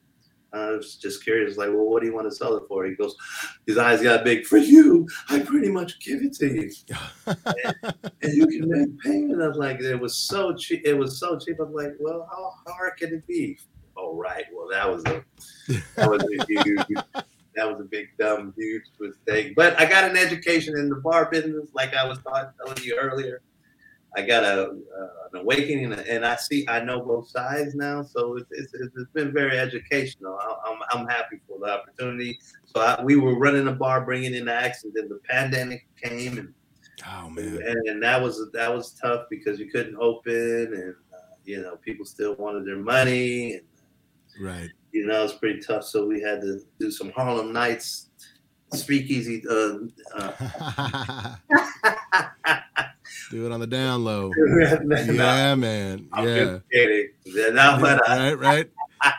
I 0.54 0.72
was 0.72 0.96
just 0.96 1.24
curious, 1.24 1.58
like, 1.58 1.70
well, 1.70 1.86
what 1.86 2.02
do 2.02 2.08
you 2.08 2.14
want 2.14 2.30
to 2.30 2.36
sell 2.36 2.56
it 2.56 2.64
for? 2.68 2.86
He 2.86 2.96
goes, 2.96 3.16
his 3.66 3.78
eyes 3.78 4.02
got 4.02 4.24
big. 4.24 4.46
For 4.46 4.58
you, 4.58 5.08
I 5.30 5.40
pretty 5.40 5.70
much 5.70 6.00
give 6.00 6.22
it 6.22 6.34
to 6.36 6.48
you, 6.48 6.72
and, 7.26 7.96
and, 8.22 8.34
you 8.34 8.48
can 8.48 8.70
make 8.70 9.00
payment. 9.00 9.42
I 9.42 9.48
was 9.48 9.58
like, 9.58 9.80
it 9.82 10.00
was 10.00 10.16
so 10.16 10.54
cheap. 10.54 10.84
It 10.86 10.94
was 10.94 11.20
so 11.20 11.40
cheap. 11.40 11.60
I'm 11.60 11.74
like, 11.74 11.96
well, 12.00 12.28
how 12.32 12.74
hard 12.74 12.98
can 12.98 13.14
it 13.14 13.26
be? 13.26 13.58
All 13.96 14.16
right. 14.16 14.46
Well, 14.54 14.68
that 14.70 14.90
was 14.90 15.04
a 15.06 15.24
that 15.96 16.10
was 16.10 16.24
a 16.24 16.46
huge. 16.64 16.86
that 17.56 17.70
was 17.70 17.80
a 17.80 17.84
big 17.84 18.10
dumb 18.20 18.54
huge 18.58 18.84
mistake. 19.00 19.56
But 19.56 19.80
I 19.80 19.86
got 19.86 20.10
an 20.10 20.18
education 20.18 20.78
in 20.78 20.90
the 20.90 20.98
bar 20.98 21.30
business, 21.30 21.70
like 21.74 21.96
I 21.96 22.08
was 22.08 22.20
talking 22.20 22.50
telling 22.64 22.84
you 22.84 22.98
earlier. 23.00 23.42
I 24.16 24.22
got 24.22 24.44
a, 24.44 24.64
uh, 24.64 25.08
an 25.32 25.40
awakening, 25.40 25.92
and 25.94 26.26
I 26.26 26.36
see 26.36 26.66
I 26.68 26.84
know 26.84 27.02
both 27.02 27.30
sides 27.30 27.74
now. 27.74 28.04
So 28.04 28.38
it's, 28.38 28.48
it's, 28.52 28.74
it's 28.96 29.12
been 29.14 29.34
very 29.34 29.58
educational. 29.58 30.40
I'm, 30.66 30.78
I'm 30.92 31.08
happy 31.08 31.40
for 31.48 31.58
the 31.60 31.66
opportunity. 31.66 32.40
So 32.66 32.82
I, 32.82 33.04
we 33.04 33.16
were 33.16 33.38
running 33.38 33.68
a 33.68 33.72
bar, 33.72 34.06
bringing 34.06 34.36
in 34.36 34.48
acts, 34.48 34.84
and 34.84 34.94
then 34.94 35.10
the 35.10 35.20
pandemic 35.28 35.88
came, 36.02 36.38
and 36.38 36.54
oh 37.08 37.30
man, 37.30 37.60
and, 37.66 37.88
and 37.88 38.04
that 38.04 38.22
was 38.22 38.40
that 38.54 38.74
was 38.74 38.92
tough 38.92 39.26
because 39.30 39.60
you 39.60 39.72
couldn't 39.72 39.98
open, 39.98 40.74
and 40.74 40.96
uh, 41.14 41.36
you 41.44 41.62
know 41.62 41.78
people 41.78 42.06
still 42.06 42.36
wanted 42.36 42.66
their 42.66 42.78
money, 42.78 43.54
and 43.54 43.64
right, 44.40 44.70
you 44.92 45.08
know 45.08 45.24
it's 45.24 45.34
pretty 45.34 45.60
tough. 45.60 45.86
So 45.86 46.06
we 46.06 46.22
had 46.22 46.42
to 46.42 46.62
do 46.80 46.92
some 46.92 47.12
Harlem 47.12 47.52
Nights 47.52 48.10
speakeasy. 48.74 49.44
Uh, 49.50 49.78
uh, 50.16 51.36
Do 53.30 53.46
it 53.46 53.52
on 53.52 53.60
the 53.60 53.68
down 53.68 54.04
low. 54.04 54.32
yeah, 54.60 55.56
man. 55.56 56.08
I'm 56.14 56.28
yeah. 56.28 56.60
No, 57.52 57.78
but, 57.80 58.08
uh, 58.10 58.36
right, 58.36 58.40
right. 58.40 58.70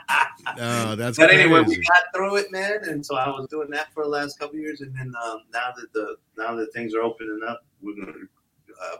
Oh, 0.58 0.94
that's. 0.94 1.16
But 1.16 1.30
anyway, 1.30 1.62
we 1.62 1.76
got 1.76 2.02
through 2.14 2.36
it, 2.36 2.52
man, 2.52 2.80
and 2.84 3.04
so 3.04 3.16
I 3.16 3.28
was 3.28 3.48
doing 3.48 3.70
that 3.70 3.92
for 3.94 4.04
the 4.04 4.10
last 4.10 4.38
couple 4.38 4.56
years, 4.58 4.82
and 4.82 4.94
then 4.94 5.12
um, 5.24 5.40
now 5.52 5.72
that 5.74 5.92
the 5.94 6.16
now 6.36 6.54
that 6.54 6.72
things 6.74 6.94
are 6.94 7.00
opening 7.00 7.40
up, 7.48 7.64
we're 7.80 7.94
gonna 7.94 8.12
uh, 8.82 8.96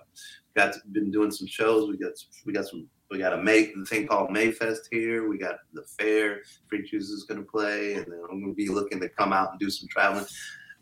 got 0.56 0.74
been 0.92 1.10
doing 1.10 1.30
some 1.30 1.46
shows. 1.46 1.88
We 1.90 1.98
got 1.98 2.12
we 2.46 2.54
got 2.54 2.66
some 2.66 2.88
we 3.14 3.20
got 3.20 3.32
a 3.32 3.38
May 3.38 3.72
the 3.72 3.86
thing 3.86 4.06
called 4.06 4.30
Mayfest 4.30 4.88
here. 4.90 5.28
We 5.28 5.38
got 5.38 5.56
the 5.72 5.82
fair. 5.82 6.42
Freak 6.68 6.86
Juice 6.86 7.08
is 7.08 7.24
gonna 7.24 7.42
play, 7.42 7.94
and 7.94 8.06
then 8.06 8.20
I'm 8.30 8.42
gonna 8.42 8.54
be 8.54 8.68
looking 8.68 9.00
to 9.00 9.08
come 9.08 9.32
out 9.32 9.52
and 9.52 9.60
do 9.60 9.70
some 9.70 9.88
traveling 9.88 10.26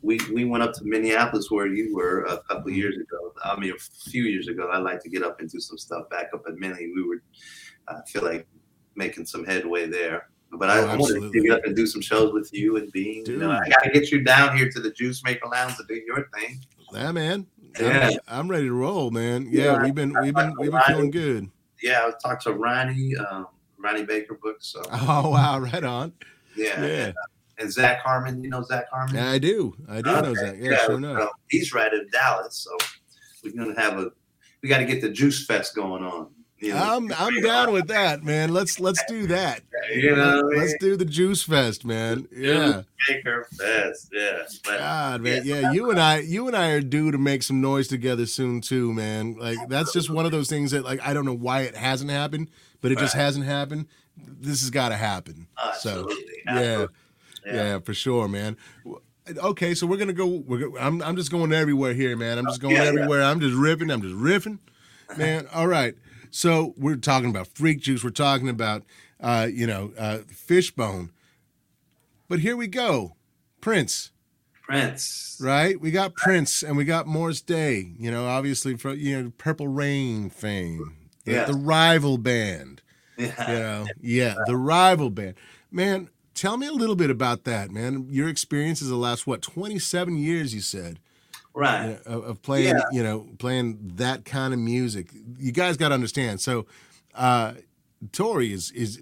we 0.02 0.18
we 0.32 0.44
went 0.44 0.62
up 0.62 0.74
to 0.74 0.84
Minneapolis 0.84 1.50
where 1.50 1.66
you 1.66 1.94
were 1.94 2.24
a 2.24 2.38
couple 2.42 2.70
of 2.70 2.76
years 2.76 2.96
ago. 2.96 3.32
I 3.44 3.58
mean, 3.58 3.72
a 3.72 3.78
few 4.10 4.24
years 4.24 4.48
ago. 4.48 4.68
I'd 4.72 4.82
like 4.82 5.00
to 5.02 5.08
get 5.08 5.22
up 5.22 5.40
and 5.40 5.48
do 5.48 5.60
some 5.60 5.78
stuff 5.78 6.08
back 6.10 6.30
up 6.34 6.42
at 6.46 6.56
Minnie. 6.56 6.92
We 6.94 7.06
were, 7.06 7.22
I 7.88 8.00
feel 8.06 8.22
like, 8.22 8.46
making 8.94 9.26
some 9.26 9.44
headway 9.44 9.86
there. 9.86 10.28
But 10.52 10.68
I, 10.68 10.80
oh, 10.80 10.88
I 10.88 10.96
wanted 10.96 11.32
to 11.32 11.40
get 11.40 11.52
up 11.52 11.64
and 11.64 11.74
do 11.74 11.86
some 11.86 12.02
shows 12.02 12.32
with 12.32 12.52
you 12.52 12.76
and 12.76 12.92
Bean. 12.92 13.24
You 13.26 13.38
know, 13.38 13.50
I 13.50 13.68
got 13.68 13.84
to 13.84 13.90
get 13.90 14.10
you 14.10 14.22
down 14.22 14.56
here 14.56 14.68
to 14.70 14.80
the 14.80 14.90
Juice 14.90 15.22
Maker 15.24 15.48
Lounge 15.48 15.76
to 15.76 15.84
do 15.88 15.94
your 16.06 16.28
thing. 16.34 16.60
Yeah, 16.92 17.12
man. 17.12 17.46
Yeah. 17.80 18.10
I'm, 18.10 18.40
I'm 18.40 18.50
ready 18.50 18.66
to 18.66 18.74
roll, 18.74 19.10
man. 19.10 19.48
Yeah, 19.50 19.64
yeah 19.64 19.82
we've 19.82 19.94
been 19.94 20.14
we've 20.20 20.34
been 20.34 20.54
we've 20.58 20.70
been 20.70 20.82
feeling 20.86 21.10
good. 21.10 21.50
Yeah, 21.82 22.06
I 22.06 22.12
talked 22.22 22.42
to 22.44 22.52
Ronnie, 22.52 23.16
um, 23.16 23.48
Ronnie 23.78 24.04
Baker 24.04 24.38
books. 24.40 24.68
So. 24.68 24.82
Oh 24.92 25.30
wow, 25.30 25.58
right 25.58 25.84
on. 25.84 26.12
Yeah, 26.56 26.84
yeah. 26.84 27.04
And, 27.06 27.16
uh, 27.16 27.22
and 27.58 27.72
Zach 27.72 28.00
Harmon. 28.00 28.42
You 28.42 28.50
know 28.50 28.62
Zach 28.62 28.86
Harmon? 28.90 29.16
Yeah, 29.16 29.30
I 29.30 29.38
do. 29.38 29.74
I 29.88 30.02
do 30.02 30.10
okay. 30.10 30.20
know 30.22 30.34
Zach. 30.34 30.56
Yeah, 30.58 30.70
yeah 30.70 30.86
sure 30.86 30.96
enough. 30.96 31.30
he's 31.48 31.72
right 31.72 31.92
in 31.92 32.08
Dallas, 32.12 32.56
so 32.56 32.76
we're 33.44 33.52
gonna 33.52 33.80
have 33.80 33.98
a. 33.98 34.10
We 34.62 34.68
got 34.68 34.78
to 34.78 34.84
get 34.84 35.00
the 35.00 35.08
Juice 35.08 35.44
Fest 35.44 35.74
going 35.74 36.04
on. 36.04 36.28
I'm 36.70 37.12
I'm 37.12 37.40
down 37.40 37.72
with 37.72 37.88
that, 37.88 38.22
man. 38.22 38.52
Let's 38.52 38.78
let's 38.80 39.02
do 39.06 39.26
that. 39.28 39.62
You 39.92 40.14
know, 40.14 40.48
let's 40.56 40.74
do 40.78 40.96
the 40.96 41.04
Juice 41.04 41.42
Fest, 41.42 41.84
man. 41.84 42.28
Yeah. 42.34 42.82
Maker 43.08 43.48
Fest, 43.50 44.10
yeah. 44.12 44.44
God, 44.64 45.22
man, 45.22 45.42
yeah. 45.44 45.60
yeah. 45.60 45.72
You 45.72 45.90
and 45.90 46.00
I, 46.00 46.20
you 46.20 46.46
and 46.46 46.56
I 46.56 46.70
are 46.70 46.80
due 46.80 47.10
to 47.10 47.18
make 47.18 47.42
some 47.42 47.60
noise 47.60 47.88
together 47.88 48.24
soon 48.26 48.60
too, 48.60 48.92
man. 48.92 49.34
Like 49.34 49.58
that's 49.68 49.92
just 49.92 50.08
one 50.08 50.24
of 50.24 50.30
those 50.30 50.48
things 50.48 50.70
that, 50.70 50.84
like, 50.84 51.00
I 51.02 51.12
don't 51.12 51.24
know 51.24 51.34
why 51.34 51.62
it 51.62 51.76
hasn't 51.76 52.10
happened, 52.10 52.48
but 52.80 52.92
it 52.92 52.94
right. 52.94 53.02
just 53.02 53.14
hasn't 53.14 53.44
happened. 53.44 53.86
This 54.16 54.60
has 54.60 54.70
got 54.70 54.90
to 54.90 54.96
happen. 54.96 55.48
Absolutely. 55.62 56.14
So, 56.14 56.22
yeah. 56.46 56.86
Yeah. 57.44 57.54
yeah, 57.54 57.78
for 57.80 57.92
sure, 57.92 58.28
man. 58.28 58.56
Okay, 59.36 59.74
so 59.74 59.86
we're 59.86 59.96
gonna 59.96 60.12
go. 60.12 60.26
We're, 60.26 60.78
I'm 60.78 61.02
I'm 61.02 61.16
just 61.16 61.30
going 61.30 61.52
everywhere 61.52 61.92
here, 61.92 62.16
man. 62.16 62.38
I'm 62.38 62.46
just 62.46 62.60
uh, 62.60 62.68
going 62.68 62.76
yeah, 62.76 62.84
everywhere. 62.84 63.20
Yeah. 63.20 63.30
I'm 63.30 63.40
just 63.40 63.56
ripping. 63.56 63.90
I'm 63.90 64.02
just 64.02 64.14
riffing, 64.14 64.58
man. 65.16 65.48
All 65.52 65.66
right. 65.66 65.94
So 66.32 66.74
we're 66.76 66.96
talking 66.96 67.30
about 67.30 67.46
freak 67.46 67.80
juice. 67.80 68.02
We're 68.02 68.10
talking 68.10 68.48
about 68.48 68.82
uh, 69.20 69.48
you 69.52 69.66
know 69.66 69.92
uh, 69.96 70.18
fishbone. 70.26 71.12
But 72.28 72.40
here 72.40 72.56
we 72.56 72.66
go, 72.66 73.14
Prince. 73.60 74.10
Prince. 74.62 75.38
Right? 75.40 75.80
We 75.80 75.90
got 75.90 76.14
Prince 76.14 76.62
and 76.62 76.76
we 76.76 76.84
got 76.84 77.06
Morris 77.06 77.42
Day, 77.42 77.92
you 77.98 78.10
know, 78.10 78.26
obviously 78.26 78.76
from 78.76 78.98
you 78.98 79.22
know, 79.22 79.32
Purple 79.36 79.68
Rain 79.68 80.30
fame. 80.30 80.96
The, 81.24 81.32
yeah. 81.32 81.44
the 81.44 81.54
rival 81.54 82.18
band. 82.18 82.82
Yeah. 83.18 83.52
You 83.52 83.58
know, 83.58 83.86
yeah, 84.00 84.34
the 84.46 84.56
rival 84.56 85.10
band. 85.10 85.34
Man, 85.70 86.08
Tell 86.34 86.56
me 86.56 86.66
a 86.66 86.72
little 86.72 86.96
bit 86.96 87.10
about 87.10 87.44
that, 87.44 87.70
man. 87.70 88.06
Your 88.10 88.28
experiences 88.28 88.88
the 88.88 88.96
last 88.96 89.26
what 89.26 89.42
twenty 89.42 89.78
seven 89.78 90.16
years, 90.16 90.54
you 90.54 90.60
said, 90.60 90.98
right? 91.54 91.84
You 91.84 91.90
know, 91.90 92.00
of, 92.18 92.24
of, 92.24 92.42
playing, 92.42 92.76
yeah. 92.76 92.82
you 92.92 93.02
know, 93.02 93.28
playing 93.38 93.78
that 93.96 94.24
kind 94.24 94.52
of 94.52 94.60
music. 94.60 95.08
You 95.38 95.52
guys 95.52 95.76
got 95.76 95.88
to 95.88 95.94
understand. 95.94 96.40
So, 96.40 96.66
uh, 97.14 97.54
Tori 98.12 98.52
is 98.52 98.70
is 98.72 99.00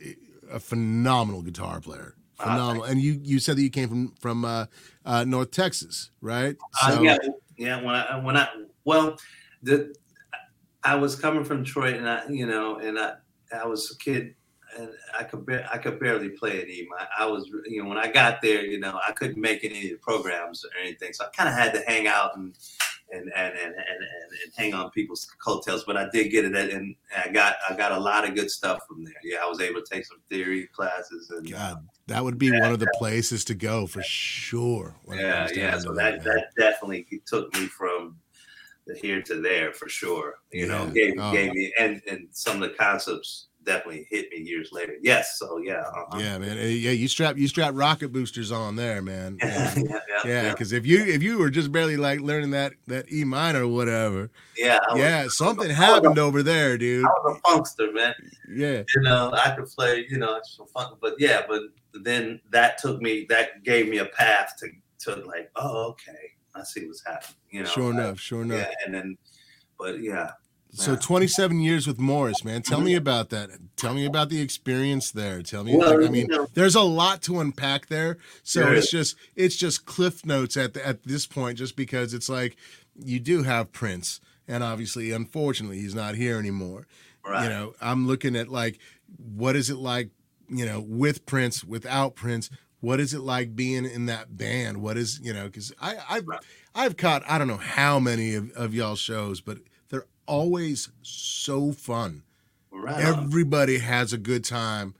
a 0.50 0.60
phenomenal 0.60 1.42
guitar 1.42 1.80
player, 1.80 2.14
ah, 2.38 2.44
phenomenal. 2.44 2.84
And 2.84 3.00
you 3.00 3.20
you 3.22 3.38
said 3.38 3.56
that 3.56 3.62
you 3.62 3.70
came 3.70 3.88
from 3.88 4.14
from 4.20 4.44
uh, 4.44 4.66
uh, 5.04 5.24
North 5.24 5.50
Texas, 5.50 6.10
right? 6.20 6.56
Uh, 6.82 6.96
so, 6.96 7.02
yeah, 7.02 7.18
yeah. 7.56 7.82
When 7.82 7.94
I 7.94 8.18
when 8.18 8.36
I 8.36 8.48
well, 8.84 9.18
the 9.62 9.94
I 10.82 10.96
was 10.96 11.16
coming 11.16 11.44
from 11.44 11.62
Detroit, 11.62 11.96
and 11.96 12.08
I 12.08 12.26
you 12.28 12.46
know, 12.46 12.76
and 12.78 12.98
I 12.98 13.14
I 13.56 13.66
was 13.66 13.90
a 13.90 13.96
kid 13.98 14.34
and 14.78 14.90
I 15.18 15.24
could 15.24 15.66
I 15.72 15.78
could 15.78 15.98
barely 15.98 16.30
play 16.30 16.52
it 16.58 16.68
even. 16.68 16.88
I, 16.98 17.24
I, 17.24 17.26
was 17.26 17.48
you 17.66 17.82
know 17.82 17.88
when 17.88 17.98
I 17.98 18.10
got 18.10 18.40
there, 18.42 18.64
you 18.64 18.78
know, 18.78 18.98
I 19.06 19.12
couldn't 19.12 19.40
make 19.40 19.64
any 19.64 19.84
of 19.84 19.90
the 19.90 19.96
programs 19.96 20.64
or 20.64 20.70
anything, 20.80 21.12
so 21.12 21.24
I 21.24 21.28
kind 21.28 21.48
of 21.48 21.54
had 21.54 21.72
to 21.74 21.82
hang 21.86 22.06
out 22.06 22.36
and 22.36 22.54
and 23.12 23.30
and 23.34 23.54
and 23.54 23.54
and, 23.54 23.74
and, 23.74 23.74
and 23.74 24.52
hang 24.56 24.74
on 24.74 24.90
people's 24.90 25.26
coattails. 25.44 25.84
But 25.84 25.96
I 25.96 26.08
did 26.12 26.30
get 26.30 26.44
it, 26.44 26.54
and 26.54 26.94
I 27.16 27.28
got 27.28 27.56
I 27.68 27.74
got 27.74 27.92
a 27.92 27.98
lot 27.98 28.28
of 28.28 28.34
good 28.34 28.50
stuff 28.50 28.80
from 28.88 29.04
there. 29.04 29.14
Yeah, 29.22 29.38
I 29.42 29.48
was 29.48 29.60
able 29.60 29.80
to 29.80 29.86
take 29.94 30.06
some 30.06 30.20
theory 30.28 30.68
classes. 30.68 31.30
And 31.30 31.50
God, 31.50 31.86
that 32.06 32.22
would 32.22 32.38
be 32.38 32.48
yeah, 32.48 32.60
one 32.60 32.72
of 32.72 32.78
the 32.78 32.90
places 32.94 33.44
to 33.46 33.54
go 33.54 33.86
for 33.86 34.02
sure. 34.02 34.96
Yeah, 35.08 35.48
yeah. 35.54 35.78
So 35.78 35.92
that, 35.94 36.22
that, 36.24 36.24
that 36.24 36.44
definitely 36.56 37.06
took 37.26 37.52
me 37.54 37.66
from 37.66 38.16
here 38.96 39.22
to 39.22 39.40
there 39.40 39.72
for 39.72 39.88
sure. 39.88 40.34
You 40.52 40.66
yeah. 40.66 40.72
know, 40.72 40.90
gave 40.90 41.14
oh. 41.18 41.32
gave 41.32 41.52
me 41.52 41.72
and 41.78 42.02
and 42.08 42.28
some 42.32 42.62
of 42.62 42.70
the 42.70 42.76
concepts 42.76 43.46
definitely 43.70 44.06
hit 44.10 44.30
me 44.30 44.38
years 44.38 44.70
later. 44.72 44.94
Yes, 45.00 45.38
so 45.38 45.58
yeah, 45.58 45.80
uh-huh. 45.80 46.18
yeah, 46.18 46.38
man, 46.38 46.56
yeah. 46.56 46.90
You 46.90 47.08
strap 47.08 47.36
you 47.36 47.46
strap 47.46 47.72
rocket 47.74 48.12
boosters 48.12 48.50
on 48.50 48.76
there, 48.76 49.00
man. 49.00 49.38
yeah, 50.24 50.50
because 50.50 50.72
yeah, 50.72 50.78
if 50.78 50.86
you 50.86 51.04
if 51.04 51.22
you 51.22 51.38
were 51.38 51.50
just 51.50 51.70
barely 51.70 51.96
like 51.96 52.20
learning 52.20 52.50
that 52.50 52.72
that 52.88 53.12
E 53.12 53.24
minor 53.24 53.64
or 53.64 53.68
whatever, 53.68 54.30
yeah, 54.56 54.80
yeah, 54.94 55.26
something 55.28 55.70
happened 55.70 56.18
a, 56.18 56.22
over 56.22 56.42
there, 56.42 56.76
dude. 56.76 57.04
I 57.04 57.08
was 57.08 57.38
a 57.38 57.48
funkster, 57.48 57.94
man. 57.94 58.14
Yeah, 58.48 58.82
you 58.94 59.02
know, 59.02 59.30
I 59.32 59.50
could 59.50 59.66
play, 59.66 60.06
you 60.08 60.18
know, 60.18 60.40
some 60.42 60.66
funk, 60.66 60.98
but 61.00 61.14
yeah, 61.18 61.42
but 61.48 61.62
then 61.94 62.40
that 62.50 62.78
took 62.78 63.00
me, 63.00 63.26
that 63.28 63.62
gave 63.62 63.88
me 63.88 63.98
a 63.98 64.06
path 64.06 64.54
to 64.58 64.68
to 65.00 65.24
like, 65.26 65.50
oh, 65.56 65.90
okay, 65.90 66.32
I 66.54 66.62
see 66.64 66.86
what's 66.86 67.04
happening. 67.04 67.36
You 67.50 67.62
know, 67.62 67.68
sure 67.68 67.90
enough, 67.92 68.18
sure 68.18 68.42
enough. 68.42 68.58
Yeah, 68.58 68.74
and 68.84 68.94
then, 68.94 69.18
but 69.78 70.00
yeah, 70.02 70.32
so 70.72 70.96
27 70.96 71.60
years 71.60 71.86
with 71.86 71.98
Morris, 71.98 72.44
man. 72.44 72.62
Tell 72.62 72.80
me 72.80 72.94
about 72.94 73.30
that. 73.30 73.50
Tell 73.76 73.94
me 73.94 74.06
about 74.06 74.28
the 74.28 74.40
experience 74.40 75.10
there. 75.10 75.42
Tell 75.42 75.64
me. 75.64 75.76
Well, 75.76 75.98
like, 75.98 76.08
I 76.08 76.10
mean, 76.10 76.26
you 76.30 76.36
know, 76.36 76.46
there's 76.54 76.74
a 76.74 76.82
lot 76.82 77.22
to 77.22 77.40
unpack 77.40 77.86
there. 77.86 78.18
So 78.42 78.70
it's 78.70 78.90
just 78.90 79.16
it's 79.34 79.56
just 79.56 79.86
cliff 79.86 80.24
notes 80.24 80.56
at 80.56 80.74
the, 80.74 80.86
at 80.86 81.02
this 81.04 81.26
point, 81.26 81.58
just 81.58 81.76
because 81.76 82.14
it's 82.14 82.28
like 82.28 82.56
you 82.94 83.18
do 83.18 83.42
have 83.42 83.72
Prince, 83.72 84.20
and 84.46 84.62
obviously, 84.62 85.12
unfortunately, 85.12 85.78
he's 85.78 85.94
not 85.94 86.14
here 86.14 86.38
anymore. 86.38 86.86
Right. 87.26 87.44
You 87.44 87.50
know, 87.50 87.74
I'm 87.80 88.06
looking 88.06 88.36
at 88.36 88.48
like 88.48 88.78
what 89.16 89.56
is 89.56 89.70
it 89.70 89.76
like, 89.76 90.10
you 90.48 90.66
know, 90.66 90.80
with 90.80 91.26
Prince, 91.26 91.64
without 91.64 92.14
Prince. 92.14 92.50
What 92.80 92.98
is 92.98 93.12
it 93.12 93.20
like 93.20 93.54
being 93.54 93.84
in 93.84 94.06
that 94.06 94.38
band? 94.38 94.78
What 94.78 94.96
is 94.96 95.20
you 95.22 95.34
know? 95.34 95.44
Because 95.44 95.72
I 95.80 95.96
I've 96.08 96.28
right. 96.28 96.40
I've 96.74 96.96
caught 96.96 97.22
I 97.28 97.38
don't 97.38 97.48
know 97.48 97.56
how 97.56 97.98
many 97.98 98.34
of, 98.34 98.50
of 98.52 98.74
y'all 98.74 98.96
shows, 98.96 99.40
but 99.40 99.58
always 100.30 100.90
so 101.02 101.72
fun. 101.72 102.22
Right 102.70 103.04
Everybody 103.04 103.78
has 103.78 104.12
a 104.12 104.18
good 104.18 104.44
time 104.44 104.94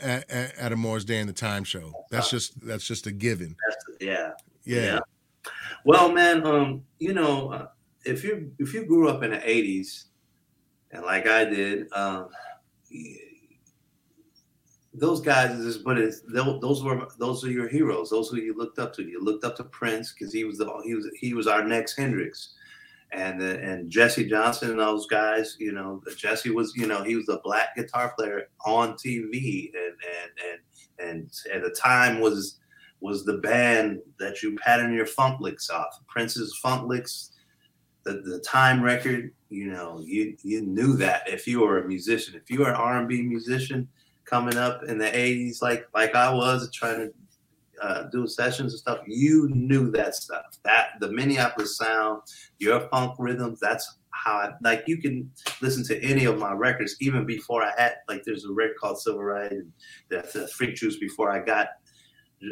at, 0.00 0.28
at, 0.28 0.58
at, 0.58 0.72
a 0.72 0.76
Morris 0.76 1.04
Day 1.04 1.20
in 1.20 1.28
the 1.28 1.32
Time 1.32 1.62
show. 1.62 1.92
That's 2.10 2.28
just 2.28 2.60
that's 2.66 2.84
just 2.84 3.06
a 3.06 3.12
given. 3.12 3.56
Yeah. 4.00 4.32
yeah. 4.64 4.82
yeah. 4.82 5.00
Well, 5.84 6.12
man, 6.12 6.44
um, 6.44 6.82
you 6.98 7.14
know, 7.14 7.52
uh, 7.52 7.68
if 8.04 8.24
you 8.24 8.50
if 8.58 8.74
you 8.74 8.84
grew 8.84 9.08
up 9.08 9.22
in 9.22 9.30
the 9.30 9.38
'80s, 9.38 10.06
and 10.90 11.04
like 11.04 11.28
I 11.28 11.44
did, 11.44 11.92
um, 11.92 12.28
those 14.92 15.20
guys 15.20 15.52
is 15.52 15.78
but 15.78 15.98
it's 15.98 16.22
those 16.26 16.82
were 16.82 17.06
those 17.18 17.44
are 17.44 17.50
your 17.50 17.68
heroes. 17.68 18.10
Those 18.10 18.28
who 18.28 18.38
you 18.38 18.56
looked 18.56 18.80
up 18.80 18.92
to. 18.94 19.02
You 19.02 19.22
looked 19.22 19.44
up 19.44 19.56
to 19.56 19.64
Prince 19.64 20.12
because 20.12 20.32
he 20.32 20.42
was 20.42 20.58
the 20.58 20.66
he 20.84 20.94
was 20.94 21.08
he 21.20 21.32
was 21.32 21.46
our 21.46 21.64
next 21.64 21.96
Hendrix 21.96 22.54
and 23.12 23.40
uh, 23.40 23.44
and 23.44 23.90
Jesse 23.90 24.28
Johnson 24.28 24.70
and 24.70 24.80
those 24.80 25.06
guys, 25.06 25.56
you 25.58 25.72
know, 25.72 26.02
Jesse 26.16 26.50
was, 26.50 26.72
you 26.76 26.86
know, 26.86 27.02
he 27.02 27.16
was 27.16 27.28
a 27.28 27.40
black 27.44 27.76
guitar 27.76 28.12
player 28.16 28.48
on 28.64 28.94
TV, 28.94 29.70
and 29.74 29.94
and 30.18 30.60
and 31.00 31.10
and 31.10 31.30
at 31.54 31.62
the 31.62 31.70
time 31.70 32.20
was 32.20 32.58
was 33.00 33.24
the 33.24 33.38
band 33.38 34.00
that 34.18 34.42
you 34.42 34.56
pattern 34.56 34.94
your 34.94 35.06
funk 35.06 35.40
licks 35.40 35.70
off. 35.70 36.00
Prince's 36.08 36.58
funk 36.62 36.88
licks, 36.88 37.32
the 38.04 38.22
the 38.24 38.40
time 38.40 38.82
record, 38.82 39.32
you 39.50 39.66
know, 39.66 40.00
you 40.04 40.36
you 40.42 40.62
knew 40.62 40.94
that 40.94 41.28
if 41.28 41.46
you 41.46 41.60
were 41.60 41.82
a 41.82 41.88
musician, 41.88 42.34
if 42.34 42.50
you 42.50 42.60
were 42.60 42.70
an 42.70 42.76
R 42.76 42.98
and 42.98 43.08
B 43.08 43.22
musician 43.22 43.88
coming 44.24 44.56
up 44.56 44.82
in 44.84 44.98
the 44.98 45.06
'80s, 45.10 45.62
like 45.62 45.86
like 45.94 46.14
I 46.14 46.32
was 46.32 46.70
trying 46.72 46.98
to 46.98 47.14
uh, 47.84 48.04
doing 48.04 48.26
sessions 48.26 48.72
and 48.72 48.80
stuff, 48.80 49.00
you 49.06 49.48
knew 49.52 49.90
that 49.90 50.14
stuff. 50.14 50.46
That 50.64 50.86
the 51.00 51.10
Minneapolis 51.10 51.76
sound, 51.76 52.22
your 52.58 52.88
funk 52.88 53.14
rhythms. 53.18 53.60
That's 53.60 53.98
how 54.10 54.32
I 54.32 54.52
like. 54.62 54.84
You 54.86 54.96
can 54.96 55.30
listen 55.60 55.84
to 55.84 56.02
any 56.02 56.24
of 56.24 56.38
my 56.38 56.52
records 56.52 56.96
even 57.00 57.26
before 57.26 57.62
I 57.62 57.72
had 57.76 57.96
like. 58.08 58.22
There's 58.24 58.46
a 58.46 58.52
record 58.52 58.76
called 58.80 59.00
Civil 59.00 59.22
Rights 59.22 59.52
and 59.52 59.72
the, 60.08 60.28
the 60.32 60.48
Freak 60.48 60.76
Juice 60.76 60.96
before 60.96 61.30
I 61.30 61.40
got 61.40 61.68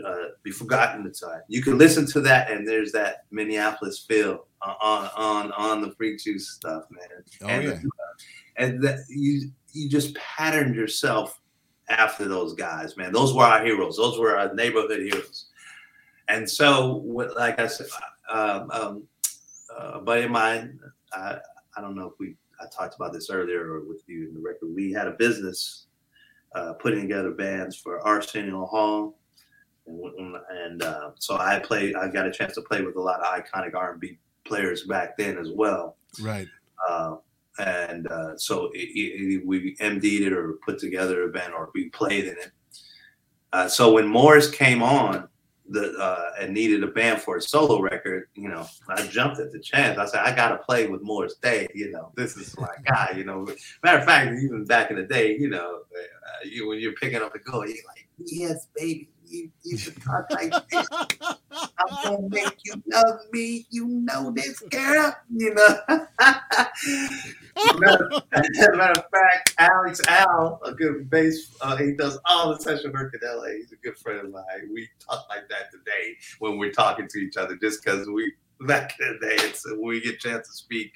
uh, 0.05 0.25
be 0.43 0.51
forgotten 0.51 1.03
the 1.03 1.11
time. 1.11 1.41
You 1.49 1.63
can 1.63 1.79
listen 1.79 2.07
to 2.09 2.21
that, 2.21 2.51
and 2.51 2.69
there's 2.69 2.93
that 2.93 3.25
Minneapolis 3.31 4.05
feel 4.07 4.47
on 4.61 5.11
on 5.17 5.53
on 5.53 5.81
the 5.81 5.93
Freak 5.93 6.19
Juice 6.19 6.51
stuff, 6.51 6.85
man. 6.91 7.25
Oh, 7.43 7.47
and, 7.47 7.65
yeah. 7.65 7.79
and 8.59 8.83
that 8.83 8.99
you 9.09 9.51
you 9.73 9.89
just 9.89 10.15
patterned 10.17 10.75
yourself 10.75 11.41
after 11.89 12.27
those 12.29 12.55
guys, 12.55 12.97
man. 12.97 13.13
Those 13.13 13.35
were 13.35 13.45
our 13.45 13.65
heroes. 13.65 13.97
Those 13.97 14.19
were 14.19 14.37
our 14.37 14.55
neighborhood 14.55 15.01
heroes. 15.01 15.47
And 16.29 16.49
so, 16.49 17.03
like 17.37 17.59
I 17.59 17.67
said, 17.67 17.87
um, 18.31 18.71
um, 18.71 19.03
uh, 19.77 20.01
but 20.01 20.19
in 20.19 20.33
my, 20.33 20.69
I, 21.13 21.39
I 21.77 21.81
don't 21.81 21.97
know 21.97 22.07
if 22.07 22.15
we, 22.19 22.37
I 22.61 22.65
talked 22.75 22.95
about 22.95 23.13
this 23.13 23.29
earlier 23.31 23.73
or 23.73 23.81
with 23.85 24.03
you 24.07 24.29
in 24.29 24.35
the 24.35 24.41
record. 24.41 24.75
We 24.75 24.93
had 24.93 25.09
a 25.09 25.13
business 25.13 25.87
uh, 26.55 26.75
putting 26.75 27.03
together 27.03 27.33
bands 27.33 27.77
for 27.77 28.07
Arsenio 28.07 28.67
Hall, 28.67 29.19
and, 29.87 30.37
and 30.51 30.83
uh, 30.83 31.11
so 31.19 31.37
I 31.39 31.59
played. 31.59 31.97
I 31.97 32.09
got 32.09 32.27
a 32.27 32.31
chance 32.31 32.55
to 32.55 32.63
play 32.63 32.83
with 32.83 32.97
a 32.97 33.01
lot 33.01 33.21
of 33.21 33.27
iconic 33.27 33.75
R&B 33.75 34.19
players 34.45 34.85
back 34.85 35.17
then 35.17 35.39
as 35.39 35.51
well. 35.51 35.97
Right. 36.21 36.47
And 37.59 38.07
uh, 38.07 38.37
so 38.37 38.71
it, 38.73 38.79
it, 38.79 39.47
we 39.47 39.77
MD'd 39.77 40.23
it 40.23 40.33
or 40.33 40.55
put 40.65 40.79
together 40.79 41.25
a 41.25 41.29
band 41.29 41.53
or 41.53 41.71
we 41.75 41.91
played 41.91 42.25
in 42.25 42.33
it. 42.33 42.53
Uh, 43.53 43.69
so 43.69 43.93
when 43.93 44.07
Morris 44.07 44.51
came 44.51 44.83
on 44.83 45.29
the 45.69 45.93
uh, 45.99 46.33
and 46.41 46.53
needed 46.53 46.83
a 46.83 46.89
band 46.89 47.21
for 47.21 47.37
a 47.37 47.43
solo 47.43 47.81
record, 47.81 48.29
you 48.35 48.49
know, 48.49 48.67
I 48.89 49.07
jumped 49.07 49.39
at 49.39 49.53
the 49.53 49.61
chance. 49.61 49.99
I 49.99 50.07
said, 50.07 50.21
I 50.21 50.35
got 50.35 50.49
to 50.49 50.59
play 50.59 50.87
with 50.87 51.03
Morris 51.03 51.35
Day. 51.35 51.69
You 51.75 51.91
know, 51.91 52.13
this 52.17 52.37
is 52.37 52.57
my 52.59 52.69
guy. 52.87 53.13
You 53.17 53.25
know, 53.25 53.47
matter 53.85 53.99
of 53.99 54.05
fact, 54.05 54.33
even 54.43 54.65
back 54.65 54.91
in 54.91 54.97
the 54.97 55.03
day, 55.03 55.37
you 55.37 55.51
know, 55.51 55.81
uh, 55.95 56.45
you 56.45 56.69
when 56.69 56.81
you're 56.81 56.95
picking 56.95 57.23
up 57.23 57.35
a 57.35 57.39
go, 57.39 57.65
you're 57.65 57.77
like, 57.87 58.09
yes, 58.19 58.69
baby, 58.75 59.09
you, 59.33 59.51
you 59.63 59.79
should 59.79 60.01
talk 60.03 60.31
like 60.31 60.53
this. 60.69 60.87
I'm 61.51 62.05
gonna 62.05 62.29
make 62.29 62.59
you 62.65 62.75
love 62.87 63.21
me. 63.33 63.67
You 63.71 63.87
know 63.89 64.31
this, 64.31 64.61
girl. 64.61 65.17
You 65.35 65.55
know. 65.55 65.79
matter, 67.79 68.11
matter, 68.77 68.93
of 68.93 69.05
fact, 69.11 69.55
Alex 69.59 70.01
Al, 70.07 70.61
a 70.65 70.73
good 70.73 71.09
bass, 71.09 71.57
uh, 71.63 71.77
he 71.77 71.93
does 71.93 72.19
all 72.27 72.55
the 72.55 72.61
session 72.61 72.93
work 72.93 73.15
in 73.15 73.21
LA. 73.27 73.57
He's 73.57 73.73
a 73.73 73.77
good 73.77 73.97
friend 73.99 74.21
of 74.21 74.31
mine. 74.31 74.69
We 74.73 74.89
talk 74.99 75.27
like 75.29 75.49
that 75.49 75.71
today 75.71 76.17
when 76.39 76.59
we're 76.59 76.73
talking 76.73 77.09
to 77.09 77.19
each 77.19 77.37
other, 77.37 77.57
just 77.57 77.83
because 77.83 78.07
we 78.09 78.33
back 78.61 78.95
in 79.01 79.19
the 79.21 79.27
day, 79.27 79.37
it's 79.39 79.67
when 79.67 79.87
we 79.87 80.01
get 80.01 80.15
a 80.15 80.19
chance 80.19 80.47
to 80.49 80.55
speak, 80.55 80.93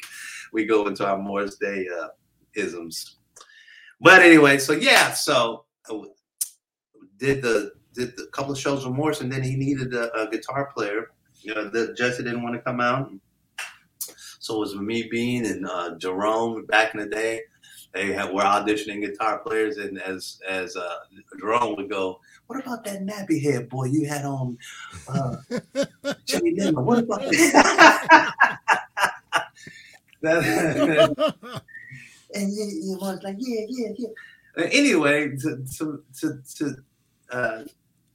we 0.52 0.66
go 0.66 0.86
into 0.86 1.06
our 1.06 1.18
Morris 1.18 1.56
Day 1.56 1.86
uh, 2.00 2.08
isms. 2.54 3.16
But 4.00 4.22
anyway, 4.22 4.58
so 4.58 4.74
yeah, 4.74 5.12
so 5.12 5.64
uh, 5.90 5.98
did 7.18 7.42
the 7.42 7.72
did 7.96 8.12
a 8.18 8.26
couple 8.28 8.52
of 8.52 8.58
shows 8.58 8.86
with 8.86 8.94
Morris, 8.94 9.20
and 9.20 9.32
then 9.32 9.42
he 9.42 9.56
needed 9.56 9.94
a, 9.94 10.14
a 10.14 10.30
guitar 10.30 10.70
player. 10.74 11.10
You 11.40 11.54
know, 11.54 11.68
the 11.68 11.94
Jesse 11.94 12.22
didn't 12.22 12.42
want 12.42 12.54
to 12.54 12.60
come 12.60 12.80
out, 12.80 13.10
so 14.38 14.56
it 14.56 14.60
was 14.60 14.76
me, 14.76 15.08
Bean, 15.10 15.46
and 15.46 15.66
uh, 15.66 15.96
Jerome 15.98 16.66
back 16.66 16.94
in 16.94 17.00
the 17.00 17.06
day. 17.06 17.42
They 17.94 18.12
had, 18.12 18.32
were 18.32 18.42
auditioning 18.42 19.00
guitar 19.00 19.38
players, 19.38 19.78
and 19.78 20.00
as 20.02 20.38
as 20.46 20.76
uh, 20.76 20.96
Jerome 21.40 21.76
would 21.76 21.88
go, 21.88 22.20
"What 22.46 22.60
about 22.60 22.84
that 22.84 23.00
nappy 23.00 23.42
head 23.42 23.68
boy 23.70 23.86
you 23.86 24.06
had 24.06 24.24
on 24.24 24.58
uh, 25.08 25.36
Jimmy 26.26 26.54
Denver? 26.54 26.82
What 26.82 26.98
about 26.98 27.20
that?" 30.20 31.54
and 32.34 32.52
he, 32.52 32.80
he 32.82 32.96
was 33.00 33.22
like, 33.22 33.36
"Yeah, 33.38 33.64
yeah, 33.68 33.88
yeah." 33.96 34.08
Anyway, 34.72 35.36
to 35.36 35.64
to 35.78 36.04
to, 36.20 36.42
to 36.56 36.76
uh, 37.30 37.64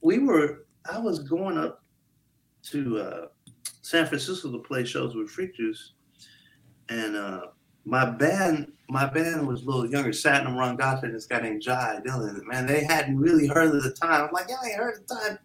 we 0.02 0.18
were 0.18 0.66
I 0.90 0.98
was 0.98 1.20
going 1.20 1.56
up 1.56 1.82
to 2.64 2.98
uh, 2.98 3.26
San 3.82 4.06
Francisco 4.06 4.52
to 4.52 4.58
play 4.58 4.84
shows 4.84 5.14
with 5.14 5.30
Freak 5.30 5.54
Juice, 5.56 5.92
and 6.88 7.16
uh, 7.16 7.46
my 7.84 8.04
band 8.04 8.72
my 8.88 9.06
band 9.06 9.46
was 9.46 9.62
a 9.62 9.64
little 9.64 9.88
younger. 9.88 10.10
Satnam 10.10 10.54
Ramgotra 10.54 11.04
and 11.04 11.14
this 11.14 11.26
guy 11.26 11.40
named 11.40 11.62
Jai 11.62 12.00
Dillon. 12.04 12.42
Man, 12.46 12.66
they 12.66 12.84
hadn't 12.84 13.18
really 13.18 13.46
heard 13.46 13.74
of 13.74 13.82
the 13.82 13.92
time. 13.92 14.26
I'm 14.26 14.32
like, 14.32 14.46
yeah, 14.48 14.56
I 14.62 14.66
ain't 14.66 14.76
heard 14.76 15.00
of 15.00 15.06
the 15.06 15.14
time. 15.14 15.38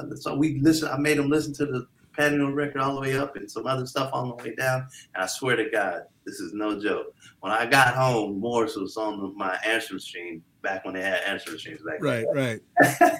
Uh, 0.00 0.16
so 0.16 0.36
we 0.36 0.60
listen. 0.60 0.88
I 0.88 0.96
made 0.96 1.18
them 1.18 1.28
listen 1.28 1.52
to 1.54 1.66
the 1.66 1.86
Patio 2.16 2.50
record 2.50 2.80
all 2.80 2.94
the 2.94 3.00
way 3.00 3.16
up 3.18 3.36
and 3.36 3.50
some 3.50 3.66
other 3.66 3.86
stuff 3.86 4.10
on 4.12 4.28
the 4.28 4.34
way 4.36 4.54
down. 4.54 4.86
And 5.14 5.24
I 5.24 5.26
swear 5.26 5.56
to 5.56 5.68
God, 5.68 6.02
this 6.24 6.40
is 6.40 6.54
no 6.54 6.80
joke. 6.80 7.14
When 7.40 7.52
I 7.52 7.66
got 7.66 7.94
home, 7.94 8.40
Morris 8.40 8.76
was 8.76 8.96
on 8.96 9.20
the, 9.20 9.28
my 9.36 9.58
answer 9.64 9.94
machine 9.94 10.42
back 10.66 10.84
when 10.84 10.94
they 10.94 11.02
had 11.02 11.22
answer 11.22 11.52
machines 11.52 11.80
back. 11.82 12.02
Right, 12.02 12.26
then. 12.34 12.60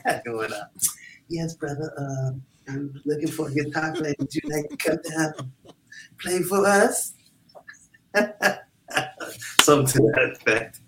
right. 0.04 0.24
Going 0.24 0.52
up. 0.52 0.72
Yes, 1.28 1.54
brother. 1.54 1.92
Uh, 1.96 2.32
I'm 2.68 2.92
looking 3.04 3.28
for 3.28 3.48
a 3.48 3.54
guitar 3.54 3.92
player. 3.92 4.14
Would 4.18 4.34
you 4.34 4.40
like 4.46 4.68
to 4.68 4.76
come 4.76 4.98
down 5.16 5.52
play 6.18 6.42
for 6.42 6.66
us? 6.66 7.14
Something 9.60 9.86
to 9.86 10.12
that 10.14 10.32
effect. 10.32 10.80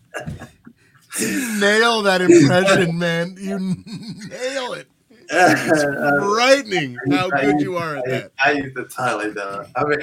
You 1.20 1.61
nail 1.61 2.02
that 2.02 2.22
impression, 2.22 2.98
man. 2.98 3.36
You 3.38 3.59
nail 3.59 4.72
it. 4.72 4.88
It's 5.30 5.82
frightening 6.34 6.96
how 7.11 7.30
I 7.32 7.42
good 7.42 7.61
you 7.61 7.76
are 7.76 7.98
at 7.98 8.04
I, 8.06 8.11
that. 8.11 8.32
I 8.44 8.52
used 8.52 8.76
to 8.76 8.84
tell 8.84 9.20
it. 9.20 9.36
Uh, 9.36 9.64
I 9.76 9.84
mean, 9.84 10.00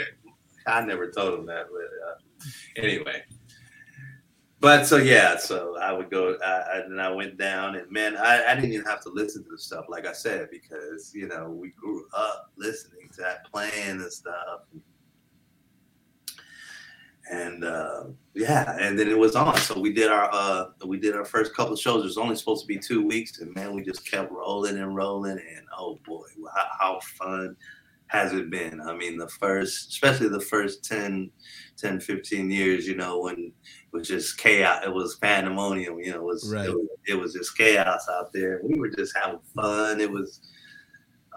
I 0.67 0.85
never 0.85 1.11
told 1.11 1.39
him 1.39 1.45
that, 1.47 1.65
but 1.69 1.81
uh, 2.07 2.85
anyway. 2.85 3.23
But 4.65 4.87
so 4.87 4.97
yeah, 4.97 5.37
so 5.37 5.77
I 5.79 5.91
would 5.91 6.09
go, 6.09 6.35
I, 6.43 6.79
and 6.79 6.99
I 6.99 7.11
went 7.11 7.37
down, 7.37 7.75
and 7.75 7.91
man, 7.91 8.17
I, 8.17 8.45
I 8.45 8.55
didn't 8.55 8.73
even 8.73 8.87
have 8.87 8.99
to 9.01 9.09
listen 9.09 9.43
to 9.43 9.49
the 9.51 9.59
stuff, 9.59 9.85
like 9.89 10.07
I 10.07 10.11
said, 10.11 10.47
because 10.49 11.13
you 11.13 11.27
know 11.27 11.51
we 11.51 11.69
grew 11.69 12.07
up 12.17 12.51
listening 12.57 13.07
to 13.13 13.21
that, 13.21 13.45
playing 13.51 14.01
and 14.01 14.11
stuff, 14.11 14.61
and 17.31 17.63
uh, 17.63 18.05
yeah, 18.33 18.75
and 18.81 18.97
then 18.97 19.07
it 19.07 19.19
was 19.19 19.35
on. 19.35 19.55
So 19.57 19.79
we 19.79 19.93
did 19.93 20.11
our 20.11 20.31
uh, 20.33 20.69
we 20.83 20.97
did 20.97 21.15
our 21.15 21.25
first 21.25 21.55
couple 21.55 21.75
shows. 21.75 22.01
It 22.01 22.07
was 22.07 22.17
only 22.17 22.35
supposed 22.35 22.63
to 22.63 22.67
be 22.67 22.79
two 22.79 23.05
weeks, 23.05 23.41
and 23.41 23.53
man, 23.53 23.75
we 23.75 23.83
just 23.83 24.09
kept 24.09 24.31
rolling 24.31 24.79
and 24.79 24.95
rolling, 24.95 25.37
and 25.37 25.67
oh 25.77 25.99
boy, 26.07 26.25
how, 26.55 26.65
how 26.79 26.99
fun 27.19 27.55
has 28.07 28.33
it 28.33 28.49
been? 28.49 28.81
I 28.81 28.95
mean, 28.95 29.17
the 29.17 29.27
first, 29.27 29.89
especially 29.89 30.29
the 30.29 30.39
first 30.39 30.83
10, 30.83 31.29
10 31.77 31.99
15 31.99 32.49
years, 32.51 32.87
you 32.87 32.95
know, 32.95 33.19
when 33.19 33.51
was 33.95 34.07
just 34.07 34.37
chaos, 34.37 34.83
it 34.85 34.93
was 34.93 35.15
pandemonium, 35.15 35.99
you 35.99 36.11
know, 36.11 36.17
it 36.17 36.23
was, 36.23 36.51
Right. 36.53 36.67
it, 36.67 36.73
was 36.73 36.87
it 37.07 37.13
was 37.15 37.33
just 37.33 37.57
chaos 37.57 38.07
out 38.09 38.31
there. 38.33 38.59
We 38.63 38.79
were 38.79 38.89
just 38.89 39.15
having 39.15 39.39
fun. 39.55 39.99
It 40.01 40.11
was, 40.11 40.41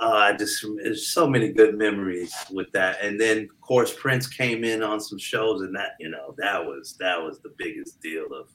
uh, 0.00 0.09
I 0.12 0.36
just, 0.36 0.64
there's 0.82 1.09
so 1.09 1.26
many 1.28 1.52
good 1.52 1.76
memories 1.76 2.32
with 2.52 2.70
that. 2.72 3.02
And 3.02 3.20
then, 3.20 3.38
of 3.50 3.61
course, 3.61 3.92
Prince 3.94 4.26
came 4.28 4.62
in 4.64 4.82
on 4.82 5.00
some 5.00 5.18
shows, 5.18 5.62
and 5.62 5.74
that, 5.76 5.92
you 6.00 6.09
know, 6.11 6.34
that 6.38 6.64
was, 6.64 6.96
that 7.00 7.20
was 7.20 7.40
the 7.40 7.52
biggest 7.59 8.00
deal 8.00 8.26
of, 8.32 8.48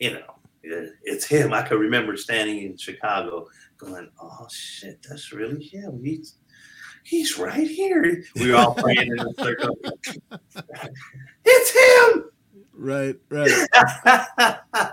you 0.00 0.12
know, 0.14 0.34
it- 0.62 0.94
it's 1.02 1.26
him. 1.26 1.52
I 1.52 1.62
could 1.62 1.78
remember 1.80 2.16
standing 2.16 2.62
in 2.62 2.76
Chicago 2.76 3.46
going, 3.78 4.08
oh 4.20 4.46
shit, 4.50 4.98
that's 5.08 5.32
really 5.32 5.62
him. 5.64 6.00
He's, 6.02 6.36
he's 7.04 7.38
right 7.38 7.68
here. 7.68 8.24
We 8.36 8.50
were 8.50 8.56
all 8.56 8.74
praying 8.74 9.08
in 9.12 9.18
a 9.20 9.34
circle. 9.44 9.76
it's 11.44 11.70
him. 11.70 12.03
Right, 12.84 13.16
right. 13.30 13.50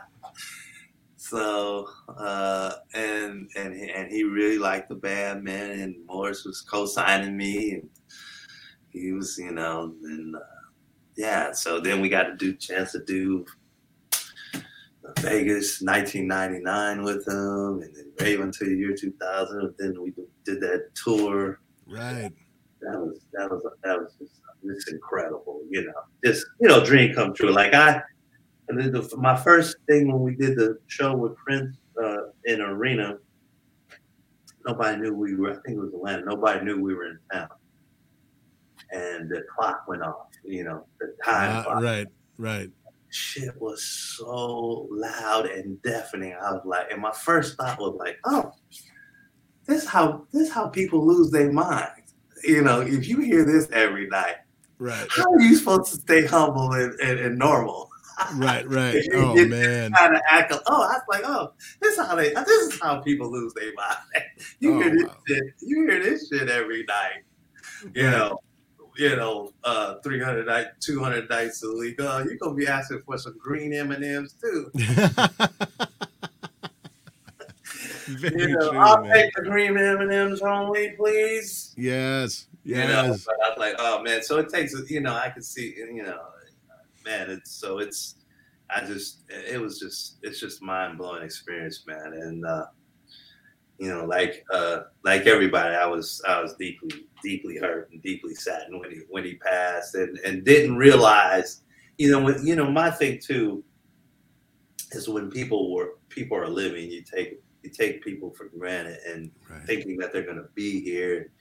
so 1.17 1.89
uh 2.17 2.71
and 2.93 3.49
and 3.57 3.73
and 3.73 4.09
he 4.09 4.23
really 4.23 4.57
liked 4.57 4.87
the 4.87 4.95
band 4.95 5.43
man 5.43 5.71
and 5.71 5.95
morris 6.05 6.45
was 6.45 6.61
co-signing 6.61 7.35
me 7.35 7.71
and 7.73 7.89
he 8.89 9.11
was 9.11 9.37
you 9.37 9.51
know 9.51 9.93
and 10.03 10.35
uh, 10.35 10.39
yeah 11.17 11.51
so 11.51 11.81
then 11.81 11.99
we 11.99 12.07
got 12.09 12.23
to 12.23 12.35
do 12.37 12.55
chance 12.55 12.93
to 12.93 13.03
do 13.03 13.45
vegas 15.19 15.81
1999 15.81 17.03
with 17.03 17.27
him 17.27 17.81
and 17.81 17.93
then 17.95 18.11
rave 18.21 18.39
until 18.39 18.67
the 18.67 18.75
year 18.75 18.95
2000 18.95 19.59
and 19.59 19.73
then 19.77 20.01
we 20.01 20.13
did 20.45 20.61
that 20.61 20.89
tour 20.95 21.59
Right. 21.87 22.31
that 22.81 22.97
was 22.99 23.19
that 23.33 23.49
was 23.49 23.63
that 23.83 23.99
was 23.99 24.15
just, 24.17 24.40
just 24.65 24.91
incredible, 24.91 25.61
you 25.69 25.83
know. 25.85 25.93
Just 26.23 26.45
you 26.59 26.67
know, 26.67 26.83
dream 26.83 27.13
come 27.13 27.33
true. 27.33 27.51
Like 27.51 27.73
I, 27.73 28.01
and 28.69 28.79
then 28.79 28.91
the, 28.91 29.07
my 29.17 29.35
first 29.35 29.77
thing 29.87 30.11
when 30.11 30.21
we 30.21 30.35
did 30.35 30.55
the 30.57 30.77
show 30.87 31.15
with 31.15 31.35
Prince 31.37 31.77
uh, 32.01 32.17
in 32.45 32.61
arena, 32.61 33.17
nobody 34.65 35.01
knew 35.01 35.13
we 35.13 35.35
were. 35.35 35.51
I 35.51 35.55
think 35.65 35.77
it 35.77 35.79
was 35.79 35.93
Atlanta. 35.93 36.25
Nobody 36.25 36.63
knew 36.65 36.81
we 36.81 36.93
were 36.93 37.07
in 37.07 37.19
town, 37.31 37.49
and 38.91 39.29
the 39.29 39.43
clock 39.55 39.87
went 39.87 40.03
off. 40.03 40.27
You 40.43 40.63
know, 40.63 40.85
the 40.99 41.13
time 41.23 41.57
Ah, 41.57 41.63
clock. 41.63 41.83
right, 41.83 42.07
right. 42.37 42.69
Shit 43.13 43.59
was 43.59 43.83
so 43.83 44.87
loud 44.89 45.45
and 45.45 45.81
deafening. 45.81 46.33
I 46.33 46.51
was 46.53 46.61
like, 46.65 46.89
and 46.91 47.01
my 47.01 47.11
first 47.11 47.57
thought 47.57 47.77
was 47.77 47.95
like, 47.99 48.17
oh, 48.23 48.53
this 49.67 49.85
how 49.85 50.25
this 50.31 50.49
how 50.49 50.67
people 50.67 51.05
lose 51.05 51.29
their 51.29 51.51
minds. 51.51 52.13
You 52.43 52.63
know, 52.63 52.81
if 52.81 53.07
you 53.07 53.19
hear 53.19 53.43
this 53.45 53.69
every 53.71 54.07
night, 54.07 54.35
Right. 54.81 55.07
how 55.15 55.31
are 55.31 55.39
you 55.41 55.55
supposed 55.57 55.91
to 55.93 55.99
stay 56.01 56.25
humble 56.25 56.71
and, 56.73 56.99
and, 57.01 57.19
and 57.19 57.37
normal? 57.37 57.87
Right, 58.35 58.67
right. 58.69 58.97
Oh 59.13 59.35
man. 59.45 59.91
Kind 59.91 60.15
of 60.15 60.21
act. 60.27 60.51
like- 60.51 60.61
Oh, 60.65 60.81
I 60.81 60.93
was 60.93 61.01
like, 61.07 61.21
oh, 61.23 61.53
this 61.81 61.97
is 61.99 62.05
how 62.05 62.15
they. 62.15 62.33
This 62.33 62.47
is 62.73 62.79
how 62.81 62.99
people 63.01 63.31
lose 63.31 63.53
their 63.53 63.71
mind. 63.75 64.25
You 64.59 64.73
Oh, 64.75 64.81
hear 64.81 64.91
this 64.95 65.07
wow. 65.07 65.17
shit. 65.27 65.43
You 65.61 65.87
hear 65.87 66.01
this 66.03 66.29
shit 66.29 66.49
every 66.49 66.83
night. 66.85 67.23
You 67.93 68.05
Right. 68.05 68.11
know. 68.11 68.39
You 68.97 69.15
know, 69.15 69.53
uh, 69.63 69.95
300 70.03 70.45
night, 70.47 70.67
200 70.81 71.29
nights 71.29 71.63
a 71.63 71.71
week. 71.77 71.99
Uh, 72.01 72.23
you're 72.25 72.35
gonna 72.37 72.55
be 72.55 72.67
asking 72.67 73.01
for 73.05 73.17
some 73.19 73.37
green 73.37 73.73
M 73.73 73.91
and 73.91 74.03
M's 74.03 74.33
too. 74.33 74.69
You 78.07 78.47
know, 78.49 78.69
true, 78.71 78.79
I'll 78.79 79.01
man. 79.03 79.13
take 79.13 79.33
the 79.35 79.43
green 79.43 79.77
M 79.77 80.01
and 80.01 80.11
M's 80.11 80.41
only, 80.41 80.89
please. 80.97 81.73
Yes. 81.77 82.47
You 82.63 82.75
know, 82.75 82.87
Yes. 82.87 83.25
but 83.25 83.35
I 83.43 83.49
was 83.49 83.57
like, 83.57 83.75
oh 83.79 84.03
man. 84.03 84.21
So 84.23 84.37
it 84.37 84.49
takes, 84.49 84.73
you 84.89 85.01
know, 85.01 85.15
I 85.15 85.29
can 85.29 85.41
see, 85.41 85.73
you 85.77 86.03
know, 86.03 86.19
man. 87.05 87.29
It's 87.29 87.51
so 87.51 87.79
it's. 87.79 88.15
I 88.73 88.85
just, 88.85 89.23
it 89.27 89.59
was 89.59 89.79
just, 89.79 90.19
it's 90.21 90.39
just 90.39 90.61
mind 90.61 90.97
blowing 90.97 91.23
experience, 91.23 91.83
man. 91.85 92.13
And 92.13 92.45
uh, 92.45 92.67
you 93.79 93.89
know, 93.89 94.05
like, 94.05 94.45
uh, 94.53 94.83
like 95.03 95.23
everybody, 95.27 95.75
I 95.75 95.85
was, 95.85 96.21
I 96.25 96.41
was 96.41 96.53
deeply, 96.55 96.91
deeply 97.21 97.57
hurt 97.57 97.89
and 97.91 98.01
deeply 98.01 98.33
saddened 98.33 98.79
when 98.79 98.91
he, 98.91 99.01
when 99.09 99.25
he 99.25 99.35
passed, 99.35 99.95
and 99.95 100.17
and 100.19 100.45
didn't 100.45 100.77
realize, 100.77 101.63
you 101.97 102.11
know, 102.11 102.21
when, 102.23 102.45
you 102.47 102.55
know, 102.55 102.71
my 102.71 102.89
thing 102.89 103.19
too 103.19 103.61
is 104.93 105.09
when 105.09 105.29
people 105.29 105.73
were, 105.73 105.95
people 106.09 106.37
are 106.37 106.47
living, 106.47 106.89
you 106.89 107.01
take, 107.01 107.41
you 107.63 107.69
take 107.69 108.01
people 108.03 108.31
for 108.31 108.45
granted, 108.57 108.99
and 109.05 109.31
Right. 109.49 109.65
thinking 109.65 109.97
that 109.97 110.13
they're 110.13 110.23
going 110.23 110.37
to 110.37 110.47
be 110.55 110.79
here 110.79 111.31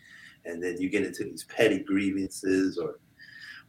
and 0.45 0.63
then 0.63 0.81
you 0.81 0.89
get 0.89 1.05
into 1.05 1.25
these 1.25 1.45
petty 1.45 1.79
grievances 1.81 2.79
or 2.79 2.99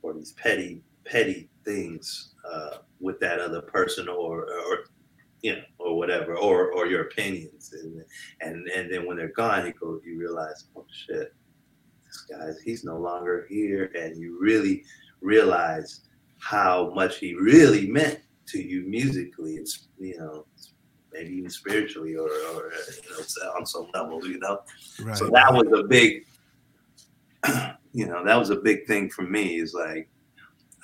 or 0.01 0.13
these 0.13 0.34
petty 0.34 0.82
petty 1.05 1.49
things 1.65 2.34
uh, 2.49 2.78
with 2.99 3.19
that 3.19 3.39
other 3.39 3.61
person 3.61 4.07
or 4.07 4.47
or 4.67 4.86
you 5.41 5.55
know 5.55 5.61
or 5.80 5.97
whatever 5.97 6.38
or 6.38 6.72
or 6.72 6.86
your 6.88 7.03
opinions. 7.03 7.74
And 7.74 8.03
and 8.41 8.67
and 8.69 8.91
then 8.91 9.05
when 9.05 9.17
they're 9.17 9.30
gone 9.30 9.65
you 9.65 9.74
go 9.74 9.99
you 10.05 10.19
realize 10.19 10.65
oh 10.76 10.86
shit 10.91 11.34
this 12.05 12.26
guy's 12.30 12.59
he's 12.61 12.84
no 12.84 12.97
longer 12.97 13.45
here. 13.49 13.91
And 13.95 14.19
you 14.19 14.38
really 14.39 14.84
realize 15.22 16.01
how 16.39 16.91
much 16.95 17.17
he 17.17 17.36
really 17.36 17.88
meant 17.88 18.19
to 18.47 18.59
you 18.59 18.84
musically 18.88 19.53
it's 19.53 19.88
you 19.99 20.17
know 20.17 20.45
maybe 21.13 21.36
even 21.36 21.49
spiritually 21.49 22.15
or, 22.15 22.28
or 22.28 22.72
you 22.72 23.09
know 23.11 23.51
on 23.55 23.65
some 23.65 23.88
level 23.93 24.26
you 24.26 24.39
know? 24.39 24.61
Right. 25.01 25.17
so 25.17 25.30
that 25.30 25.53
was 25.53 25.67
a 25.78 25.84
big, 25.84 26.26
you 27.93 28.05
know, 28.07 28.23
that 28.25 28.37
was 28.37 28.49
a 28.49 28.55
big 28.55 28.85
thing 28.87 29.09
for 29.09 29.23
me. 29.23 29.59
Is 29.59 29.73
like, 29.73 30.09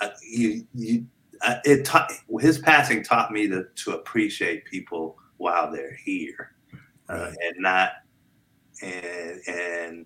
uh, 0.01 0.09
you, 0.27 0.65
you, 0.73 1.05
uh, 1.41 1.55
it 1.65 1.85
taught 1.85 2.11
his 2.39 2.59
passing 2.59 3.03
taught 3.03 3.31
me 3.31 3.47
to 3.47 3.65
to 3.75 3.91
appreciate 3.91 4.65
people 4.65 5.17
while 5.37 5.71
they're 5.71 5.95
here, 6.03 6.53
uh, 7.09 7.31
and 7.41 7.55
not 7.59 7.91
and 8.81 9.39
and 9.47 10.05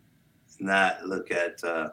not 0.59 1.03
look 1.05 1.31
at, 1.31 1.63
uh, 1.63 1.89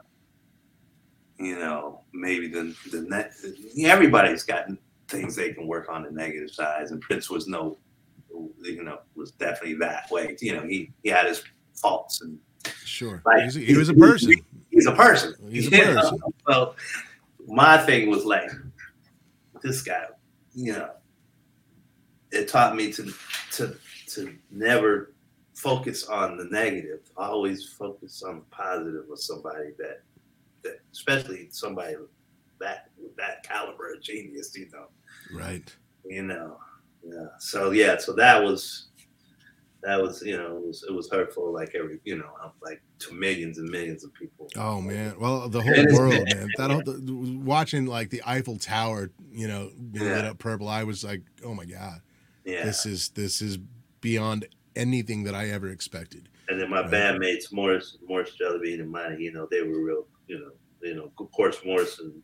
you 1.39 1.59
know, 1.59 2.03
maybe 2.13 2.49
the 2.49 2.75
the 2.91 3.03
ne- 3.03 3.87
everybody's 3.89 4.43
got 4.43 4.67
things 5.09 5.35
they 5.37 5.53
can 5.53 5.67
work 5.67 5.89
on 5.89 6.03
the 6.03 6.11
negative 6.11 6.51
sides, 6.51 6.91
and 6.91 7.01
Prince 7.01 7.31
was 7.31 7.47
no, 7.47 7.79
you 8.63 8.83
know, 8.83 8.99
was 9.15 9.31
definitely 9.33 9.75
that 9.77 10.11
way. 10.11 10.37
You 10.41 10.57
know, 10.57 10.67
he 10.67 10.91
he 11.03 11.09
had 11.11 11.27
his 11.27 11.45
faults 11.75 12.21
and 12.23 12.39
Sure. 12.85 13.23
Like, 13.25 13.45
He's 13.45 13.57
a- 13.57 13.61
he 13.61 13.77
was 13.77 13.89
a 13.89 13.95
person. 13.95 14.35
He's 14.79 14.87
a 14.87 14.93
person. 14.93 15.35
He's 15.51 15.67
a 15.69 15.71
know? 15.71 15.95
person. 15.95 16.19
So 16.49 16.75
my 17.47 17.79
thing 17.79 18.09
was 18.09 18.25
like, 18.25 18.51
this 19.63 19.83
guy, 19.83 20.07
you 20.55 20.73
know, 20.73 20.91
it 22.31 22.49
taught 22.49 22.77
me 22.77 22.93
to 22.93 23.13
to 23.53 23.77
to 24.09 24.35
never 24.51 25.15
focus 25.55 26.07
on 26.07 26.37
the 26.37 26.45
negative. 26.45 27.01
Always 27.17 27.73
focus 27.73 28.23
on 28.23 28.37
the 28.37 28.45
positive 28.51 29.11
of 29.11 29.19
somebody 29.19 29.71
that 29.79 30.03
that 30.63 30.81
especially 30.93 31.49
somebody 31.51 31.97
that 32.61 32.91
that 33.17 33.43
caliber 33.43 33.93
of 33.93 34.01
genius, 34.01 34.57
you 34.57 34.69
know. 34.73 34.87
Right. 35.33 35.75
You 36.05 36.23
know. 36.23 36.59
Yeah. 37.03 37.27
So 37.39 37.73
yeah, 37.73 37.97
so 37.97 38.13
that 38.13 38.43
was 38.43 38.88
that 39.83 40.01
was, 40.01 40.23
you 40.23 40.37
know, 40.37 40.57
it 40.57 40.67
was 40.67 40.85
it 40.89 40.93
was 40.93 41.09
hurtful 41.11 41.53
like 41.53 41.75
every 41.75 42.01
you 42.05 42.17
know, 42.19 42.31
um, 42.43 42.53
like 42.63 42.83
to 43.01 43.15
millions 43.15 43.59
and 43.59 43.69
millions 43.71 44.05
of 44.05 44.13
people. 44.15 44.49
Oh 44.57 44.81
man. 44.81 45.19
Well, 45.19 45.49
the 45.49 45.63
whole 45.63 45.87
world, 45.95 46.29
man. 46.35 46.53
That 46.57 46.71
whole, 46.71 46.83
the, 46.83 47.41
watching 47.45 47.87
like 47.87 48.11
the 48.11 48.23
Eiffel 48.27 48.59
Tower, 48.59 49.11
you 49.31 49.47
know, 49.47 49.71
being 49.93 50.13
lit 50.15 50.25
up 50.25 50.39
purple. 50.39 50.69
I 50.69 50.85
was 50.85 51.05
like, 51.05 51.23
oh 51.45 51.55
my 51.55 51.65
god, 51.65 52.01
Yeah. 52.45 52.65
this 52.65 52.87
is 52.87 53.11
this 53.11 53.41
is 53.41 53.59
beyond 54.01 54.47
anything 54.75 55.25
that 55.25 55.35
I 55.35 55.49
ever 55.51 55.69
expected. 55.69 56.29
And 56.49 56.61
then 56.61 56.71
my 56.71 56.81
Right. 56.83 56.91
bandmates, 56.91 57.53
Morris, 57.53 57.99
Morris 58.07 58.33
Jellybean 58.41 58.81
and 58.81 58.91
Money, 58.91 59.23
you 59.25 59.33
know, 59.33 59.47
they 59.51 59.63
were 59.63 59.85
real, 59.85 60.07
you 60.29 60.39
know, 60.39 60.51
you 60.83 60.95
know, 60.95 61.13
of 61.19 61.31
course, 61.33 61.63
morris 61.65 61.99
and 62.01 62.23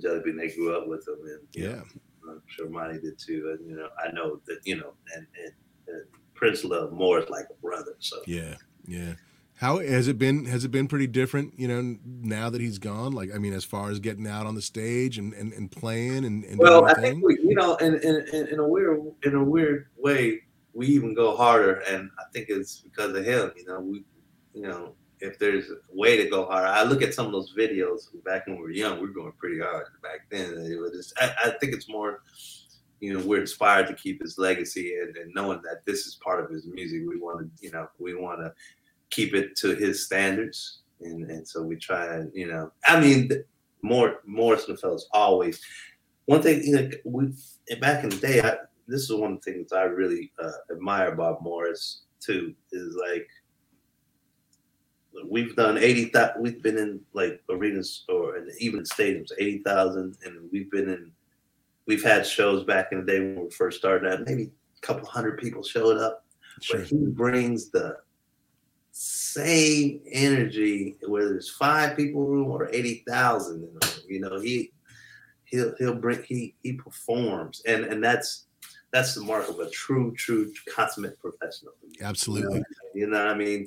Jelly 0.00 0.20
Bean, 0.24 0.36
they 0.36 0.48
grew 0.50 0.76
up 0.76 0.86
with 0.86 1.06
him, 1.06 1.18
and 1.24 1.48
Yeah. 1.52 1.82
know, 2.24 2.32
I'm 2.32 2.42
sure 2.46 2.68
Monty 2.68 3.00
did 3.00 3.18
too. 3.18 3.56
And 3.58 3.68
you 3.68 3.76
know, 3.76 3.88
I 4.02 4.12
know 4.12 4.40
that 4.46 4.60
you 4.64 4.76
know, 4.76 4.94
and, 5.14 5.26
and, 5.36 5.52
and 5.88 6.04
Prince 6.38 6.64
loved 6.64 6.92
Morris 6.92 7.28
like 7.28 7.46
a 7.50 7.60
brother. 7.60 7.96
So 7.98 8.22
Yeah. 8.26 8.54
Yeah. 8.86 9.14
How 9.56 9.78
has 9.78 10.06
it 10.06 10.18
been? 10.18 10.44
Has 10.44 10.64
it 10.64 10.70
been 10.70 10.86
pretty 10.86 11.08
different, 11.08 11.58
you 11.58 11.66
know, 11.66 11.96
now 12.04 12.48
that 12.48 12.60
he's 12.60 12.78
gone? 12.78 13.12
Like, 13.12 13.34
I 13.34 13.38
mean, 13.38 13.52
as 13.52 13.64
far 13.64 13.90
as 13.90 13.98
getting 13.98 14.24
out 14.24 14.46
on 14.46 14.54
the 14.54 14.62
stage 14.62 15.18
and, 15.18 15.34
and, 15.34 15.52
and 15.52 15.68
playing 15.68 16.24
and, 16.24 16.44
and 16.44 16.60
well, 16.60 16.82
doing 16.82 16.84
I 16.84 17.00
your 17.00 17.10
think 17.10 17.24
we, 17.24 17.38
you 17.42 17.56
know, 17.56 17.74
in, 17.76 17.96
in 17.96 18.24
in 18.32 18.46
in 18.46 18.58
a 18.60 18.68
weird 18.68 19.00
in 19.24 19.34
a 19.34 19.42
weird 19.42 19.88
way, 19.96 20.42
we 20.74 20.86
even 20.86 21.12
go 21.12 21.36
harder, 21.36 21.82
and 21.90 22.08
I 22.20 22.22
think 22.32 22.50
it's 22.50 22.82
because 22.82 23.12
of 23.16 23.24
him. 23.24 23.50
You 23.56 23.66
know, 23.66 23.80
we, 23.80 24.04
you 24.54 24.62
know, 24.62 24.94
if 25.18 25.40
there's 25.40 25.70
a 25.70 25.76
way 25.92 26.16
to 26.16 26.30
go 26.30 26.46
harder, 26.46 26.68
I 26.68 26.84
look 26.84 27.02
at 27.02 27.12
some 27.12 27.26
of 27.26 27.32
those 27.32 27.52
videos 27.52 28.02
back 28.24 28.46
when 28.46 28.56
we 28.56 28.62
were 28.62 28.70
young. 28.70 29.00
We 29.00 29.08
were 29.08 29.12
going 29.12 29.32
pretty 29.32 29.58
hard 29.58 29.86
back 30.04 30.30
then. 30.30 30.52
It 30.52 30.78
was 30.78 30.92
just, 30.92 31.14
I, 31.20 31.32
I 31.46 31.50
think 31.58 31.72
it's 31.74 31.88
more, 31.88 32.22
you 33.00 33.12
know, 33.12 33.24
we're 33.24 33.40
inspired 33.40 33.86
to 33.86 33.94
keep 33.94 34.20
his 34.20 34.38
legacy, 34.38 34.94
and, 35.00 35.16
and 35.16 35.32
knowing 35.34 35.60
that 35.62 35.84
this 35.86 36.06
is 36.06 36.16
part 36.16 36.42
of 36.42 36.50
his 36.50 36.66
music, 36.66 37.02
we 37.06 37.16
want 37.18 37.40
to, 37.40 37.64
you 37.64 37.70
know, 37.70 37.88
we 37.98 38.14
want 38.14 38.40
to 38.40 38.52
keep 39.10 39.34
it 39.34 39.56
to 39.56 39.74
his 39.74 40.04
standards, 40.04 40.80
and 41.00 41.30
and 41.30 41.46
so 41.46 41.62
we 41.62 41.76
try 41.76 42.14
and, 42.14 42.30
you 42.34 42.46
know, 42.46 42.72
I 42.86 43.00
mean, 43.00 43.30
more 43.82 44.20
Morrison 44.26 44.76
fellas 44.76 45.06
always. 45.12 45.60
One 46.26 46.42
thing, 46.42 46.62
you 46.64 46.74
know, 46.74 46.90
we 47.04 47.32
back 47.80 48.04
in 48.04 48.10
the 48.10 48.16
day, 48.16 48.40
I, 48.40 48.56
this 48.86 49.02
is 49.02 49.12
one 49.12 49.34
of 49.34 49.40
the 49.42 49.52
things 49.52 49.72
I 49.72 49.84
really 49.84 50.32
uh, 50.42 50.50
admire 50.72 51.12
about 51.12 51.42
Morris 51.42 52.02
too. 52.20 52.54
Is 52.72 52.96
like 53.08 53.28
we've 55.24 55.54
done 55.54 55.78
eighty 55.78 56.06
thousand. 56.06 56.42
We've 56.42 56.62
been 56.62 56.78
in 56.78 57.00
like 57.12 57.42
arenas 57.48 58.04
or 58.08 58.36
in 58.36 58.50
even 58.58 58.82
stadiums, 58.82 59.30
eighty 59.38 59.62
thousand, 59.64 60.16
and 60.24 60.50
we've 60.52 60.70
been 60.70 60.88
in. 60.88 61.12
We've 61.88 62.04
had 62.04 62.24
shows 62.26 62.64
back 62.64 62.88
in 62.92 63.00
the 63.00 63.04
day 63.04 63.18
when 63.18 63.44
we 63.44 63.50
first 63.50 63.78
started 63.78 64.12
out. 64.12 64.26
Maybe 64.26 64.44
a 64.44 64.86
couple 64.86 65.08
hundred 65.08 65.38
people 65.38 65.62
showed 65.64 65.96
up, 65.96 66.24
Sure. 66.60 66.80
but 66.80 66.88
he 66.88 66.96
brings 66.96 67.70
the 67.70 67.96
same 68.92 70.00
energy 70.10 70.96
whether 71.06 71.36
it's 71.36 71.50
five 71.50 71.96
people 71.96 72.26
room 72.26 72.48
or 72.48 72.68
eighty 72.72 73.04
thousand 73.08 73.62
in 73.62 73.74
the 73.74 73.86
room. 73.86 74.04
You 74.06 74.20
know, 74.20 74.38
he 74.40 74.72
he'll 75.50 75.74
he'll 75.78 75.94
bring 75.94 76.22
he 76.24 76.54
he 76.62 76.74
performs 76.74 77.62
and 77.66 77.84
and 77.84 78.02
that's 78.04 78.46
that's 78.92 79.14
the 79.14 79.22
mark 79.22 79.48
of 79.48 79.58
a 79.60 79.70
true 79.70 80.12
true 80.16 80.52
consummate 80.74 81.18
professional 81.20 81.72
you 81.82 82.04
Absolutely. 82.04 82.58
know, 82.58 82.64
you 82.94 83.06
know 83.06 83.18
what 83.18 83.28
i 83.28 83.34
mean 83.34 83.66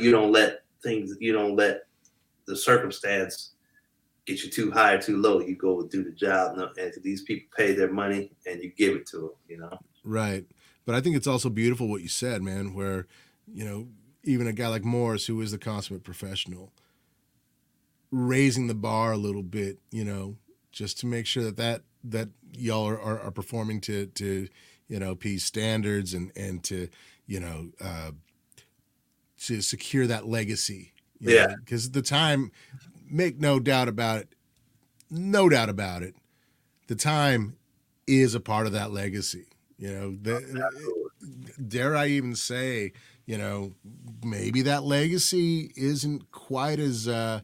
you 0.00 0.10
don't 0.10 0.32
let 0.32 0.62
things 0.82 1.16
you 1.20 1.32
don't 1.32 1.56
let 1.56 1.86
the 2.46 2.56
circumstance 2.56 3.52
get 4.26 4.42
you 4.42 4.50
too 4.50 4.70
high 4.70 4.92
or 4.92 5.00
too 5.00 5.16
low 5.16 5.40
you 5.40 5.54
go 5.54 5.82
do 5.84 6.02
the 6.02 6.10
job 6.10 6.58
and 6.58 6.92
these 7.02 7.22
people 7.22 7.46
pay 7.56 7.72
their 7.72 7.92
money 7.92 8.32
and 8.46 8.62
you 8.62 8.72
give 8.76 8.96
it 8.96 9.06
to 9.06 9.18
them 9.18 9.30
you 9.48 9.56
know 9.56 9.78
Right. 10.06 10.46
But 10.86 10.94
I 10.94 11.00
think 11.00 11.16
it's 11.16 11.26
also 11.26 11.50
beautiful 11.50 11.88
what 11.88 12.00
you 12.00 12.08
said, 12.08 12.42
man, 12.42 12.72
where, 12.72 13.06
you 13.52 13.64
know, 13.64 13.88
even 14.22 14.46
a 14.46 14.52
guy 14.52 14.68
like 14.68 14.84
Morris, 14.84 15.26
who 15.26 15.40
is 15.40 15.50
the 15.50 15.58
consummate 15.58 16.04
professional, 16.04 16.72
raising 18.10 18.68
the 18.68 18.74
bar 18.74 19.12
a 19.12 19.16
little 19.16 19.42
bit, 19.42 19.78
you 19.90 20.04
know, 20.04 20.36
just 20.70 21.00
to 21.00 21.06
make 21.06 21.26
sure 21.26 21.42
that 21.42 21.56
that, 21.56 21.82
that 22.04 22.28
y'all 22.52 22.88
are, 22.88 23.00
are, 23.00 23.20
are 23.20 23.30
performing 23.32 23.80
to, 23.82 24.06
to, 24.06 24.48
you 24.88 25.00
know, 25.00 25.16
P's 25.16 25.44
standards 25.44 26.14
and, 26.14 26.30
and 26.36 26.62
to, 26.64 26.88
you 27.26 27.40
know, 27.40 27.70
uh, 27.80 28.12
to 29.40 29.60
secure 29.60 30.06
that 30.06 30.28
legacy. 30.28 30.92
Yeah. 31.18 31.54
Because 31.58 31.90
the 31.90 32.02
time, 32.02 32.52
make 33.08 33.38
no 33.38 33.58
doubt 33.58 33.88
about 33.88 34.20
it, 34.20 34.28
no 35.10 35.48
doubt 35.48 35.68
about 35.68 36.02
it, 36.02 36.14
the 36.86 36.94
time 36.96 37.56
is 38.06 38.34
a 38.34 38.40
part 38.40 38.66
of 38.66 38.72
that 38.72 38.92
legacy. 38.92 39.46
You 39.78 39.92
know, 39.92 40.16
the, 40.16 40.70
dare 41.68 41.94
I 41.96 42.06
even 42.08 42.34
say, 42.34 42.92
you 43.26 43.36
know, 43.36 43.74
maybe 44.24 44.62
that 44.62 44.84
legacy 44.84 45.72
isn't 45.76 46.30
quite 46.30 46.78
as, 46.78 47.06
uh, 47.08 47.40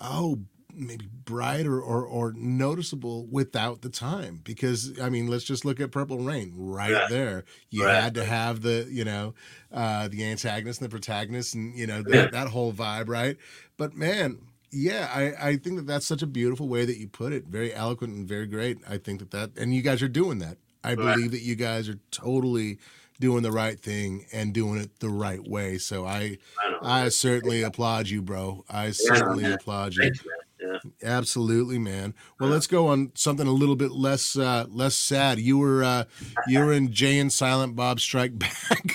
oh, 0.00 0.40
maybe 0.76 1.06
bright 1.24 1.66
or, 1.66 1.80
or, 1.80 2.04
or 2.04 2.32
noticeable 2.32 3.26
without 3.26 3.82
the 3.82 3.88
time. 3.88 4.40
Because, 4.42 4.98
I 5.00 5.08
mean, 5.08 5.28
let's 5.28 5.44
just 5.44 5.64
look 5.64 5.78
at 5.78 5.92
Purple 5.92 6.18
Rain 6.18 6.52
right 6.56 6.92
Right. 6.92 7.08
there. 7.08 7.44
You 7.70 7.84
Right. 7.84 7.94
had 7.94 8.14
to 8.14 8.24
have 8.24 8.62
the, 8.62 8.88
you 8.90 9.04
know, 9.04 9.34
uh, 9.70 10.08
the 10.08 10.24
antagonist 10.24 10.80
and 10.80 10.86
the 10.86 10.90
protagonist 10.90 11.54
and, 11.54 11.78
you 11.78 11.86
know, 11.86 12.02
that, 12.02 12.12
Yeah. 12.12 12.26
that 12.26 12.48
whole 12.48 12.72
vibe, 12.72 13.08
right? 13.08 13.36
But 13.76 13.94
man, 13.94 14.38
yeah, 14.74 15.08
I, 15.14 15.48
I 15.50 15.56
think 15.56 15.76
that 15.76 15.86
that's 15.86 16.06
such 16.06 16.22
a 16.22 16.26
beautiful 16.26 16.68
way 16.68 16.84
that 16.84 16.98
you 16.98 17.08
put 17.08 17.32
it. 17.32 17.44
Very 17.46 17.72
eloquent 17.72 18.14
and 18.14 18.28
very 18.28 18.46
great. 18.46 18.78
I 18.88 18.98
think 18.98 19.20
that 19.20 19.30
that, 19.30 19.50
and 19.56 19.74
you 19.74 19.82
guys 19.82 20.02
are 20.02 20.08
doing 20.08 20.38
that. 20.40 20.58
I 20.82 20.94
Right. 20.94 21.14
believe 21.16 21.30
that 21.30 21.40
you 21.42 21.54
guys 21.54 21.88
are 21.88 21.98
totally 22.10 22.78
doing 23.20 23.42
the 23.42 23.52
right 23.52 23.78
thing 23.80 24.26
and 24.32 24.52
doing 24.52 24.80
it 24.80 24.98
the 25.00 25.08
right 25.08 25.42
way. 25.48 25.78
So 25.78 26.04
I, 26.04 26.38
I. 26.82 27.04
I 27.04 27.08
certainly 27.08 27.62
applaud 27.62 28.08
you, 28.08 28.20
bro. 28.20 28.64
I 28.68 28.90
certainly 28.90 29.44
man. 29.44 29.52
applaud 29.52 29.94
you. 29.94 30.02
Thanks, 30.02 30.20
man. 30.24 30.80
Yeah. 31.02 31.16
Absolutely, 31.18 31.78
man. 31.78 32.14
Well, 32.40 32.50
let's 32.50 32.66
go 32.66 32.88
on 32.88 33.12
something 33.14 33.46
a 33.46 33.52
little 33.52 33.76
bit 33.76 33.92
less, 33.92 34.36
uh, 34.36 34.66
less 34.68 34.94
sad. 34.96 35.38
You 35.38 35.58
were, 35.58 35.82
uh, 35.84 36.04
you 36.48 36.58
were 36.58 36.72
in 36.72 36.92
Jay 36.92 37.18
and 37.18 37.32
Silent 37.32 37.76
Bob 37.76 38.00
Strike 38.00 38.38
Back. 38.38 38.92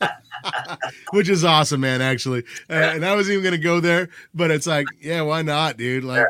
Which 1.12 1.28
is 1.28 1.44
awesome, 1.44 1.80
man. 1.80 2.00
Actually, 2.02 2.44
uh, 2.70 2.74
and 2.74 3.04
I 3.04 3.14
was 3.14 3.30
even 3.30 3.44
gonna 3.44 3.58
go 3.58 3.80
there, 3.80 4.08
but 4.34 4.50
it's 4.50 4.66
like, 4.66 4.86
yeah, 5.00 5.22
why 5.22 5.42
not, 5.42 5.76
dude? 5.76 6.04
Like, 6.04 6.26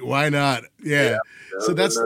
why 0.00 0.28
not? 0.28 0.64
Yeah. 0.82 1.18
So 1.60 1.74
that's 1.74 2.00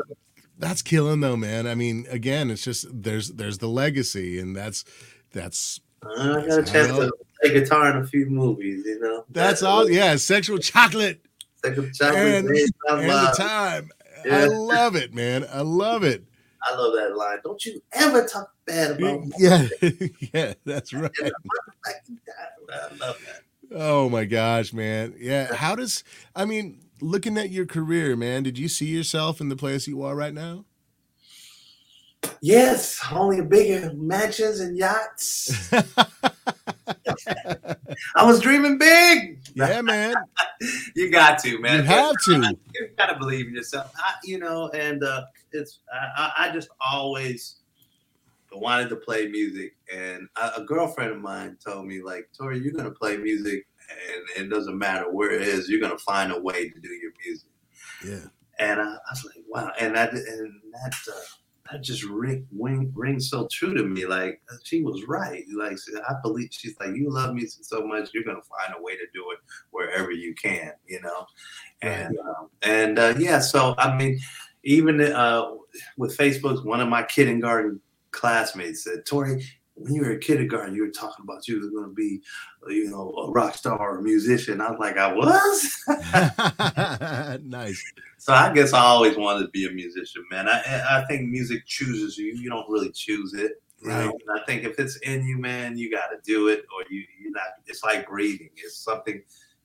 that's 0.58 0.82
killing 0.82 1.20
though, 1.20 1.36
man. 1.36 1.66
I 1.66 1.74
mean, 1.74 2.06
again, 2.10 2.50
it's 2.50 2.62
just 2.64 2.86
there's 2.92 3.28
there's 3.28 3.58
the 3.58 3.68
legacy, 3.68 4.38
and 4.38 4.54
that's 4.56 4.84
that's 5.32 5.80
I 6.02 6.44
got 6.46 6.58
a 6.58 6.62
chance 6.62 6.88
to 6.88 7.12
play 7.42 7.52
guitar 7.52 7.90
in 7.90 7.96
a 7.98 8.06
few 8.06 8.26
movies, 8.26 8.84
you 8.86 9.00
know. 9.00 9.24
that's 9.30 9.62
all. 9.62 9.90
Yeah, 9.90 10.16
sexual 10.16 10.58
chocolate 10.58 11.20
Second 11.64 11.94
chocolate 11.94 12.18
And- 12.22 12.48
and 12.48 13.08
the 13.08 13.34
time. 13.36 13.90
I 14.30 14.46
love 14.46 14.94
it, 14.94 15.12
man. 15.14 15.46
I 15.52 15.62
love 15.62 16.04
it. 16.04 16.24
I 16.62 16.76
love 16.76 16.94
that 16.94 17.16
line. 17.16 17.38
Don't 17.42 17.64
you 17.64 17.82
ever 17.92 18.24
talk 18.26 18.51
bad 18.72 18.90
about 18.92 19.24
Yeah, 19.38 19.68
yeah, 20.32 20.54
that's 20.64 20.92
right. 20.92 21.10
I 21.24 21.30
love 22.98 23.18
that. 23.26 23.42
Oh 23.74 24.08
my 24.08 24.24
gosh, 24.24 24.72
man. 24.72 25.14
Yeah. 25.18 25.54
How 25.54 25.74
does 25.74 26.04
I 26.34 26.44
mean, 26.44 26.80
looking 27.00 27.38
at 27.38 27.50
your 27.50 27.66
career, 27.66 28.16
man, 28.16 28.42
did 28.42 28.58
you 28.58 28.68
see 28.68 28.86
yourself 28.86 29.40
in 29.40 29.48
the 29.48 29.56
place 29.56 29.86
you 29.86 30.02
are 30.02 30.14
right 30.14 30.34
now? 30.34 30.64
Yes, 32.40 33.00
only 33.12 33.40
bigger 33.40 33.92
mansions 33.94 34.60
and 34.60 34.76
yachts. 34.76 35.72
I 38.14 38.24
was 38.24 38.40
dreaming 38.40 38.78
big. 38.78 39.40
yeah, 39.54 39.82
man. 39.82 40.14
You 40.94 41.10
got 41.10 41.40
to, 41.40 41.58
man. 41.58 41.78
You 41.78 41.82
have 41.82 42.14
to. 42.26 42.56
You 42.74 42.88
got 42.96 43.06
to 43.06 43.18
believe 43.18 43.48
in 43.48 43.54
yourself. 43.54 43.90
I, 43.96 44.12
you 44.22 44.38
know, 44.38 44.68
and 44.68 45.02
uh, 45.02 45.24
it's 45.50 45.80
I, 45.92 46.30
I 46.36 46.48
I 46.48 46.52
just 46.52 46.68
always 46.80 47.61
wanted 48.54 48.88
to 48.90 48.96
play 48.96 49.28
music, 49.28 49.76
and 49.92 50.28
a, 50.36 50.60
a 50.60 50.64
girlfriend 50.64 51.12
of 51.12 51.20
mine 51.20 51.56
told 51.64 51.86
me 51.86 52.02
like, 52.02 52.28
Tori, 52.36 52.58
you're 52.58 52.72
gonna 52.72 52.90
play 52.90 53.16
music, 53.16 53.66
and 53.90 54.44
it 54.44 54.50
doesn't 54.50 54.78
matter 54.78 55.10
where 55.10 55.30
it 55.30 55.42
is, 55.42 55.68
you're 55.68 55.80
gonna 55.80 55.98
find 55.98 56.32
a 56.32 56.40
way 56.40 56.68
to 56.68 56.80
do 56.80 56.90
your 56.90 57.12
music. 57.24 57.48
Yeah. 58.04 58.28
And 58.58 58.80
I, 58.80 58.84
I 58.84 59.10
was 59.10 59.24
like, 59.24 59.44
wow, 59.48 59.72
and 59.80 59.96
that 59.96 60.12
and 60.12 60.52
that 60.72 60.94
uh, 61.08 61.20
that 61.70 61.82
just 61.82 62.04
ring, 62.04 62.46
ring 62.56 62.92
rings 62.94 63.30
so 63.30 63.48
true 63.50 63.74
to 63.74 63.82
me. 63.82 64.06
Like 64.06 64.42
she 64.62 64.82
was 64.82 65.04
right. 65.04 65.44
Like 65.54 65.78
I 66.08 66.14
believe 66.22 66.50
she's 66.52 66.78
like, 66.78 66.94
you 66.94 67.10
love 67.10 67.34
music 67.34 67.64
so 67.64 67.86
much, 67.86 68.10
you're 68.12 68.24
gonna 68.24 68.42
find 68.42 68.74
a 68.78 68.82
way 68.82 68.96
to 68.96 69.06
do 69.14 69.30
it 69.30 69.38
wherever 69.70 70.10
you 70.10 70.34
can, 70.34 70.72
you 70.86 71.00
know. 71.00 71.26
And 71.80 72.16
um, 72.18 72.48
and 72.62 72.98
uh, 72.98 73.14
yeah, 73.18 73.40
so 73.40 73.74
I 73.78 73.96
mean, 73.96 74.18
even 74.64 75.00
uh, 75.00 75.46
with 75.96 76.16
Facebook, 76.16 76.64
one 76.64 76.80
of 76.80 76.88
my 76.88 77.02
kindergarten 77.02 77.80
classmates 78.12 78.84
said, 78.84 79.04
Tori, 79.06 79.44
when 79.74 79.94
you 79.94 80.02
were 80.02 80.12
in 80.12 80.20
kindergarten, 80.20 80.74
you 80.74 80.82
were 80.82 80.90
talking 80.90 81.24
about 81.24 81.48
you 81.48 81.60
were 81.60 81.70
going 81.70 81.88
to 81.88 81.94
be, 81.94 82.20
you 82.68 82.90
know, 82.90 83.10
a 83.16 83.30
rock 83.30 83.54
star 83.54 83.78
or 83.78 83.98
a 83.98 84.02
musician. 84.02 84.60
I 84.60 84.70
was 84.70 84.78
like, 84.78 84.96
I 84.98 85.12
was. 85.12 85.82
nice. 87.42 87.92
so 88.18 88.32
I 88.32 88.52
guess 88.52 88.72
I 88.72 88.80
always 88.80 89.16
wanted 89.16 89.46
to 89.46 89.50
be 89.50 89.66
a 89.66 89.70
musician, 89.70 90.24
man. 90.30 90.48
I 90.48 90.60
I 91.00 91.04
think 91.08 91.28
music 91.28 91.66
chooses 91.66 92.18
you. 92.18 92.34
You 92.34 92.50
don't 92.50 92.68
really 92.68 92.92
choose 92.92 93.34
it. 93.34 93.52
You 93.82 93.88
Right. 93.88 94.04
know? 94.04 94.12
And 94.28 94.40
I 94.40 94.44
think 94.44 94.64
if 94.64 94.78
it's 94.78 94.96
in 94.98 95.24
you, 95.26 95.38
man, 95.38 95.76
you 95.76 95.90
got 95.90 96.08
to 96.08 96.18
do 96.24 96.48
it, 96.48 96.64
or 96.74 96.84
you 96.90 97.04
you 97.20 97.30
not. 97.32 97.42
It's 97.66 97.82
like 97.82 98.06
breathing. 98.08 98.50
It's 98.56 98.76
something 98.76 99.22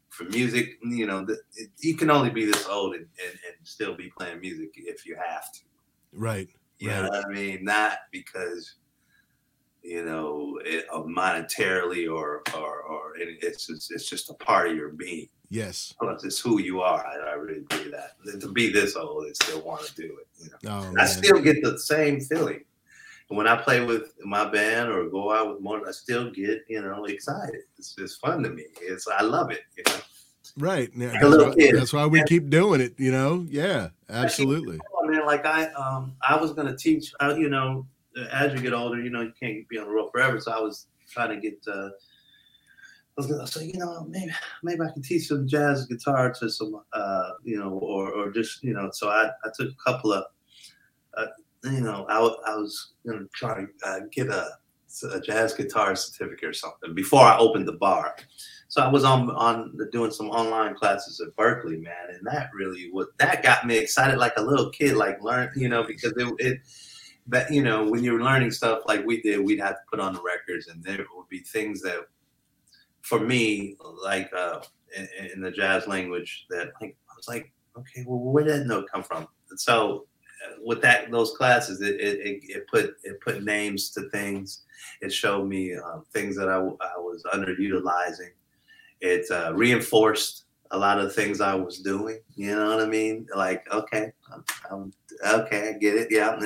for 0.09 0.23
music. 0.23 0.79
You 0.83 1.05
know, 1.05 1.23
that 1.25 1.39
it, 1.55 1.69
you 1.79 1.95
can 1.95 2.09
only 2.09 2.29
be 2.29 2.45
this 2.45 2.65
old 2.67 2.95
and, 2.95 3.05
and, 3.23 3.31
and 3.45 3.55
still 3.63 3.93
be 3.95 4.09
playing 4.17 4.39
music 4.39 4.69
if 4.75 5.05
you 5.05 5.15
have 5.17 5.51
to. 5.51 5.59
Right. 6.13 6.47
You 6.79 6.89
Right. 6.89 7.03
know 7.03 7.09
what 7.09 7.25
I 7.25 7.29
mean? 7.29 7.63
Not 7.63 7.99
because 8.11 8.75
you 9.81 10.03
know 10.05 10.59
it, 10.65 10.85
uh, 10.91 11.01
monetarily 11.03 12.11
or 12.11 12.43
or 12.55 12.81
or 12.81 13.17
it, 13.17 13.39
it's 13.41 13.67
just, 13.67 13.91
it's 13.91 14.09
just 14.09 14.29
a 14.29 14.33
part 14.33 14.69
of 14.69 14.75
your 14.75 14.89
being. 14.89 15.29
Yes. 15.49 15.93
Plus, 15.99 16.23
it's 16.25 16.39
who 16.39 16.59
you 16.59 16.81
are. 16.81 17.05
I, 17.05 17.31
I 17.31 17.33
really 17.33 17.61
believe 17.69 17.91
that. 17.91 18.11
To 18.41 18.51
be 18.51 18.71
this 18.71 18.95
old 18.95 19.25
and 19.25 19.35
still 19.35 19.61
want 19.61 19.85
to 19.85 19.95
do 19.95 20.17
it, 20.19 20.27
you 20.43 20.49
know. 20.49 20.57
Oh, 20.71 20.89
I 20.91 20.93
man. 20.93 21.07
still 21.07 21.39
get 21.41 21.63
the 21.63 21.79
same 21.79 22.19
feeling. 22.19 22.65
When 23.29 23.47
I 23.47 23.61
play 23.61 23.83
with 23.83 24.13
my 24.23 24.49
band 24.49 24.89
or 24.89 25.09
go 25.09 25.33
out 25.33 25.53
with 25.53 25.61
more, 25.61 25.85
I 25.87 25.91
still 25.91 26.31
get, 26.31 26.63
you 26.69 26.81
know, 26.81 27.05
excited. 27.05 27.61
It's 27.77 27.93
just 27.95 28.21
fun 28.21 28.43
to 28.43 28.49
me. 28.49 28.65
It's 28.81 29.07
I 29.07 29.21
love 29.21 29.51
it, 29.51 29.61
you 29.77 29.83
know. 29.87 29.99
Right. 30.57 30.89
Yeah, 30.95 31.11
Like 31.11 31.21
that's, 31.21 31.57
why, 31.57 31.71
that's 31.73 31.93
why 31.93 32.05
we 32.07 32.23
keep 32.23 32.49
doing 32.49 32.79
it, 32.81 32.93
you 32.97 33.11
know? 33.11 33.45
Yeah, 33.49 33.89
absolutely. 34.09 34.79
Man, 35.07 35.25
like 35.25 35.45
I 35.45 35.65
um 35.73 36.15
I 36.27 36.35
was 36.35 36.53
gonna 36.53 36.75
teach 36.75 37.13
uh, 37.19 37.35
you 37.37 37.49
know 37.49 37.85
as 38.31 38.53
you 38.53 38.59
get 38.59 38.73
older 38.73 39.01
you 39.01 39.09
know 39.09 39.21
you 39.21 39.33
can't 39.39 39.67
be 39.69 39.77
on 39.77 39.85
the 39.85 39.91
road 39.91 40.09
forever 40.11 40.39
so 40.39 40.51
I 40.51 40.59
was 40.59 40.87
trying 41.09 41.29
to 41.29 41.37
get 41.37 41.59
uh 41.67 41.89
I 41.89 43.15
was 43.15 43.27
gonna 43.27 43.47
say 43.47 43.65
you 43.65 43.79
know 43.79 44.05
maybe 44.09 44.31
maybe 44.63 44.81
I 44.81 44.91
can 44.91 45.01
teach 45.01 45.27
some 45.27 45.47
jazz 45.47 45.85
guitar 45.85 46.33
to 46.39 46.49
some 46.49 46.81
uh 46.93 47.31
you 47.43 47.57
know 47.57 47.73
or 47.73 48.11
or 48.11 48.31
just 48.31 48.63
you 48.63 48.73
know 48.73 48.89
so 48.91 49.09
I 49.09 49.29
I 49.43 49.49
took 49.55 49.69
a 49.69 49.91
couple 49.91 50.13
of 50.13 50.25
uh, 51.15 51.27
you 51.65 51.81
know 51.81 52.05
I, 52.09 52.17
I 52.51 52.55
was 52.55 52.93
gonna 53.05 53.25
try 53.33 53.61
to 53.61 53.67
uh, 53.87 53.99
get 54.11 54.27
a 54.27 54.49
a 55.11 55.19
jazz 55.19 55.53
guitar 55.53 55.95
certificate 55.95 56.49
or 56.49 56.53
something 56.53 56.95
before 56.95 57.21
I 57.21 57.37
opened 57.37 57.67
the 57.67 57.73
bar. 57.73 58.15
So 58.69 58.81
I 58.81 58.89
was 58.89 59.03
on 59.03 59.29
on 59.31 59.77
doing 59.91 60.11
some 60.11 60.29
online 60.29 60.75
classes 60.75 61.21
at 61.21 61.35
Berklee, 61.35 61.81
man, 61.81 62.09
and 62.09 62.25
that 62.27 62.49
really 62.53 62.89
what 62.91 63.17
that 63.17 63.41
got 63.41 63.65
me 63.65 63.77
excited 63.77 64.17
like 64.17 64.33
a 64.37 64.41
little 64.41 64.69
kid, 64.69 64.97
like 64.97 65.21
learn, 65.23 65.49
you 65.55 65.69
know, 65.69 65.83
because 65.83 66.13
it, 66.17 66.33
it 66.39 66.59
that 67.27 67.51
you 67.51 67.63
know 67.63 67.89
when 67.89 68.03
you're 68.03 68.21
learning 68.21 68.51
stuff 68.51 68.81
like 68.85 69.05
we 69.05 69.21
did, 69.21 69.39
we'd 69.39 69.59
have 69.59 69.75
to 69.75 69.81
put 69.89 69.99
on 69.99 70.13
the 70.13 70.21
records, 70.21 70.67
and 70.67 70.83
there 70.83 71.05
would 71.15 71.29
be 71.29 71.39
things 71.39 71.81
that, 71.81 72.07
for 73.01 73.19
me, 73.19 73.77
like 74.03 74.31
uh, 74.33 74.59
in, 74.95 75.07
in 75.33 75.41
the 75.41 75.51
jazz 75.51 75.87
language, 75.87 76.45
that 76.49 76.71
like 76.81 76.97
I 77.09 77.13
was 77.15 77.27
like, 77.27 77.51
okay, 77.77 78.03
well, 78.05 78.19
where 78.19 78.43
did 78.43 78.61
that 78.61 78.67
note 78.67 78.87
come 78.91 79.03
from? 79.03 79.27
And 79.49 79.59
so 79.59 80.07
uh, 80.45 80.55
with 80.65 80.81
that 80.81 81.09
those 81.09 81.31
classes, 81.37 81.81
it, 81.81 81.99
it, 81.99 82.41
it, 82.43 82.67
put 82.67 82.95
it 83.03 83.21
put 83.21 83.43
names 83.43 83.91
to 83.91 84.09
things. 84.09 84.63
It 85.01 85.11
showed 85.11 85.47
me 85.47 85.75
um, 85.75 86.05
things 86.13 86.35
that 86.37 86.49
I, 86.49 86.57
I 86.57 86.97
was 86.97 87.23
underutilizing. 87.33 88.31
It 89.01 89.29
uh, 89.31 89.53
reinforced 89.53 90.45
a 90.71 90.77
lot 90.77 90.97
of 90.99 91.05
the 91.05 91.11
things 91.11 91.39
I 91.39 91.55
was 91.55 91.79
doing. 91.79 92.19
You 92.35 92.55
know 92.55 92.75
what 92.75 92.83
I 92.83 92.87
mean? 92.87 93.27
Like, 93.35 93.71
okay, 93.71 94.11
I'm, 94.33 94.43
I'm 94.71 94.93
okay, 95.41 95.69
I 95.69 95.73
get 95.77 95.95
it. 95.95 96.07
Yeah, 96.11 96.29
I'm 96.29 96.45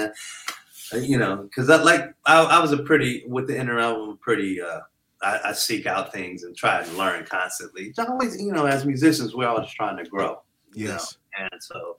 uh, 0.93 0.97
you 0.97 1.17
know, 1.17 1.37
because 1.37 1.69
I 1.69 1.81
like 1.81 2.13
I, 2.25 2.41
I 2.41 2.59
was 2.59 2.71
a 2.71 2.77
pretty 2.83 3.23
with 3.27 3.47
the 3.47 3.57
inner 3.57 3.79
album, 3.79 4.17
pretty. 4.21 4.61
Uh, 4.61 4.81
I, 5.23 5.39
I 5.45 5.53
seek 5.53 5.85
out 5.85 6.11
things 6.11 6.43
and 6.43 6.57
try 6.57 6.83
to 6.83 6.91
learn 6.97 7.25
constantly. 7.25 7.83
It's 7.83 7.99
always, 7.99 8.41
you 8.41 8.51
know, 8.51 8.65
as 8.65 8.85
musicians, 8.85 9.35
we're 9.35 9.47
always 9.47 9.69
trying 9.69 9.97
to 9.97 10.09
grow. 10.09 10.41
you 10.73 10.87
know? 10.87 10.93
Yes. 10.93 11.17
and 11.37 11.61
so 11.61 11.97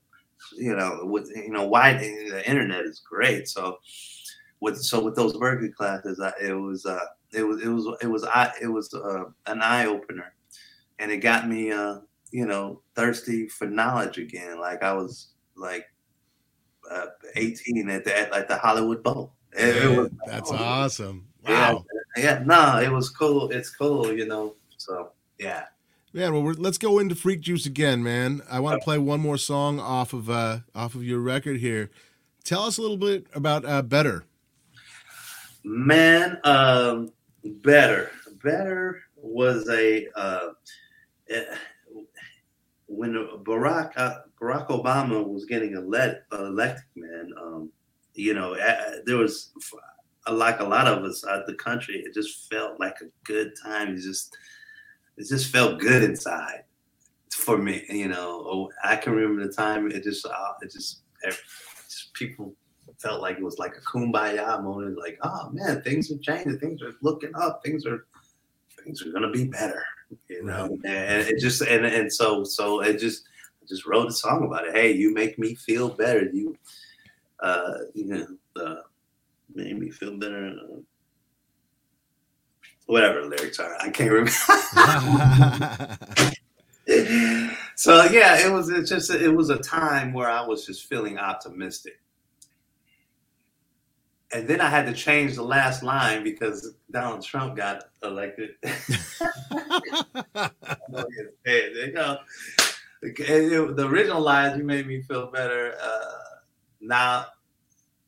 you 0.56 0.74
know 0.74 1.00
with 1.04 1.30
you 1.34 1.50
know 1.50 1.66
why 1.66 1.92
the 1.92 2.48
internet 2.48 2.84
is 2.84 3.00
great 3.00 3.48
so 3.48 3.78
with 4.60 4.78
so 4.82 5.02
with 5.02 5.14
those 5.14 5.34
Berklee 5.34 5.74
classes 5.74 6.20
I, 6.20 6.32
it 6.40 6.52
was 6.52 6.84
uh 6.86 7.04
it 7.32 7.42
was 7.42 7.62
it 7.62 7.68
was 7.68 7.86
it 8.02 8.06
was 8.06 8.24
I 8.24 8.52
it 8.60 8.66
was 8.66 8.92
uh, 8.92 9.24
an 9.46 9.62
eye 9.62 9.86
opener 9.86 10.34
and 11.02 11.10
it 11.10 11.18
got 11.18 11.48
me 11.48 11.72
uh 11.72 11.98
you 12.30 12.46
know 12.46 12.80
thirsty 12.94 13.48
for 13.48 13.66
knowledge 13.66 14.18
again 14.18 14.58
like 14.60 14.82
I 14.82 14.92
was 14.92 15.32
like 15.56 15.86
uh, 16.90 17.06
18 17.36 17.88
at 17.90 18.04
the 18.04 18.16
at, 18.18 18.30
like 18.30 18.48
the 18.48 18.56
Hollywood 18.56 19.02
Bowl 19.02 19.34
It- 19.52 19.76
it 19.84 19.98
was- 19.98 20.10
that's 20.26 20.50
oh, 20.52 20.56
awesome. 20.56 21.26
yeah, 21.46 21.72
Wow. 21.72 21.84
yeah 22.16 22.42
no 22.46 22.78
it 22.80 22.90
was 22.90 23.10
cool 23.10 23.50
it's 23.50 23.70
cool 23.70 24.12
you 24.12 24.26
know 24.26 24.54
so 24.78 25.10
yeah 25.38 25.64
Man, 26.14 26.34
well, 26.34 26.42
we're, 26.42 26.52
let's 26.52 26.76
go 26.76 26.98
into 26.98 27.14
Freak 27.14 27.40
Juice 27.40 27.64
again, 27.64 28.02
man. 28.02 28.42
I 28.50 28.60
want 28.60 28.78
to 28.78 28.84
play 28.84 28.98
one 28.98 29.18
more 29.20 29.38
song 29.38 29.80
off 29.80 30.12
of 30.12 30.28
uh, 30.28 30.58
off 30.74 30.94
of 30.94 31.02
your 31.02 31.20
record 31.20 31.56
here. 31.56 31.90
Tell 32.44 32.64
us 32.64 32.76
a 32.76 32.82
little 32.82 32.98
bit 32.98 33.26
about 33.34 33.64
uh, 33.64 33.80
Better. 33.80 34.26
Man, 35.64 36.38
um, 36.44 37.12
better, 37.42 38.10
better 38.44 39.02
was 39.16 39.66
a 39.70 40.06
uh, 40.14 40.48
when 42.86 43.14
Barack 43.44 43.92
uh, 43.96 44.18
Barack 44.40 44.68
Obama 44.68 45.26
was 45.26 45.44
getting 45.46 45.74
elect, 45.74 46.32
elected. 46.32 46.84
Man, 46.96 47.30
um, 47.40 47.70
you 48.14 48.34
know, 48.34 48.54
uh, 48.54 48.96
there 49.06 49.16
was 49.16 49.52
like 50.30 50.60
a 50.60 50.64
lot 50.64 50.86
of 50.86 51.02
us 51.04 51.24
out 51.26 51.46
the 51.46 51.54
country. 51.54 51.96
It 51.96 52.14
just 52.14 52.50
felt 52.50 52.78
like 52.78 52.96
a 53.00 53.06
good 53.24 53.52
time. 53.62 53.94
It 53.96 54.00
just 54.00 54.36
it 55.16 55.26
just 55.28 55.50
felt 55.52 55.80
good 55.80 56.02
inside 56.02 56.64
for 57.32 57.58
me. 57.58 57.84
You 57.88 58.08
know, 58.08 58.44
Oh, 58.46 58.70
I 58.84 58.96
can 58.96 59.14
remember 59.14 59.46
the 59.46 59.52
time. 59.52 59.90
It 59.90 60.04
just 60.04 60.26
uh, 60.26 60.52
it 60.60 60.70
just, 60.70 61.02
it 61.22 61.34
just 61.88 62.12
people 62.14 62.54
felt 62.98 63.22
like 63.22 63.38
it 63.38 63.42
was 63.42 63.58
like 63.58 63.74
a 63.76 63.80
kumbaya 63.80 64.62
moment. 64.62 64.98
Like, 64.98 65.18
oh 65.22 65.50
man, 65.52 65.82
things 65.82 66.10
are 66.12 66.18
changing. 66.18 66.58
Things 66.58 66.82
are 66.82 66.92
looking 67.00 67.34
up. 67.34 67.62
Things 67.64 67.86
are 67.86 68.06
things 68.84 69.04
are 69.04 69.12
gonna 69.12 69.30
be 69.30 69.46
better. 69.46 69.82
You 70.28 70.44
know, 70.44 70.78
and 70.84 71.28
it 71.28 71.38
just 71.38 71.62
and 71.62 71.86
and 71.86 72.12
so 72.12 72.44
so 72.44 72.82
it 72.82 72.98
just 72.98 73.24
I 73.62 73.66
just 73.66 73.86
wrote 73.86 74.08
a 74.08 74.12
song 74.12 74.44
about 74.44 74.66
it. 74.66 74.74
Hey, 74.74 74.92
you 74.92 75.14
make 75.14 75.38
me 75.38 75.54
feel 75.54 75.90
better. 75.90 76.28
You 76.32 76.56
uh 77.40 77.74
you 77.94 78.06
know 78.06 78.26
uh, 78.56 78.82
made 79.54 79.78
me 79.78 79.90
feel 79.90 80.18
better. 80.18 80.54
Whatever 82.86 83.22
lyrics 83.22 83.58
are, 83.58 83.76
I 83.80 83.90
can't 83.90 84.10
remember. 84.10 84.32
so 87.76 88.04
yeah, 88.04 88.46
it 88.46 88.52
was 88.52 88.68
it's 88.68 88.90
just 88.90 89.10
it 89.10 89.34
was 89.34 89.50
a 89.50 89.58
time 89.58 90.12
where 90.12 90.28
I 90.28 90.44
was 90.44 90.66
just 90.66 90.88
feeling 90.88 91.18
optimistic. 91.18 92.00
And 94.32 94.48
then 94.48 94.60
I 94.60 94.68
had 94.68 94.86
to 94.86 94.94
change 94.94 95.34
the 95.34 95.42
last 95.42 95.82
line 95.82 96.24
because 96.24 96.74
Donald 96.90 97.22
Trump 97.22 97.56
got 97.56 97.84
elected. 98.02 98.50
you 98.62 98.72
know, 101.92 102.18
the 103.02 103.86
original 103.86 104.22
lines 104.22 104.56
"You 104.56 104.64
made 104.64 104.86
me 104.86 105.02
feel 105.02 105.30
better." 105.30 105.74
Uh, 105.82 106.38
now, 106.80 107.26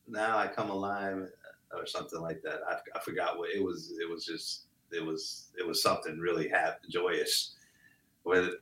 now 0.09 0.39
I 0.39 0.47
come 0.47 0.71
alive, 0.71 1.29
or 1.77 1.87
something 1.87 2.21
like 2.21 2.43
that. 2.43 2.61
I, 2.69 2.77
I 2.97 3.01
forgot 3.01 3.39
what 3.39 3.51
it 3.51 3.63
was. 3.63 3.93
It 4.01 4.11
was 4.11 4.25
just 4.25 4.67
it 4.93 5.05
was 5.05 5.49
it 5.59 5.67
was 5.67 5.83
something 5.83 6.19
really 6.19 6.49
happy, 6.49 6.89
joyous. 6.89 7.55
With 8.25 8.55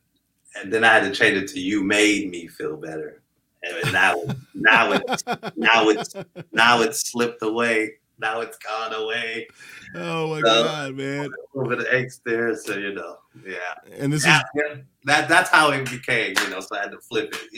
and 0.56 0.72
then 0.72 0.84
I 0.84 0.92
had 0.92 1.04
to 1.04 1.12
change 1.12 1.36
it 1.36 1.48
to 1.48 1.60
"You 1.60 1.84
made 1.84 2.30
me 2.30 2.48
feel 2.48 2.76
better." 2.76 3.21
And 3.62 3.92
now, 3.92 4.14
now 4.54 4.92
it's 4.92 5.24
now 5.56 5.88
it's 5.88 6.14
now 6.52 6.80
it's 6.82 7.10
slipped 7.10 7.42
away. 7.42 7.92
Now 8.18 8.40
it's 8.40 8.56
gone 8.58 8.92
away. 8.94 9.48
oh 9.96 10.28
my 10.28 10.40
So- 10.40 10.62
god, 10.64 10.94
man! 10.94 11.24
A 11.26 11.58
little 11.58 11.76
bit 11.76 11.80
of 11.80 11.92
angst 11.92 12.20
there, 12.24 12.54
so 12.54 12.76
you 12.76 12.92
know, 12.94 13.16
yeah. 13.44 13.56
And 13.98 14.12
this 14.12 14.20
is 14.22 14.26
Yeah, 14.26 14.42
yeah. 14.54 14.74
that 15.04 15.28
that's 15.28 15.50
how 15.50 15.70
it 15.72 15.90
became, 15.90 16.34
you 16.42 16.50
know. 16.50 16.60
So 16.60 16.76
I 16.76 16.82
had 16.82 16.92
to 16.92 17.00
flip 17.00 17.34
it. 17.34 17.48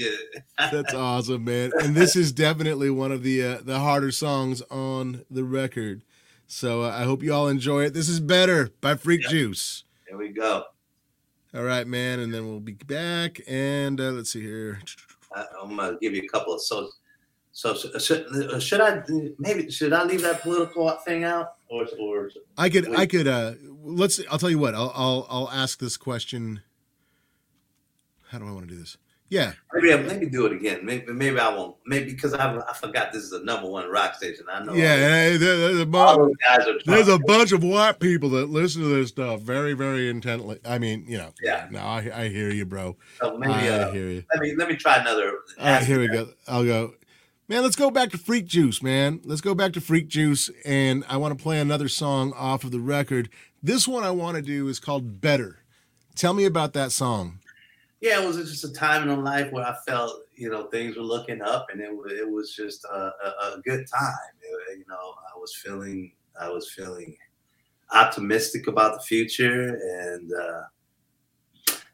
Yeah. 0.59 0.69
That's 0.71 0.95
awesome, 0.95 1.45
man. 1.45 1.71
And 1.81 1.95
this 1.95 2.17
is 2.17 2.33
definitely 2.33 2.89
one 2.91 3.13
of 3.13 3.23
the 3.23 3.43
uh, 3.45 3.59
the 3.63 3.79
harder 3.81 4.11
songs 4.11 4.63
on 4.71 5.25
the 5.31 5.45
record. 5.45 6.03
So 6.47 6.83
uh, 6.83 6.91
I 6.91 7.05
hope 7.05 7.23
you 7.23 7.33
all 7.35 7.49
enjoy 7.49 7.85
it. 7.85 7.95
This 7.95 8.09
is 8.09 8.21
Better 8.21 8.71
by 8.81 8.95
Freak 8.95 9.23
Yeah. 9.25 9.29
Juice. 9.31 9.85
Here 10.09 10.17
we 10.17 10.29
go. 10.31 10.65
All 11.55 11.63
right, 11.63 11.87
man. 11.87 12.21
And 12.21 12.33
then 12.33 12.47
we'll 12.49 12.61
be 12.61 12.73
back. 12.75 13.41
And 13.47 14.01
uh, 14.01 14.11
let's 14.13 14.31
see 14.31 14.43
here. 14.43 14.81
I, 15.35 15.45
I'm 15.63 15.77
gonna 15.77 15.99
give 16.01 16.15
you 16.15 16.23
a 16.23 16.29
couple 16.29 16.55
of 16.55 16.63
so. 16.63 16.91
So 17.57 17.73
should, 17.77 18.61
should 18.61 18.81
I 18.81 19.05
maybe 19.39 19.71
should 19.71 19.93
I 19.93 20.03
leave 20.03 20.23
that 20.23 20.43
political 20.43 20.91
thing 21.07 21.23
out 21.23 21.55
or 21.69 21.87
or 22.01 22.29
I 22.59 22.69
could, 22.69 22.93
I 22.97 23.07
could. 23.07 23.29
uh 23.29 23.53
Let's. 23.85 24.21
I'll 24.29 24.39
tell 24.39 24.51
you 24.51 24.59
what. 24.59 24.75
I'll, 24.75 24.91
I'll, 24.93 25.27
I'll 25.31 25.51
ask 25.51 25.79
this 25.79 25.97
question. 25.97 26.63
How 28.31 28.39
do 28.39 28.49
I 28.49 28.51
want 28.51 28.67
to 28.67 28.75
do 28.75 28.81
this? 28.81 28.97
Yeah, 29.31 29.53
maybe 29.73 29.93
I- 29.93 29.97
maybe 29.97 30.27
do 30.27 30.47
it 30.47 30.53
again. 30.53 30.85
Maybe 30.85 31.11
maybe 31.13 31.39
I 31.39 31.49
won't. 31.49 31.77
Maybe 31.87 32.13
because 32.13 32.35
I 32.35 32.57
I 32.59 32.73
forgot 32.75 33.13
this 33.13 33.23
is 33.23 33.31
the 33.31 33.41
number 33.41 33.69
one 33.69 33.89
rock 33.91 34.15
station. 34.15 34.45
I 34.51 34.63
know. 34.63 34.75
yeah. 34.75 34.97
hey, 34.97 35.37
there- 35.39 35.57
there's 35.57 35.81
a 35.81 35.87
bunch. 35.87 36.19
those 36.19 36.33
guys 36.47 36.67
are. 36.69 36.79
There's 36.85 37.09
a 37.09 37.19
bunch 37.19 37.53
of 37.53 37.65
white 37.65 38.01
people 38.01 38.29
that 38.31 38.51
listen 38.51 38.83
to 38.83 38.89
this 38.89 39.09
stuff 39.09 39.41
very, 39.41 39.73
very 39.73 40.11
intently. 40.11 40.61
I 40.65 40.79
mean, 40.79 41.05
you 41.09 41.19
know. 41.19 41.33
Yeah. 41.43 41.67
No, 41.71 41.81
I, 41.81 42.11
I 42.15 42.29
hear 42.29 42.51
you, 42.51 42.67
bro. 42.67 42.97
So 43.19 43.39
maybe 43.39 43.53
I 43.53 43.69
uh, 43.69 43.93
hear 43.93 44.09
you. 44.09 44.25
let 44.33 44.43
me 44.43 44.55
let 44.57 44.69
me 44.69 44.77
try 44.77 44.97
another. 44.97 45.39
All 45.59 45.67
right, 45.67 45.83
here 45.83 46.01
we 46.01 46.09
go. 46.09 46.29
I'll 46.47 46.65
go. 46.65 46.95
Man, 47.49 47.63
let's 47.63 47.77
go 47.77 47.91
back 47.91 48.11
to 48.11 48.19
Freak 48.19 48.47
Juice, 48.47 48.83
man. 48.83 49.21
Let's 49.25 49.43
go 49.43 49.55
back 49.55 49.73
to 49.75 49.81
Freak 49.81 50.09
Juice, 50.09 50.51
and 50.65 51.05
I 51.09 51.19
want 51.19 51.37
to 51.37 51.43
play 51.43 51.61
another 51.61 51.89
song 51.89 52.33
off 52.35 52.65
of 52.65 52.71
the 52.71 52.81
record. 52.81 53.29
This 53.63 53.87
one 53.89 54.03
I 54.03 54.13
want 54.13 54.37
to 54.37 54.43
do 54.43 54.69
is 54.69 54.81
called 54.81 55.21
Better. 55.21 55.59
Tell 56.15 56.33
me 56.33 56.45
about 56.47 56.73
that 56.75 56.93
song. 56.93 57.41
Yeah, 58.05 58.21
it 58.21 58.27
was 58.27 58.37
just 58.37 58.65
a 58.65 58.73
time 58.73 59.09
in 59.09 59.25
life 59.25 59.51
where 59.51 59.65
I 59.65 59.75
felt, 59.87 60.25
you 60.37 60.51
know, 60.51 60.65
things 60.65 60.95
were 60.95 61.03
looking 61.03 61.41
up, 61.41 61.69
and 61.73 61.81
it, 61.81 61.89
it 61.89 62.31
was 62.31 62.55
just 62.55 62.85
a, 62.85 63.13
a, 63.25 63.55
a 63.57 63.61
good 63.65 63.87
time. 63.89 64.13
It- 64.43 64.79
you 64.79 64.85
know, 64.89 65.15
I 65.35 65.39
was 65.39 65.55
feeling, 65.55 66.13
I 66.39 66.49
was 66.51 66.71
feeling 66.71 67.17
optimistic 67.93 68.67
about 68.67 68.95
the 68.95 69.01
future, 69.01 69.79
and 69.83 70.31
uh, 70.33 70.63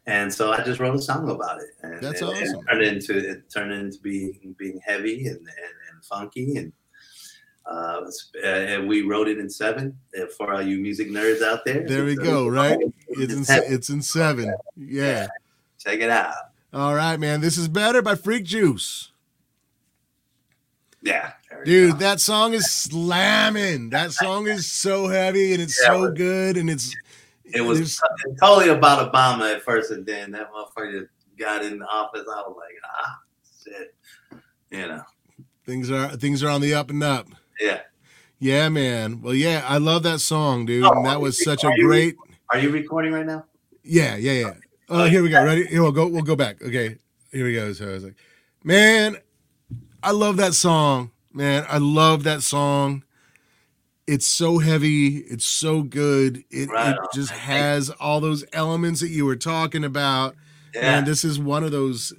and 0.07 0.33
so 0.33 0.51
I 0.51 0.63
just 0.63 0.81
wrote 0.81 0.97
a 0.97 1.03
song 1.03 1.31
about 1.31 1.61
it. 1.61 1.71
And, 1.83 2.01
That's 2.01 2.23
and, 2.23 2.31
awesome. 2.31 2.55
And 2.57 2.67
turned 2.69 2.83
into 2.83 3.31
it 3.31 3.51
turned 3.51 3.73
into 3.73 3.99
being 4.01 4.55
being 4.59 4.81
heavy 4.85 5.27
and 5.27 5.39
and, 5.39 5.75
and 5.93 6.05
funky 6.05 6.57
and. 6.57 6.73
Uh, 7.67 8.11
and 8.43 8.89
we 8.89 9.03
wrote 9.03 9.29
it 9.29 9.39
in 9.39 9.49
seven 9.49 9.97
uh, 10.19 10.27
for 10.37 10.53
all 10.53 10.63
you 10.63 10.79
music 10.81 11.09
nerds 11.09 11.41
out 11.43 11.65
there. 11.65 11.87
There 11.87 12.05
we 12.05 12.17
go. 12.17 12.49
Right, 12.49 12.79
it's 13.09 13.51
in 13.51 13.73
it's 13.73 13.91
in 13.91 14.03
seven. 14.03 14.53
Yeah. 14.77 15.29
Check 15.83 16.01
it 16.01 16.11
out. 16.11 16.35
All 16.73 16.95
right, 16.95 17.19
man. 17.19 17.41
This 17.41 17.57
is 17.59 17.69
better 17.69 18.03
by 18.03 18.15
Freak 18.15 18.45
Juice. 18.45 19.11
Yeah, 21.03 21.33
Dude, 21.65 21.99
that 22.01 22.21
song 22.21 22.53
is 22.53 22.71
slamming. 22.71 23.89
That 23.89 24.13
song 24.13 24.47
is 24.47 24.71
so 24.71 25.09
heavy 25.09 25.55
and 25.55 25.63
it's 25.63 25.81
Yeah, 25.83 25.89
so 25.95 26.11
good 26.13 26.59
and 26.59 26.69
it's 26.69 26.95
it 27.45 27.63
was 27.63 27.79
there's- 27.79 28.01
totally 28.39 28.69
about 28.69 29.11
Obama 29.11 29.55
at 29.55 29.63
first, 29.63 29.91
and 29.91 30.05
then 30.05 30.31
that 30.33 30.51
motherfucker 30.53 31.09
got 31.39 31.65
in 31.65 31.79
the 31.79 31.87
office. 31.87 32.27
I 32.31 32.41
was 32.43 32.55
like, 32.57 32.75
ah, 32.85 33.19
shit, 33.65 33.95
you 34.71 34.87
know, 34.89 35.03
things 35.65 35.91
are 35.91 36.09
things 36.17 36.43
are 36.43 36.51
on 36.51 36.61
the 36.61 36.75
up 36.75 36.91
and 36.91 37.03
up. 37.03 37.29
yeah. 37.59 37.81
Yeah, 38.39 38.69
man. 38.71 39.21
Well, 39.23 39.35
yeah, 39.35 39.65
I 39.67 39.77
love 39.79 40.03
that 40.05 40.21
song, 40.21 40.65
dude. 40.67 40.85
Oh, 40.85 40.91
and 40.93 41.05
that 41.07 41.21
was 41.21 41.43
such 41.43 41.65
a 41.65 41.71
you- 41.77 41.87
great 41.87 42.17
Are 42.51 42.59
you 42.59 42.71
recording 42.71 43.13
right 43.13 43.27
now? 43.27 43.45
Yeah, 43.85 44.17
yeah, 44.17 44.33
yeah. 44.33 44.53
Oh, 44.91 45.05
here 45.05 45.23
we 45.23 45.29
go. 45.31 45.45
Ready? 45.45 45.67
Here 45.67 45.83
we'll 45.83 45.93
go. 45.93 46.09
We'll 46.09 46.23
go 46.23 46.35
back. 46.37 46.61
Okay, 46.63 46.97
here 47.31 47.47
we 47.47 47.55
go. 47.55 47.73
So 47.73 47.89
I 47.89 47.93
was 47.93 48.05
like, 48.05 48.17
man, 48.65 49.17
I 50.03 50.11
love 50.11 50.37
that 50.39 50.53
song. 50.55 51.13
Man, 51.33 51.65
I 51.69 51.79
love 51.79 52.25
that 52.25 52.43
song. 52.43 53.05
It's 54.09 54.27
so 54.27 54.59
heavy. 54.59 55.19
It's 55.19 55.45
so 55.45 55.83
good. 55.83 56.43
It, 56.51 56.69
Right 56.69 56.97
it 56.97 57.01
just 57.15 57.31
has 57.31 57.91
all 57.91 58.21
those 58.21 58.45
elements 58.53 59.01
that 59.01 59.11
you 59.11 59.25
were 59.25 59.37
talking 59.37 59.85
about. 59.85 60.35
Yeah, 60.75 60.99
And 60.99 61.07
this 61.07 61.25
is 61.25 61.39
one 61.39 61.63
of 61.63 61.71
those. 61.71 62.13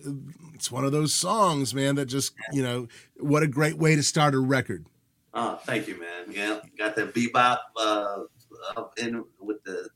It's 0.54 0.72
one 0.72 0.86
of 0.86 0.94
those 0.94 1.14
songs, 1.14 1.74
man. 1.74 1.96
That 1.96 2.06
just 2.06 2.34
you 2.54 2.64
know, 2.64 2.88
what 3.18 3.44
a 3.44 3.48
great 3.48 3.78
way 3.78 3.98
to 3.98 4.04
start 4.04 4.34
a 4.34 4.40
record. 4.40 4.86
Oh, 5.34 5.60
thank 5.66 5.88
you, 5.88 6.00
man. 6.00 6.32
Yeah, 6.32 6.60
got 6.78 6.96
the 6.96 7.08
bebop 7.08 7.60
uh, 7.78 8.24
up 8.78 8.94
in 8.98 9.26
with 9.40 9.62
the 9.64 9.90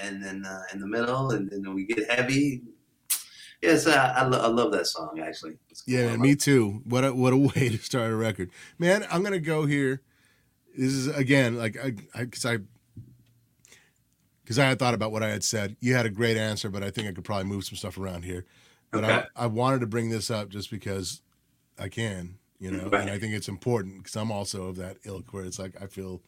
and 0.00 0.22
then 0.22 0.44
uh, 0.44 0.62
in 0.72 0.80
the 0.80 0.86
middle, 0.86 1.30
and 1.30 1.50
then 1.50 1.74
we 1.74 1.84
get 1.84 2.10
heavy. 2.10 2.62
Yes, 3.62 3.86
I, 3.86 4.08
I, 4.12 4.26
lo- 4.26 4.40
I 4.42 4.48
love 4.48 4.72
that 4.72 4.86
song 4.86 5.20
actually. 5.20 5.54
Yeah, 5.86 6.08
man, 6.08 6.20
me 6.20 6.36
too. 6.36 6.82
What 6.84 7.04
a 7.04 7.14
what 7.14 7.32
a 7.32 7.36
way 7.54 7.70
to 7.70 7.78
start 7.78 8.10
a 8.10 8.16
record, 8.16 8.50
man. 8.78 9.06
I'm 9.10 9.22
gonna 9.22 9.38
go 9.38 9.64
here. 9.66 10.02
This 10.76 10.92
is 10.92 11.06
again 11.08 11.56
like 11.56 11.76
I 11.82 11.92
because 12.24 12.44
I 12.44 12.58
because 14.42 14.58
I, 14.58 14.66
had 14.66 14.78
thought 14.78 14.92
about 14.92 15.12
what 15.12 15.22
I 15.22 15.28
had 15.30 15.42
said. 15.42 15.76
You 15.80 15.94
had 15.94 16.04
a 16.04 16.10
great 16.10 16.36
answer, 16.36 16.68
but 16.68 16.82
I 16.82 16.90
think 16.90 17.08
I 17.08 17.12
could 17.12 17.24
probably 17.24 17.44
move 17.46 17.64
some 17.64 17.76
stuff 17.76 17.96
around 17.96 18.24
here. 18.24 18.44
But 18.90 19.04
Okay. 19.04 19.24
I 19.36 19.44
I 19.44 19.46
wanted 19.46 19.80
to 19.80 19.86
bring 19.86 20.10
this 20.10 20.30
up 20.30 20.50
just 20.50 20.70
because 20.70 21.22
I 21.78 21.88
can, 21.88 22.36
you 22.58 22.70
know, 22.70 22.88
Right. 22.92 23.00
and 23.02 23.10
I 23.10 23.18
think 23.18 23.32
it's 23.32 23.48
important 23.48 23.98
because 24.02 24.16
I'm 24.16 24.30
also 24.30 24.66
of 24.66 24.76
that 24.76 24.98
ilk 25.04 25.32
where 25.32 25.44
it's 25.44 25.58
like 25.58 25.80
I 25.80 25.86
feel. 25.86 26.20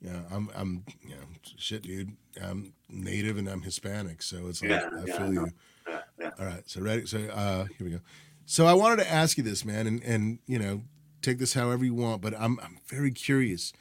You 0.00 0.10
know, 0.10 0.22
I'm, 0.30 0.50
I'm, 0.54 0.84
you 1.02 1.14
know, 1.14 1.22
shit, 1.56 1.82
dude. 1.82 2.12
I'm 2.42 2.74
native 2.88 3.38
and 3.38 3.48
I'm 3.48 3.62
Hispanic, 3.62 4.22
so 4.22 4.46
it's 4.48 4.62
like 4.62 4.70
Yeah, 4.70 4.90
I 4.92 5.04
yeah, 5.06 5.16
feel 5.18 5.32
you. 5.32 5.52
Yeah, 5.88 5.98
yeah. 6.20 6.30
All 6.38 6.46
right, 6.46 6.62
so 6.66 6.80
ready. 6.82 7.06
So 7.06 7.18
uh, 7.18 7.64
here 7.64 7.86
we 7.86 7.90
go. 7.90 8.00
So 8.44 8.66
I 8.66 8.74
wanted 8.74 9.02
to 9.02 9.10
ask 9.10 9.38
you 9.38 9.42
this, 9.42 9.64
man, 9.64 9.86
and 9.86 10.02
and 10.02 10.38
you 10.46 10.58
know, 10.58 10.82
take 11.22 11.38
this 11.38 11.54
however 11.54 11.84
you 11.84 11.94
want, 11.94 12.20
but 12.20 12.34
I'm 12.38 12.58
I'm 12.60 12.78
very 12.86 13.10
curious 13.10 13.72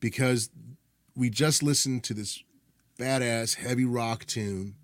because 0.00 0.50
we 1.16 1.30
just 1.30 1.62
listened 1.62 2.04
to 2.04 2.14
this 2.14 2.42
badass 2.98 3.56
heavy 3.56 3.84
rock 3.84 4.26
tune. 4.26 4.74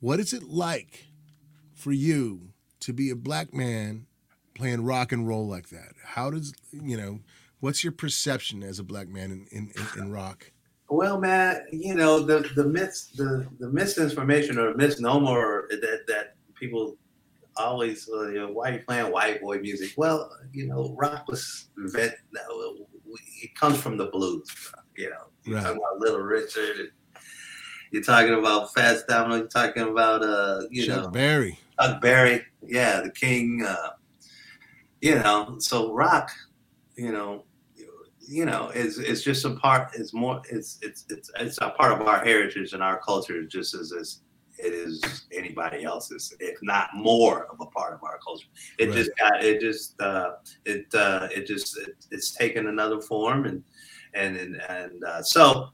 What 0.00 0.20
is 0.20 0.32
it 0.32 0.44
like 0.44 1.06
for 1.74 1.92
you 1.92 2.50
to 2.80 2.92
be 2.92 3.10
a 3.10 3.16
black 3.16 3.52
man 3.52 4.06
playing 4.54 4.84
rock 4.84 5.12
and 5.12 5.26
roll 5.26 5.46
like 5.46 5.70
that? 5.70 5.92
How 6.04 6.30
does 6.30 6.54
you 6.72 6.96
know? 6.96 7.20
What's 7.60 7.82
your 7.82 7.92
perception 7.92 8.62
as 8.62 8.78
a 8.78 8.84
black 8.84 9.08
man 9.08 9.46
in 9.50 9.70
in, 9.76 9.86
in, 9.96 10.10
rock? 10.10 10.50
Well, 10.88 11.18
man, 11.18 11.66
you 11.72 11.94
know 11.94 12.20
the 12.20 12.48
the 12.54 12.64
myths, 12.64 13.08
the 13.16 13.46
the 13.58 13.68
misinformation 13.70 14.58
or 14.58 14.74
misnomer 14.74 15.66
that 15.70 16.00
that 16.06 16.34
people 16.54 16.96
always, 17.56 18.08
uh, 18.12 18.28
you 18.28 18.38
know, 18.40 18.48
why 18.52 18.70
are 18.70 18.72
you 18.74 18.78
playing 18.86 19.10
white 19.10 19.40
boy 19.40 19.58
music? 19.58 19.92
Well, 19.96 20.30
you 20.52 20.66
know, 20.66 20.94
rock 20.98 21.26
was 21.28 21.70
invent. 21.78 22.14
It 23.42 23.54
comes 23.54 23.78
from 23.80 23.96
the 23.96 24.06
blues. 24.06 24.44
You 24.96 25.10
know, 25.10 25.16
you're 25.44 25.56
Right. 25.56 25.64
talking 25.64 25.78
about 25.78 25.98
Little 26.00 26.20
Richard. 26.20 26.76
And 26.80 26.90
you're 27.90 28.02
talking 28.02 28.34
about 28.34 28.74
Fats 28.74 29.04
Domino. 29.08 29.36
You're 29.36 29.46
talking 29.48 29.84
about 29.84 30.22
uh, 30.22 30.62
you 30.70 30.86
Chuck 30.86 31.04
know, 31.04 31.10
Berry. 31.10 31.58
Chuck 31.80 32.00
Berry, 32.00 32.44
yeah, 32.66 33.00
the 33.00 33.10
King. 33.10 33.64
Uh, 33.66 33.90
you 35.00 35.14
know, 35.14 35.56
so 35.58 35.92
rock, 35.92 36.30
you 36.96 37.12
know, 37.12 37.44
you 38.28 38.44
know, 38.44 38.70
is 38.70 38.98
is 38.98 39.22
just 39.22 39.44
a 39.44 39.50
part. 39.56 39.90
It's 39.94 40.12
more. 40.12 40.42
It's 40.50 40.78
it's 40.82 41.04
it's 41.10 41.30
it's 41.38 41.58
a 41.62 41.70
part 41.70 41.92
of 41.92 42.06
our 42.06 42.24
heritage 42.24 42.72
and 42.72 42.82
our 42.82 42.98
culture, 43.00 43.42
just 43.44 43.74
as 43.74 43.92
as 43.92 44.20
it 44.58 44.72
is 44.72 45.26
anybody 45.32 45.84
else's, 45.84 46.34
if 46.40 46.58
not 46.62 46.88
more 46.94 47.44
of 47.46 47.60
a 47.60 47.66
part 47.66 47.92
of 47.92 48.02
our 48.02 48.18
culture. 48.24 48.48
It 48.78 48.86
Right. 48.88 48.96
just 48.96 49.10
got 49.18 49.44
it 49.44 49.60
just 49.60 50.00
uh, 50.00 50.32
it 50.64 50.86
uh, 50.94 51.28
it 51.34 51.46
just 51.46 51.78
it, 51.78 51.94
it's 52.10 52.32
taken 52.32 52.66
another 52.68 53.00
form 53.00 53.44
and 53.44 53.62
and 54.14 54.36
and, 54.36 54.56
and 54.68 55.04
uh, 55.04 55.22
so 55.22 55.68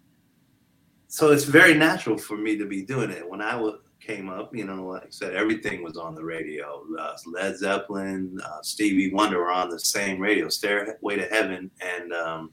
so 1.08 1.30
it's 1.30 1.44
very 1.44 1.74
natural 1.74 2.18
for 2.18 2.36
me 2.36 2.56
to 2.58 2.66
be 2.66 2.82
doing 2.82 3.10
it 3.10 3.28
when 3.28 3.40
I 3.40 3.54
was 3.54 3.78
came 4.04 4.28
up, 4.28 4.54
you 4.54 4.64
know, 4.64 4.86
like 4.86 5.04
I 5.04 5.10
said, 5.10 5.34
everything 5.34 5.82
was 5.82 5.96
on 5.96 6.14
the 6.14 6.24
radio. 6.24 6.82
Uh, 6.98 7.16
Led 7.26 7.56
Zeppelin, 7.56 8.38
uh, 8.44 8.60
Stevie 8.62 9.12
Wonder 9.12 9.38
were 9.38 9.52
on 9.52 9.70
the 9.70 9.78
same 9.78 10.20
radio, 10.20 10.48
Stairway 10.48 11.16
to 11.16 11.26
Heaven, 11.26 11.70
and 11.80 12.12
um, 12.12 12.50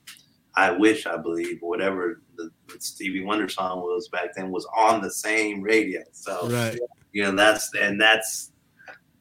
I 0.54 0.70
Wish, 0.70 1.06
I 1.06 1.16
believe, 1.16 1.58
whatever 1.60 2.22
the, 2.36 2.50
the 2.68 2.80
Stevie 2.80 3.24
Wonder 3.24 3.48
song 3.48 3.80
was 3.80 4.08
back 4.08 4.34
then, 4.36 4.50
was 4.50 4.66
on 4.76 5.02
the 5.02 5.10
same 5.10 5.60
radio. 5.60 6.02
So, 6.12 6.48
Right. 6.48 6.78
you 7.12 7.24
know, 7.24 7.32
that's, 7.32 7.74
and 7.74 8.00
that's, 8.00 8.52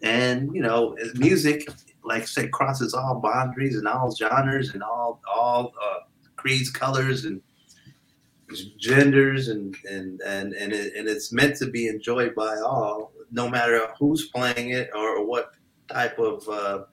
and, 0.02 0.54
you 0.56 0.62
know, 0.62 0.96
music, 1.16 1.68
like 2.04 2.24
I 2.24 2.26
said, 2.26 2.52
crosses 2.52 2.94
all 2.94 3.20
boundaries 3.20 3.76
and 3.76 3.88
all 3.88 4.16
genres 4.16 4.74
and 4.74 4.84
all, 4.84 5.20
all 5.34 5.74
uh, 5.84 6.00
creeds, 6.36 6.70
colors, 6.70 7.26
and 7.26 7.42
genders 8.78 9.47
and 9.47 9.76
and 9.89 10.22
and 10.22 10.54
and, 10.54 10.74
it, 10.74 10.95
and 10.95 11.08
it's 11.08 11.32
meant 11.32 11.56
to 11.58 11.68
be 11.68 11.88
enjoyed 11.88 12.34
by 12.36 12.58
all 12.58 13.12
no 13.32 13.50
matter 13.50 13.88
who's 14.00 14.30
playing 14.30 14.72
it 14.72 14.89
or 14.95 15.26
what 15.26 15.52
type 15.88 16.18
of 16.20 16.47
uh, 16.50 16.84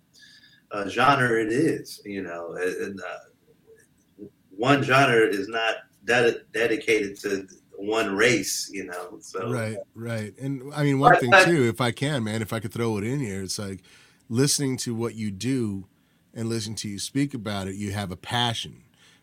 uh, 0.70 0.88
genre 0.88 1.40
it 1.40 1.52
is 1.52 2.00
you 2.04 2.22
know 2.22 2.54
and 2.54 3.00
uh, 3.00 4.24
one 4.50 4.82
genre 4.82 5.26
is 5.26 5.48
not 5.48 5.76
ded- 6.04 6.42
dedicated 6.52 7.18
to 7.18 7.46
one 7.78 8.14
race 8.14 8.70
you 8.72 8.84
know 8.84 9.18
so 9.20 9.52
Right, 9.52 9.76
right. 9.94 10.34
And 10.38 10.72
I 10.74 10.82
mean, 10.82 10.98
one 10.98 11.18
thing 11.18 11.32
too, 11.44 11.64
if 11.68 11.80
I 11.80 11.90
can, 11.90 12.24
man, 12.24 12.42
if 12.42 12.52
I 12.52 12.61
could 12.61 12.72
throw 12.72 12.96
it 12.98 13.04
in 13.04 13.20
here, 13.20 13.42
it's 13.42 13.59
like 13.59 13.80
listening 14.28 14.76
to 14.78 14.94
what 14.94 15.14
you 15.14 15.30
do 15.30 15.86
and 16.34 16.48
listening 16.48 16.76
to 16.76 16.88
you 16.88 16.98
speak 16.98 17.34
about 17.34 17.68
it, 17.68 17.74
you 17.74 17.92
have 17.92 18.11
a 18.11 18.16
passion, 18.16 18.82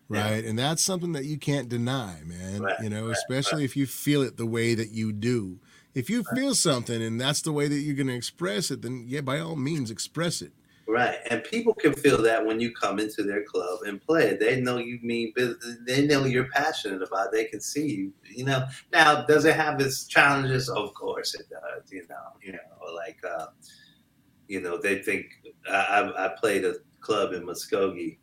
Yeah. 0.10 0.32
right? 0.32 0.46
And 0.46 0.58
that's 0.58 0.82
something 0.82 1.14
that 1.14 1.26
you 1.26 1.38
can't 1.38 1.70
deny, 1.70 2.22
man. 2.26 2.62
Right, 2.62 2.76
you 2.82 2.90
know, 2.90 3.08
right, 3.08 3.16
especially 3.16 3.64
if 3.64 3.76
you 3.76 3.86
feel 3.86 4.22
it 4.22 4.38
the 4.38 4.46
way 4.46 4.76
that 4.76 4.92
you 4.92 5.12
do. 5.12 5.60
If 5.94 6.10
you 6.10 6.24
feel 6.36 6.56
something 6.56 7.02
and 7.02 7.22
that's 7.22 7.42
the 7.42 7.52
way 7.52 7.68
that 7.68 7.80
you're 7.80 7.96
going 7.96 8.08
to 8.08 8.16
express 8.16 8.72
it, 8.72 8.82
then 8.82 9.06
yeah, 9.08 9.22
by 9.22 9.40
all 9.40 9.56
means, 9.56 9.92
express 9.92 10.42
it. 10.42 10.52
Right, 10.86 11.20
and 11.30 11.44
people 11.46 11.74
can 11.74 11.94
feel 11.94 12.22
that 12.24 12.46
when 12.46 12.60
you 12.60 12.74
come 12.74 13.00
into 13.00 13.24
their 13.24 13.44
club 13.44 13.80
and 13.86 14.02
play. 14.02 14.36
They 14.36 14.60
know 14.60 14.78
you 14.80 15.00
mean 15.02 15.32
business. 15.34 15.78
They 15.88 16.06
know 16.06 16.26
you're 16.26 16.50
passionate 16.50 17.02
about. 17.02 17.28
It. 17.28 17.32
They 17.32 17.46
can 17.46 17.62
see 17.62 17.90
you. 17.90 18.14
You 18.30 18.46
know. 18.46 18.66
Now, 18.92 19.24
does 19.24 19.46
it 19.46 19.56
have 19.56 19.80
its 19.80 20.06
challenges? 20.06 20.68
Of 20.68 20.94
course, 20.94 21.36
it 21.36 21.48
does. 21.50 21.90
You 21.90 22.06
know. 22.10 22.16
You 22.42 22.54
know, 22.54 22.94
like, 22.94 23.18
uh, 23.24 23.48
you 24.50 24.60
know, 24.60 24.78
they 24.78 25.02
think 25.02 25.28
I 25.70 26.12
I 26.18 26.36
played 26.38 26.66
a 26.66 26.76
club 27.00 27.32
in 27.32 27.44
Muskogee. 27.44 28.18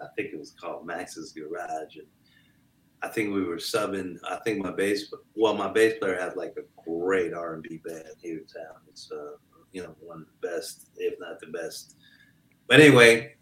I 0.00 0.06
think 0.16 0.32
it 0.32 0.38
was 0.38 0.50
called 0.50 0.86
Max's 0.86 1.32
Garage, 1.32 1.96
and 1.96 2.06
I 3.02 3.08
think 3.08 3.32
we 3.32 3.44
were 3.44 3.56
subbing. 3.56 4.16
I 4.28 4.36
think 4.44 4.58
my 4.58 4.72
bass. 4.72 5.12
Well, 5.34 5.54
my 5.54 5.70
bass 5.70 5.94
player 5.98 6.18
had 6.18 6.36
like 6.36 6.54
a 6.56 6.82
great 6.88 7.32
R 7.32 7.54
and 7.54 7.62
B 7.62 7.80
band 7.84 8.04
here 8.20 8.38
in 8.38 8.46
town. 8.46 8.76
It's 8.88 9.10
uh, 9.10 9.36
you 9.72 9.82
know, 9.82 9.94
one 10.00 10.22
of 10.22 10.26
the 10.40 10.48
best, 10.48 10.90
if 10.96 11.14
not 11.20 11.40
the 11.40 11.46
best. 11.48 11.96
But 12.68 12.80
anyway, 12.80 13.34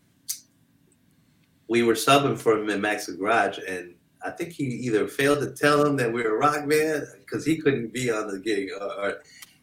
we 1.68 1.82
were 1.82 1.94
subbing 1.94 2.38
for 2.38 2.58
him 2.58 2.70
in 2.70 2.80
Max's 2.80 3.16
Garage, 3.16 3.58
and 3.66 3.94
I 4.24 4.30
think 4.30 4.52
he 4.52 4.64
either 4.64 5.08
failed 5.08 5.40
to 5.40 5.52
tell 5.52 5.84
him 5.84 5.96
that 5.96 6.12
we 6.12 6.22
were 6.22 6.36
a 6.36 6.38
rock 6.38 6.68
band 6.68 7.06
because 7.20 7.44
he 7.44 7.58
couldn't 7.58 7.92
be 7.92 8.10
on 8.10 8.28
the 8.28 8.38
gig. 8.38 8.70
Or, 8.78 8.86
or, 8.86 9.14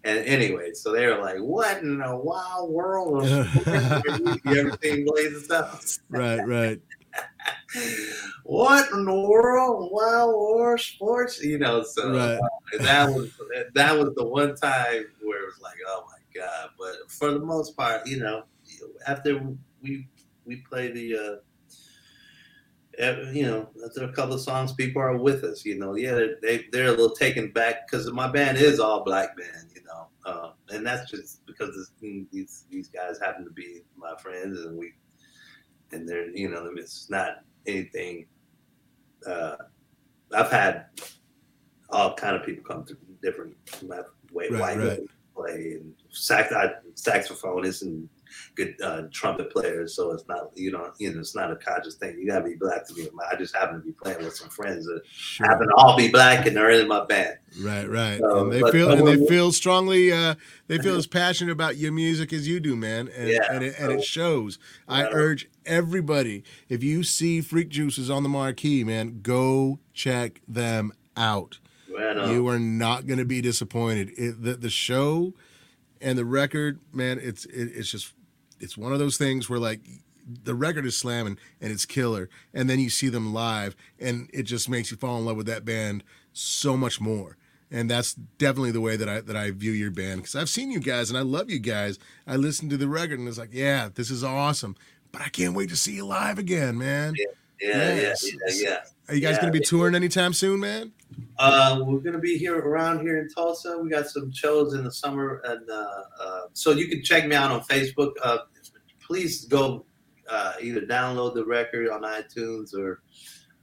and 0.04 0.20
anyway, 0.20 0.74
so 0.74 0.92
they 0.92 1.08
were 1.08 1.20
like, 1.20 1.38
"What 1.38 1.82
in 1.82 2.00
the 2.00 2.16
wild 2.16 2.72
world? 2.72 3.24
You 4.46 4.60
ever 4.60 4.78
seen 4.82 5.06
Blazing 5.06 5.40
Saddles?" 5.40 6.00
Right, 6.10 6.46
right. 6.46 6.82
what 8.44 8.92
in 8.92 9.06
the 9.06 9.14
world? 9.14 9.90
Wild 9.92 10.36
War 10.36 10.78
Sports? 10.78 11.42
You 11.42 11.58
know, 11.60 11.84
so 11.84 12.12
right. 12.12 12.38
uh, 12.38 12.84
that 12.84 13.10
was 13.10 13.32
that 13.74 13.98
was 13.98 14.14
the 14.16 14.26
one 14.26 14.56
time 14.56 15.06
where 15.22 15.44
it 15.44 15.46
was 15.46 15.62
like, 15.62 15.78
oh 15.88 16.06
my 16.08 16.42
god. 16.42 16.70
But 16.78 17.10
for 17.10 17.32
the 17.32 17.40
most 17.40 17.78
part, 17.78 18.06
you 18.06 18.20
know, 18.20 18.44
after 19.08 19.42
we 19.82 20.08
we 20.46 20.58
play 20.58 20.92
the. 20.92 21.18
Uh, 21.18 21.36
you 23.32 23.42
know, 23.42 23.68
after 23.84 24.04
a 24.04 24.14
couple 24.14 24.36
of 24.36 24.42
songs, 24.42 24.72
people 24.72 25.02
are 25.02 25.18
with 25.18 25.44
us. 25.44 25.66
You 25.66 25.80
know, 25.80 25.96
yeah, 25.96 26.28
they 26.44 26.68
they're 26.72 26.90
a 26.90 26.92
little 26.92 27.16
taken 27.16 27.50
back 27.50 27.88
because 27.88 28.12
my 28.12 28.28
band 28.28 28.60
is 28.60 28.80
all 28.80 29.04
black 29.04 29.36
band. 29.36 29.73
Uh, 30.26 30.52
and 30.70 30.86
that's 30.86 31.10
just 31.10 31.46
because 31.46 31.92
these 32.00 32.66
these 32.70 32.88
guys 32.88 33.20
happen 33.20 33.44
to 33.44 33.52
be 33.52 33.82
my 33.98 34.14
friends, 34.22 34.62
and 34.62 34.78
we 34.78 34.94
and 35.92 36.08
they're 36.08 36.30
you 36.30 36.50
know, 36.50 36.70
it's 36.76 37.10
not 37.10 37.44
anything. 37.68 38.26
Uh, 39.28 39.56
I've 40.36 40.52
had 40.52 40.86
all 41.90 42.14
kind 42.14 42.36
of 42.36 42.44
people 42.44 42.64
come 42.64 42.86
to 42.86 42.98
different 43.22 43.56
way, 44.32 44.48
right, 44.50 44.60
white 44.60 44.78
right. 44.78 45.00
play 45.36 45.78
and 45.80 45.94
sax, 46.10 46.54
saxophonists 46.96 47.82
and 47.82 48.10
good 48.56 48.76
uh, 48.84 49.04
trumpet 49.12 49.52
players. 49.52 49.96
So 49.96 50.12
it's 50.12 50.28
not 50.28 50.52
you 50.56 50.72
know 50.72 50.92
you 51.00 51.14
know 51.14 51.20
it's 51.20 51.36
not 51.36 51.52
a 51.52 51.56
conscious 51.56 51.96
thing. 51.96 52.18
You 52.18 52.28
gotta 52.28 52.46
be 52.46 52.56
black 52.56 52.88
to 52.88 52.94
be. 52.94 53.08
I 53.32 53.36
just 53.36 53.56
happen 53.56 53.76
to 53.76 53.82
be 53.82 53.92
playing 53.92 54.24
with 54.24 54.36
some 54.36 54.50
friends 54.50 54.86
that 54.86 55.02
sure. 55.06 55.48
happen 55.48 55.68
to 55.68 55.74
all 55.76 55.98
be 55.98 56.10
black 56.10 56.46
and 56.46 56.56
they're 56.56 56.70
in 56.72 56.88
my 56.88 57.06
band. 57.06 57.38
Right, 57.62 57.88
right. 57.90 58.20
So, 58.20 58.44
and 58.44 58.52
they 58.52 58.62
but, 58.62 58.72
feel 58.72 58.92
and 58.92 59.08
they 59.08 59.26
feel 59.28 59.52
strongly. 59.52 60.12
Uh, 60.12 60.36
they 60.68 60.78
feel 60.80 60.96
as 60.98 61.08
passionate 61.08 61.52
about 61.52 61.78
your 61.78 61.92
music 61.92 62.34
as 62.34 62.48
you 62.48 62.60
do, 62.60 62.76
man. 62.76 63.10
And 63.16 63.30
yeah, 63.30 63.52
and 63.52 63.64
it, 63.64 63.76
and 63.80 63.92
it 63.92 64.04
shows. 64.04 64.60
I 64.88 65.06
urge 65.06 65.50
everybody 65.66 66.44
if 66.70 66.84
you 66.84 67.04
see 67.04 67.42
Freak 67.42 67.70
Juices 67.70 68.10
on 68.10 68.24
the 68.24 68.30
marquee, 68.30 68.84
man, 68.84 69.20
go 69.22 69.80
check 69.94 70.42
them 70.48 70.94
out. 71.16 71.60
Right 71.96 72.30
you 72.30 72.48
are 72.48 72.60
not 72.60 73.06
going 73.06 73.20
to 73.20 73.26
be 73.26 73.42
disappointed. 73.42 74.12
It, 74.18 74.42
the 74.42 74.56
the 74.56 74.70
show 74.70 75.34
and 76.02 76.18
the 76.18 76.26
record, 76.26 76.80
man, 76.92 77.20
it's 77.22 77.46
it, 77.46 77.72
it's 77.76 77.90
just 77.90 78.14
it's 78.64 78.78
one 78.78 78.94
of 78.94 79.00
those 79.00 79.18
things 79.18 79.50
where 79.50 79.60
like 79.60 79.82
the 80.26 80.56
record 80.56 80.86
is 80.86 80.98
slamming 80.98 81.38
and 81.62 81.72
it's 81.72 81.86
killer, 81.86 82.30
and 82.54 82.70
then 82.70 82.80
you 82.80 82.90
see 82.90 83.10
them 83.10 83.34
live, 83.34 83.76
and 84.00 84.30
it 84.34 84.44
just 84.44 84.70
makes 84.70 84.92
you 84.92 84.98
fall 84.98 85.18
in 85.18 85.26
love 85.26 85.38
with 85.38 85.48
that 85.48 85.66
band 85.66 86.04
so 86.32 86.78
much 86.78 87.02
more. 87.02 87.38
And 87.70 87.90
that's 87.90 88.14
definitely 88.14 88.72
the 88.72 88.82
way 88.82 88.96
that 88.96 89.10
I 89.10 89.22
that 89.22 89.36
I 89.36 89.52
view 89.52 89.72
your 89.72 89.92
band 89.92 90.22
because 90.22 90.36
I've 90.36 90.50
seen 90.50 90.70
you 90.70 90.80
guys 90.80 91.10
and 91.10 91.18
I 91.18 91.24
love 91.24 91.50
you 91.50 91.60
guys. 91.60 91.98
I 92.28 92.36
listened 92.36 92.70
to 92.70 92.78
the 92.78 92.88
record 92.88 93.18
and 93.18 93.28
it's 93.28 93.40
like, 93.40 93.54
yeah, 93.54 93.90
this 93.94 94.12
is 94.12 94.24
awesome, 94.24 94.76
but 95.12 95.22
I 95.24 95.30
can't 95.30 95.56
wait 95.56 95.70
to 95.70 95.76
see 95.76 95.96
you 95.96 96.06
live 96.06 96.38
again, 96.38 96.78
man. 96.78 97.16
Yeah, 97.18 97.26
yeah, 97.60 97.96
yes. 97.96 98.32
yeah, 98.32 98.40
yeah, 98.48 98.54
yeah. 98.56 98.78
Are 99.10 99.16
you 99.16 99.22
guys 99.22 99.36
yeah, 99.36 99.42
gonna 99.42 99.52
be 99.52 99.60
touring 99.60 99.96
anytime 99.96 100.34
soon, 100.34 100.60
man? 100.60 100.92
Uh, 101.38 101.82
we're 101.84 102.00
gonna 102.00 102.20
be 102.20 102.38
here 102.38 102.58
around 102.58 103.02
here 103.02 103.18
in 103.18 103.28
Tulsa. 103.30 103.78
We 103.80 103.90
got 103.90 104.08
some 104.08 104.32
shows 104.32 104.74
in 104.74 104.84
the 104.84 104.92
summer, 104.92 105.42
and 105.44 105.68
uh, 105.70 106.04
uh, 106.20 106.42
so 106.54 106.72
you 106.72 106.88
can 106.88 107.04
check 107.04 107.26
me 107.26 107.36
out 107.36 107.52
on 107.52 107.62
Facebook. 107.62 108.12
Please 109.14 109.46
go 109.46 109.86
uh, 110.28 110.54
either 110.60 110.82
download 110.82 111.36
the 111.36 111.46
record 111.46 111.88
on 111.88 112.02
iTunes 112.02 112.74
or 112.74 113.04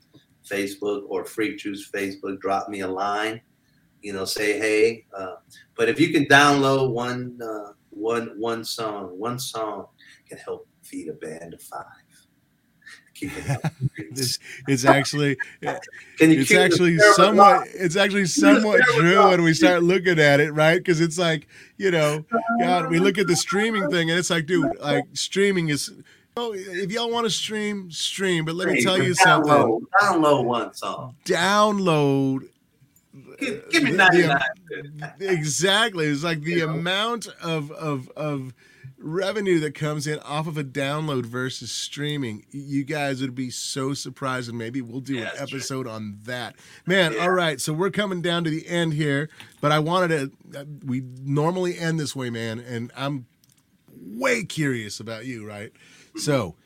Facebook 0.48 1.06
or 1.08 1.24
Freak 1.24 1.58
Juice 1.58 1.90
Facebook. 1.90 2.40
Drop 2.40 2.68
me 2.68 2.82
a 2.82 2.88
line, 2.88 3.40
you 4.02 4.12
know, 4.12 4.24
say 4.24 4.56
hey. 4.56 5.04
Uh, 5.12 5.34
but 5.76 5.88
if 5.88 5.98
you 5.98 6.12
can 6.12 6.26
download 6.26 6.92
one, 6.92 7.36
uh, 7.42 7.72
one, 7.90 8.38
one 8.38 8.64
song, 8.64 9.18
one 9.18 9.40
song 9.40 9.86
can 10.28 10.38
help 10.38 10.68
feed 10.84 11.08
a 11.08 11.14
band 11.14 11.54
of 11.54 11.60
five 11.60 11.84
it's, 13.96 14.38
it's 14.66 14.84
actually 14.84 15.36
eh, 15.62 15.78
it's 16.20 16.52
actually 16.52 16.98
somewhat 17.14 17.66
it's 17.74 17.96
actually 17.96 18.26
somewhat 18.26 18.80
true 18.94 19.28
when 19.28 19.42
we 19.42 19.54
start 19.54 19.82
looking 19.82 20.18
at 20.18 20.40
it 20.40 20.52
right? 20.52 20.78
Because 20.78 21.00
it's 21.00 21.18
like 21.18 21.46
you 21.76 21.90
know 21.90 22.24
god 22.60 22.90
we 22.90 22.98
look 22.98 23.18
at 23.18 23.26
the 23.26 23.36
streaming 23.36 23.88
thing 23.90 24.10
and 24.10 24.18
it's 24.18 24.30
like 24.30 24.46
dude 24.46 24.78
like 24.80 25.04
streaming 25.12 25.68
is 25.68 25.92
oh 26.36 26.52
if 26.54 26.90
y'all 26.90 27.10
want 27.10 27.24
to 27.24 27.30
stream 27.30 27.90
stream. 27.90 28.44
But 28.44 28.54
let 28.54 28.68
me 28.68 28.82
tell 28.82 29.02
you 29.02 29.14
something. 29.14 29.86
download 30.00 30.44
one 30.44 30.74
song. 30.74 31.16
Download 31.24 32.48
give, 33.38 33.64
uh, 33.64 33.70
give 33.70 33.82
me 33.82 33.92
99 33.92 34.40
exactly. 35.20 36.06
It's 36.06 36.24
like 36.24 36.40
the 36.42 36.60
amount 36.60 37.28
of 37.42 37.70
of 37.72 38.08
of 38.10 38.54
revenue 38.98 39.60
that 39.60 39.74
comes 39.74 40.06
in 40.06 40.18
off 40.20 40.46
of 40.46 40.58
a 40.58 40.64
download 40.64 41.26
versus 41.26 41.70
streaming. 41.70 42.44
You 42.50 42.84
guys 42.84 43.20
would 43.20 43.34
be 43.34 43.50
so 43.50 43.94
surprised, 43.94 44.48
and 44.48 44.58
maybe 44.58 44.80
we'll 44.80 45.00
do 45.00 45.14
yeah, 45.14 45.30
an 45.30 45.38
episode 45.38 45.84
true. 45.84 45.92
on 45.92 46.18
that. 46.24 46.56
Man, 46.86 47.12
yeah. 47.12 47.20
all 47.20 47.30
right. 47.30 47.60
So 47.60 47.72
we're 47.72 47.90
coming 47.90 48.22
down 48.22 48.44
to 48.44 48.50
the 48.50 48.66
end 48.66 48.94
here, 48.94 49.28
but 49.60 49.72
I 49.72 49.78
wanted 49.78 50.08
to. 50.52 50.60
Uh, 50.60 50.64
we 50.84 51.02
normally 51.22 51.78
end 51.78 51.98
this 52.00 52.14
way, 52.14 52.30
man, 52.30 52.58
and 52.58 52.92
I'm 52.96 53.26
way 53.96 54.44
curious 54.44 55.00
about 55.00 55.26
you, 55.26 55.46
right? 55.46 55.72
So, 56.16 56.56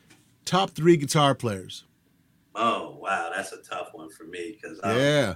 top 0.44 0.70
three 0.70 0.96
guitar 0.96 1.34
players. 1.34 1.84
Oh 2.54 2.98
wow, 3.00 3.30
that's 3.34 3.52
a 3.52 3.58
tough 3.58 3.88
one 3.92 4.10
for 4.10 4.24
me 4.24 4.58
because 4.60 4.80
yeah, 4.84 5.34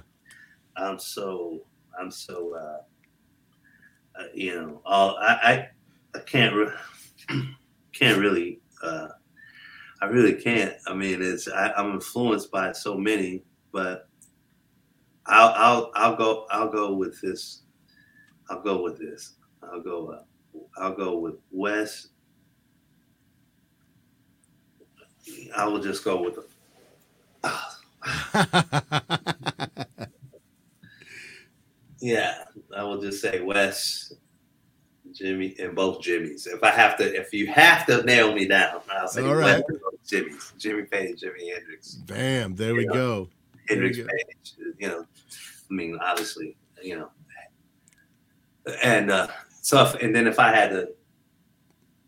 I'm 0.75 0.99
so 0.99 1.61
I'm 1.99 2.11
so 2.11 2.55
uh, 2.55 4.21
uh, 4.21 4.27
you 4.33 4.55
know 4.55 4.81
all 4.85 5.17
I, 5.17 5.33
I 5.33 5.69
I 6.15 6.19
can't 6.19 6.55
re- 6.55 6.71
can't 7.93 8.19
really 8.19 8.61
uh, 8.83 9.07
I 10.01 10.05
really 10.05 10.33
can't. 10.33 10.73
I 10.85 10.93
mean, 10.93 11.21
it's 11.21 11.47
I, 11.47 11.71
am 11.77 11.93
influenced 11.93 12.51
by 12.51 12.71
so 12.71 12.97
many, 12.97 13.43
but 13.71 14.07
I'll 15.25 15.53
I'll 15.55 15.91
I'll 15.95 16.15
go 16.15 16.45
I'll 16.51 16.69
go 16.69 16.93
with 16.93 17.19
this. 17.21 17.63
I'll 18.49 18.61
go 18.61 18.83
with 18.83 18.99
this. 18.99 19.33
I'll 19.63 19.81
go 19.81 20.11
uh, 20.11 20.21
I'll 20.77 20.95
go 20.95 21.17
with 21.17 21.35
Wes. 21.51 22.09
I 25.55 25.65
will 25.65 25.81
just 25.81 26.03
go 26.03 26.21
with 26.21 26.35
the. 26.35 26.45
yeah, 31.99 32.43
I 32.75 32.83
will 32.83 33.01
just 33.01 33.21
say 33.21 33.41
Wes 33.41 34.13
Jimmy 35.17 35.55
and 35.59 35.75
both 35.75 35.99
Jimmys. 35.99 36.47
If 36.47 36.63
I 36.63 36.69
have 36.69 36.97
to, 36.97 37.03
if 37.03 37.33
you 37.33 37.47
have 37.47 37.85
to 37.87 38.03
nail 38.03 38.33
me 38.33 38.47
down, 38.47 38.81
I'll 38.91 39.07
say 39.07 39.25
All 39.25 39.35
right. 39.35 39.63
Jimmy's, 40.05 40.53
Jimmy 40.57 40.83
Page, 40.83 41.21
Jimi 41.21 41.53
Hendrix. 41.53 41.95
Bam, 41.95 42.55
there 42.55 42.71
you 42.71 42.75
we 42.75 42.85
know, 42.85 42.93
go. 42.93 43.29
Hendrix 43.67 43.97
Page, 43.97 44.53
you 44.77 44.87
know, 44.87 45.05
I 45.69 45.73
mean, 45.73 45.97
obviously, 46.01 46.55
you 46.81 46.97
know, 46.97 47.09
and 48.83 49.11
uh, 49.11 49.27
so 49.61 49.97
and 50.01 50.15
then 50.15 50.27
if 50.27 50.39
I 50.39 50.53
had 50.53 50.69
to, 50.69 50.89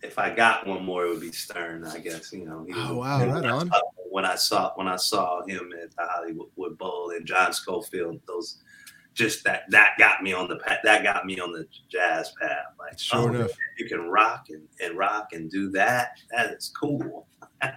if 0.02 0.18
I 0.18 0.34
got 0.34 0.66
one 0.66 0.86
more, 0.86 1.06
it 1.06 1.10
would 1.10 1.22
be 1.22 1.32
Stern, 1.32 1.86
I 1.86 2.00
guess. 2.00 2.32
You 2.32 2.46
know. 2.46 2.66
oh 2.74 2.98
wow, 2.98 3.26
right 3.26 3.46
on. 3.46 3.70
when 4.10 4.26
I 4.26 4.36
saw 4.36 4.72
when 4.76 4.88
I 4.88 4.96
saw 4.96 5.46
him 5.46 5.74
at 5.82 5.92
the 5.96 6.06
Hollywood 6.06 6.78
Bowl 6.78 7.12
and 7.16 7.26
John 7.26 7.54
Scofield, 7.54 8.20
those 8.28 8.62
just 9.14 9.44
that 9.44 9.64
that 9.70 9.94
got 9.98 10.24
me 10.24 10.34
on 10.34 10.48
the 10.48 10.60
that 10.84 11.04
got 11.04 11.26
me 11.26 11.40
on 11.40 11.52
the 11.52 11.68
jazz 11.90 12.34
path. 12.42 12.74
Like 12.78 13.00
sure 13.00 13.32
oh, 13.32 13.34
enough. 13.34 13.52
you 13.78 13.88
can 13.88 14.10
rock 14.10 14.48
and, 14.50 14.68
and 14.82 14.98
rock 14.98 15.30
and 15.34 15.50
do 15.50 15.70
that. 15.72 16.18
That 16.32 16.52
is 16.52 16.72
cool. 16.80 17.28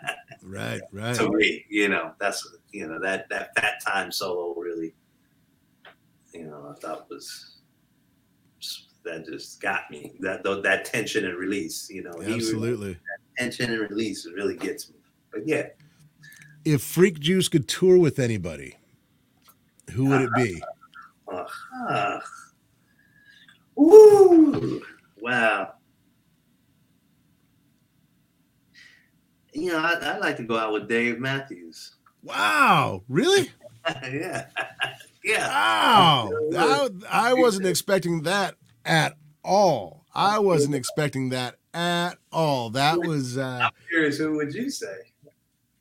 Right 0.44 0.80
right. 0.90 1.14
To 1.14 1.30
me 1.30 1.64
you 1.68 1.88
know 1.88 2.14
that's 2.18 2.44
you 2.72 2.88
know 2.88 2.98
that 3.00 3.28
that 3.28 3.50
that 3.54 3.80
time 3.80 4.10
solo 4.10 4.52
really 4.54 4.92
you 6.34 6.46
know 6.46 6.66
i 6.68 6.80
thought 6.80 7.08
was 7.08 7.52
that 9.04 9.26
just 9.26 9.60
got 9.60 9.90
me. 9.90 10.12
That 10.20 10.42
that 10.44 10.84
tension 10.84 11.24
and 11.24 11.36
release 11.36 11.88
you 11.90 12.02
know 12.02 12.12
absolutely. 12.22 12.98
tension 13.36 13.70
and 13.70 13.80
release 13.80 14.26
really 14.34 14.56
gets 14.56 14.90
me. 14.90 14.96
But 15.30 15.46
yeah. 15.46 15.68
If 16.64 16.82
freak 16.82 17.18
juice 17.18 17.48
could 17.48 17.66
tour 17.66 17.98
with 17.98 18.18
anybody 18.18 18.76
who 19.92 20.06
would 20.06 20.22
it 20.22 20.28
uh-huh. 20.28 20.44
be 20.44 20.62
uh-huh. 21.32 22.20
Ooh, 23.78 24.82
wow. 25.20 25.72
You 29.54 29.72
know, 29.72 29.78
I, 29.78 29.92
I 29.94 30.18
like 30.18 30.36
to 30.38 30.44
go 30.44 30.56
out 30.56 30.72
with 30.72 30.88
Dave 30.88 31.18
Matthews. 31.18 31.96
Wow, 32.22 33.02
really? 33.08 33.50
yeah, 34.10 34.46
yeah. 35.24 35.48
Wow, 35.48 36.30
I, 36.56 36.88
I 37.10 37.34
wasn't 37.34 37.66
expecting 37.66 38.22
that 38.22 38.54
at 38.84 39.16
all. 39.44 40.06
I 40.14 40.38
wasn't 40.38 40.74
expecting 40.74 41.30
that 41.30 41.56
at 41.74 42.18
all. 42.30 42.70
That 42.70 42.98
was. 43.00 43.38
Uh, 43.38 43.60
I'm 43.64 43.72
curious. 43.88 44.18
Who 44.18 44.36
would 44.36 44.54
you 44.54 44.70
say? 44.70 44.94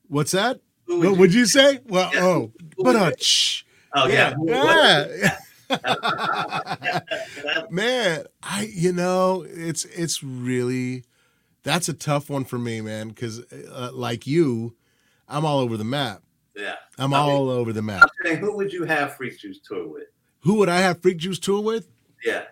What's 0.08 0.32
that? 0.32 0.62
Would 0.88 0.97
what 0.97 1.04
you, 1.06 1.16
would 1.16 1.34
you 1.34 1.45
say? 1.45 1.80
Well, 1.86 2.12
yeah. 2.14 2.24
oh, 2.24 2.52
but 2.78 2.95
uh, 2.95 3.12
shh 3.20 3.64
Oh 3.93 4.07
yeah, 4.07 4.33
yeah. 4.45 5.37
man, 7.69 8.25
I 8.43 8.69
you 8.73 8.93
know 8.93 9.45
it's 9.47 9.85
it's 9.85 10.23
really 10.23 11.03
that's 11.63 11.89
a 11.89 11.93
tough 11.93 12.29
one 12.29 12.43
for 12.45 12.57
me, 12.57 12.81
man, 12.81 13.09
because 13.09 13.41
uh, 13.51 13.91
like 13.93 14.27
you, 14.27 14.75
I'm 15.27 15.45
all 15.45 15.59
over 15.59 15.77
the 15.77 15.83
map. 15.83 16.23
Yeah, 16.55 16.75
I'm 16.97 17.13
I 17.13 17.19
all 17.19 17.47
mean, 17.47 17.57
over 17.57 17.73
the 17.73 17.81
map. 17.81 18.09
Saying, 18.23 18.37
who 18.39 18.55
would 18.55 18.73
you 18.73 18.83
have 18.85 19.15
Freak 19.15 19.39
Juice 19.39 19.59
tour 19.59 19.87
with? 19.87 20.07
Who 20.41 20.55
would 20.55 20.69
I 20.69 20.79
have 20.79 21.01
Freak 21.01 21.17
Juice 21.17 21.39
tour 21.39 21.61
with? 21.61 21.87
Yeah. 22.23 22.43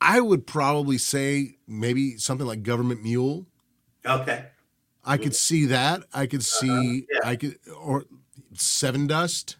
I 0.00 0.20
would 0.20 0.46
probably 0.46 0.98
say 0.98 1.56
maybe 1.66 2.16
something 2.16 2.46
like 2.46 2.64
Government 2.64 3.02
Mule. 3.02 3.46
Okay. 4.04 4.46
I 5.04 5.16
could 5.16 5.34
see 5.34 5.66
that. 5.66 6.04
I 6.12 6.26
could 6.26 6.40
uh-huh. 6.40 6.60
see. 6.60 6.70
Uh-huh. 6.70 7.20
Yeah. 7.24 7.30
I 7.30 7.36
could 7.36 7.58
or 7.80 8.04
Sevendust. 8.54 9.56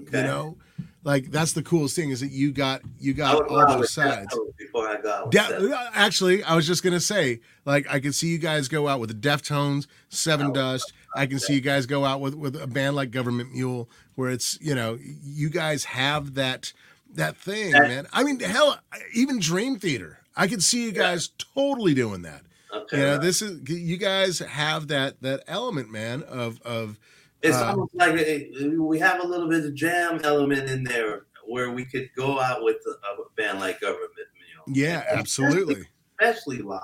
Okay. 0.00 0.20
You 0.20 0.24
know, 0.24 0.56
like 1.04 1.30
that's 1.30 1.52
the 1.52 1.62
coolest 1.62 1.94
thing 1.96 2.10
is 2.10 2.20
that 2.20 2.32
you 2.32 2.52
got 2.52 2.82
you 2.98 3.14
got 3.14 3.48
all 3.48 3.78
those 3.78 3.92
sides. 3.92 4.36
Before 4.58 4.88
I 4.88 5.00
got 5.00 5.30
De- 5.30 5.90
actually, 5.94 6.42
I 6.42 6.56
was 6.56 6.66
just 6.66 6.82
gonna 6.82 7.00
say, 7.00 7.40
like, 7.64 7.86
I 7.88 8.00
could 8.00 8.14
see 8.14 8.28
you 8.28 8.38
guys 8.38 8.68
go 8.68 8.88
out 8.88 9.00
with 9.00 9.10
the 9.10 9.28
Deftones, 9.28 9.86
Sevendust. 10.10 10.92
I 11.14 11.26
can 11.26 11.38
see 11.38 11.54
you 11.54 11.60
guys 11.60 11.86
go 11.86 12.04
out 12.04 12.20
with 12.20 12.34
with 12.34 12.60
a 12.60 12.66
band 12.66 12.96
like 12.96 13.10
Government 13.10 13.52
Mule, 13.52 13.88
where 14.16 14.30
it's 14.30 14.58
you 14.60 14.74
know 14.74 14.98
you 15.00 15.48
guys 15.48 15.84
have 15.84 16.34
that 16.34 16.72
that 17.14 17.36
thing, 17.36 17.72
that, 17.72 17.88
man. 17.88 18.06
I 18.12 18.24
mean, 18.24 18.40
hell, 18.40 18.78
even 19.14 19.38
Dream 19.38 19.78
Theater. 19.78 20.18
I 20.36 20.48
could 20.48 20.62
see 20.62 20.84
you 20.84 20.92
guys 20.92 21.30
yeah. 21.38 21.44
totally 21.54 21.94
doing 21.94 22.22
that. 22.22 22.42
Okay, 22.74 22.98
you 22.98 23.02
know, 23.02 23.12
right. 23.12 23.22
this 23.22 23.42
is 23.42 23.68
you 23.68 23.96
guys 23.96 24.40
have 24.40 24.88
that 24.88 25.20
that 25.22 25.44
element, 25.46 25.90
man, 25.90 26.22
of 26.24 26.60
of 26.62 26.98
it's 27.42 27.56
uh, 27.56 27.66
almost 27.66 27.94
like 27.94 28.14
a, 28.16 28.76
we 28.78 28.98
have 28.98 29.22
a 29.22 29.26
little 29.26 29.48
bit 29.48 29.64
of 29.64 29.74
jam 29.74 30.20
element 30.24 30.68
in 30.68 30.84
there 30.84 31.26
where 31.46 31.70
we 31.70 31.84
could 31.84 32.10
go 32.16 32.40
out 32.40 32.64
with 32.64 32.76
a, 32.86 32.90
a 32.90 33.24
band 33.36 33.60
like 33.60 33.80
Government 33.80 34.10
Mule. 34.14 34.76
Yeah, 34.76 35.04
absolutely. 35.08 35.74
Especially, 36.20 36.56
especially 36.56 36.62
live. 36.62 36.80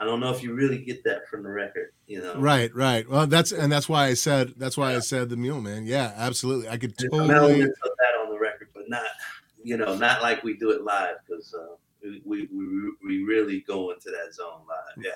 I 0.00 0.04
don't 0.04 0.20
know 0.20 0.30
if 0.30 0.42
you 0.42 0.54
really 0.54 0.78
get 0.78 1.04
that 1.04 1.28
from 1.28 1.42
the 1.42 1.48
record, 1.48 1.92
you 2.06 2.20
know. 2.20 2.36
Right, 2.36 2.74
right. 2.74 3.08
Well, 3.08 3.26
that's 3.26 3.52
and 3.52 3.72
that's 3.72 3.88
why 3.88 4.06
I 4.06 4.14
said 4.14 4.54
that's 4.56 4.76
why 4.76 4.90
yeah. 4.90 4.98
I 4.98 5.00
said 5.00 5.28
the 5.28 5.36
Mule 5.36 5.60
Man. 5.60 5.86
Yeah, 5.86 6.12
absolutely. 6.16 6.68
I 6.68 6.76
could 6.76 6.96
totally 6.98 7.62
put 7.62 7.96
that 7.98 8.20
on 8.22 8.30
the 8.30 8.38
record, 8.38 8.68
but 8.74 8.88
not, 8.88 9.06
you 9.62 9.76
know, 9.76 9.96
not 9.96 10.20
like 10.20 10.42
we 10.42 10.56
do 10.56 10.70
it 10.70 10.82
live 10.82 11.16
because 11.26 11.54
uh, 11.54 11.74
we, 12.24 12.48
we 12.52 12.92
we 13.06 13.24
really 13.24 13.64
go 13.66 13.90
into 13.90 14.10
that 14.10 14.34
zone 14.34 14.60
live. 14.68 15.04
Yeah 15.04 15.12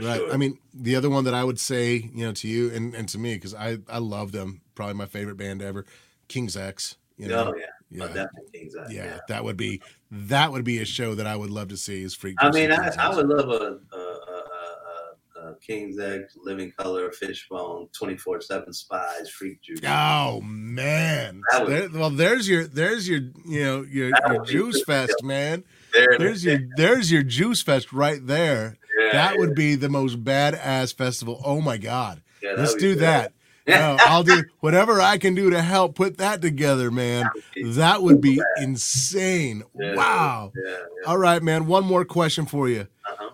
right. 0.00 0.18
Sure. 0.18 0.32
I 0.32 0.36
mean, 0.36 0.58
the 0.74 0.96
other 0.96 1.10
one 1.10 1.24
that 1.24 1.34
I 1.34 1.44
would 1.44 1.58
say, 1.58 2.10
you 2.14 2.26
know, 2.26 2.32
to 2.32 2.48
you 2.48 2.70
and, 2.70 2.94
and 2.94 3.08
to 3.10 3.18
me, 3.18 3.34
because 3.34 3.54
I 3.54 3.78
I 3.88 3.98
love 3.98 4.32
them, 4.32 4.62
probably 4.74 4.94
my 4.94 5.06
favorite 5.06 5.36
band 5.36 5.62
ever, 5.62 5.86
King's 6.28 6.56
X. 6.56 6.96
You 7.18 7.28
know, 7.28 7.52
oh 7.52 7.54
yeah, 7.56 7.64
oh, 7.66 7.86
yeah, 7.90 8.04
oh, 8.04 8.06
definitely 8.08 8.50
King's 8.52 8.76
X. 8.76 8.92
Yeah, 8.92 9.04
yeah, 9.04 9.18
that 9.28 9.44
would 9.44 9.56
be 9.56 9.80
that 10.10 10.50
would 10.50 10.64
be 10.64 10.78
a 10.78 10.84
show 10.84 11.14
that 11.14 11.26
I 11.26 11.36
would 11.36 11.50
love 11.50 11.68
to 11.68 11.76
see. 11.76 12.02
Is 12.02 12.14
Freak. 12.14 12.36
I 12.40 12.50
mean, 12.50 12.72
I, 12.72 12.90
I, 12.98 13.14
would 13.14 13.28
love 13.28 13.48
a, 13.48 13.78
a, 13.94 13.98
a, 13.98 15.50
a, 15.50 15.54
King's 15.60 15.98
X, 15.98 16.36
Living 16.42 16.72
Colour, 16.76 17.12
Fishbone, 17.12 17.88
twenty 17.92 18.16
four 18.16 18.40
seven 18.40 18.72
Spyz, 18.72 19.28
Freak 19.28 19.60
Juice. 19.62 19.80
Oh 19.86 20.40
man, 20.42 21.42
would, 21.60 21.68
there, 21.68 21.88
well, 21.92 22.10
there's 22.10 22.48
your 22.48 22.66
there's 22.66 23.08
your 23.08 23.20
you 23.46 23.62
know 23.62 23.82
your, 23.82 24.10
your 24.28 24.44
Juice 24.44 24.82
Fest, 24.84 25.22
man. 25.22 25.62
There 25.92 26.16
there's 26.18 26.44
your 26.44 26.58
there's 26.76 27.12
your 27.12 27.22
Juice 27.22 27.62
Fest 27.62 27.92
right 27.92 28.24
there 28.26 28.78
that 29.12 29.38
would 29.38 29.54
be 29.54 29.74
the 29.74 29.88
most 29.88 30.22
badass 30.24 30.94
festival. 30.94 31.40
Oh 31.44 31.60
my 31.60 31.76
god. 31.76 32.22
Yeah, 32.42 32.54
Let's 32.56 32.74
do 32.74 32.96
that. 32.96 33.32
no, 33.68 33.96
I'll 34.00 34.24
do 34.24 34.42
whatever 34.58 35.00
I 35.00 35.18
can 35.18 35.36
do 35.36 35.50
to 35.50 35.62
help 35.62 35.94
put 35.94 36.18
that 36.18 36.42
together, 36.42 36.90
man. 36.90 37.30
That 37.64 38.02
would 38.02 38.20
be 38.20 38.42
insane. 38.56 39.62
Yeah, 39.78 39.94
wow. 39.94 40.52
Yeah, 40.56 40.78
All 41.06 41.16
right, 41.16 41.40
man. 41.40 41.66
One 41.66 41.84
more 41.84 42.04
question 42.04 42.44
for 42.44 42.68
you. 42.68 42.88
Uh-huh. 43.08 43.30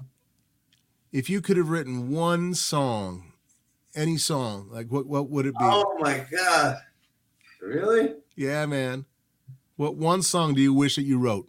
If 1.12 1.30
you 1.30 1.40
could 1.40 1.56
have 1.56 1.70
written 1.70 2.10
one 2.10 2.52
song, 2.52 3.32
any 3.94 4.18
song, 4.18 4.68
like 4.70 4.88
what 4.88 5.06
what 5.06 5.30
would 5.30 5.46
it 5.46 5.54
be? 5.54 5.64
Oh 5.64 5.96
my 5.98 6.26
god. 6.30 6.76
Really? 7.62 8.14
Yeah, 8.36 8.66
man. 8.66 9.06
What 9.76 9.96
one 9.96 10.22
song 10.22 10.54
do 10.54 10.60
you 10.60 10.74
wish 10.74 10.96
that 10.96 11.04
you 11.04 11.18
wrote? 11.18 11.48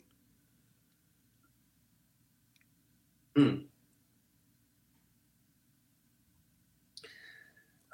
Hmm. 3.39 3.55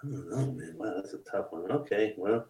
I 0.01 0.07
don't 0.07 0.29
know, 0.31 0.51
man. 0.53 0.73
Wow, 0.75 0.93
that's 0.95 1.13
a 1.13 1.19
tough 1.19 1.51
one. 1.51 1.71
Okay, 1.71 2.15
well, 2.17 2.47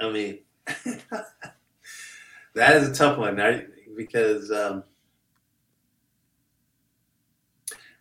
I 0.00 0.10
mean, 0.10 0.38
that 2.54 2.76
is 2.76 2.88
a 2.88 2.94
tough 2.94 3.18
one, 3.18 3.36
right? 3.36 3.66
Because 3.94 4.50
um, 4.50 4.82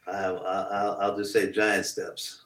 I, 0.08 0.32
will 0.32 1.18
just 1.18 1.34
say 1.34 1.52
giant 1.52 1.86
steps. 1.86 2.46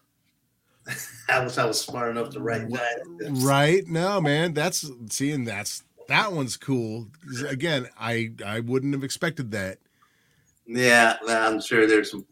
I 1.30 1.44
wish 1.44 1.60
I 1.60 1.66
was 1.66 1.80
smart 1.80 2.10
enough 2.10 2.32
to 2.32 2.40
write 2.40 2.68
giant 2.68 3.22
steps. 3.22 3.44
Right? 3.44 3.86
No, 3.86 4.20
man. 4.20 4.56
That's 4.56 4.90
seeing 5.10 5.46
that's 5.46 5.84
that 6.12 6.34
one's 6.34 6.58
cool. 6.58 7.08
Again, 7.48 7.88
I 8.00 8.32
I 8.46 8.60
wouldn't 8.60 8.94
have 8.94 9.04
expected 9.04 9.52
that. 9.52 9.80
Yeah, 10.66 11.18
I'm 11.28 11.62
sure 11.62 11.88
there's 11.88 12.12
some. 12.12 12.26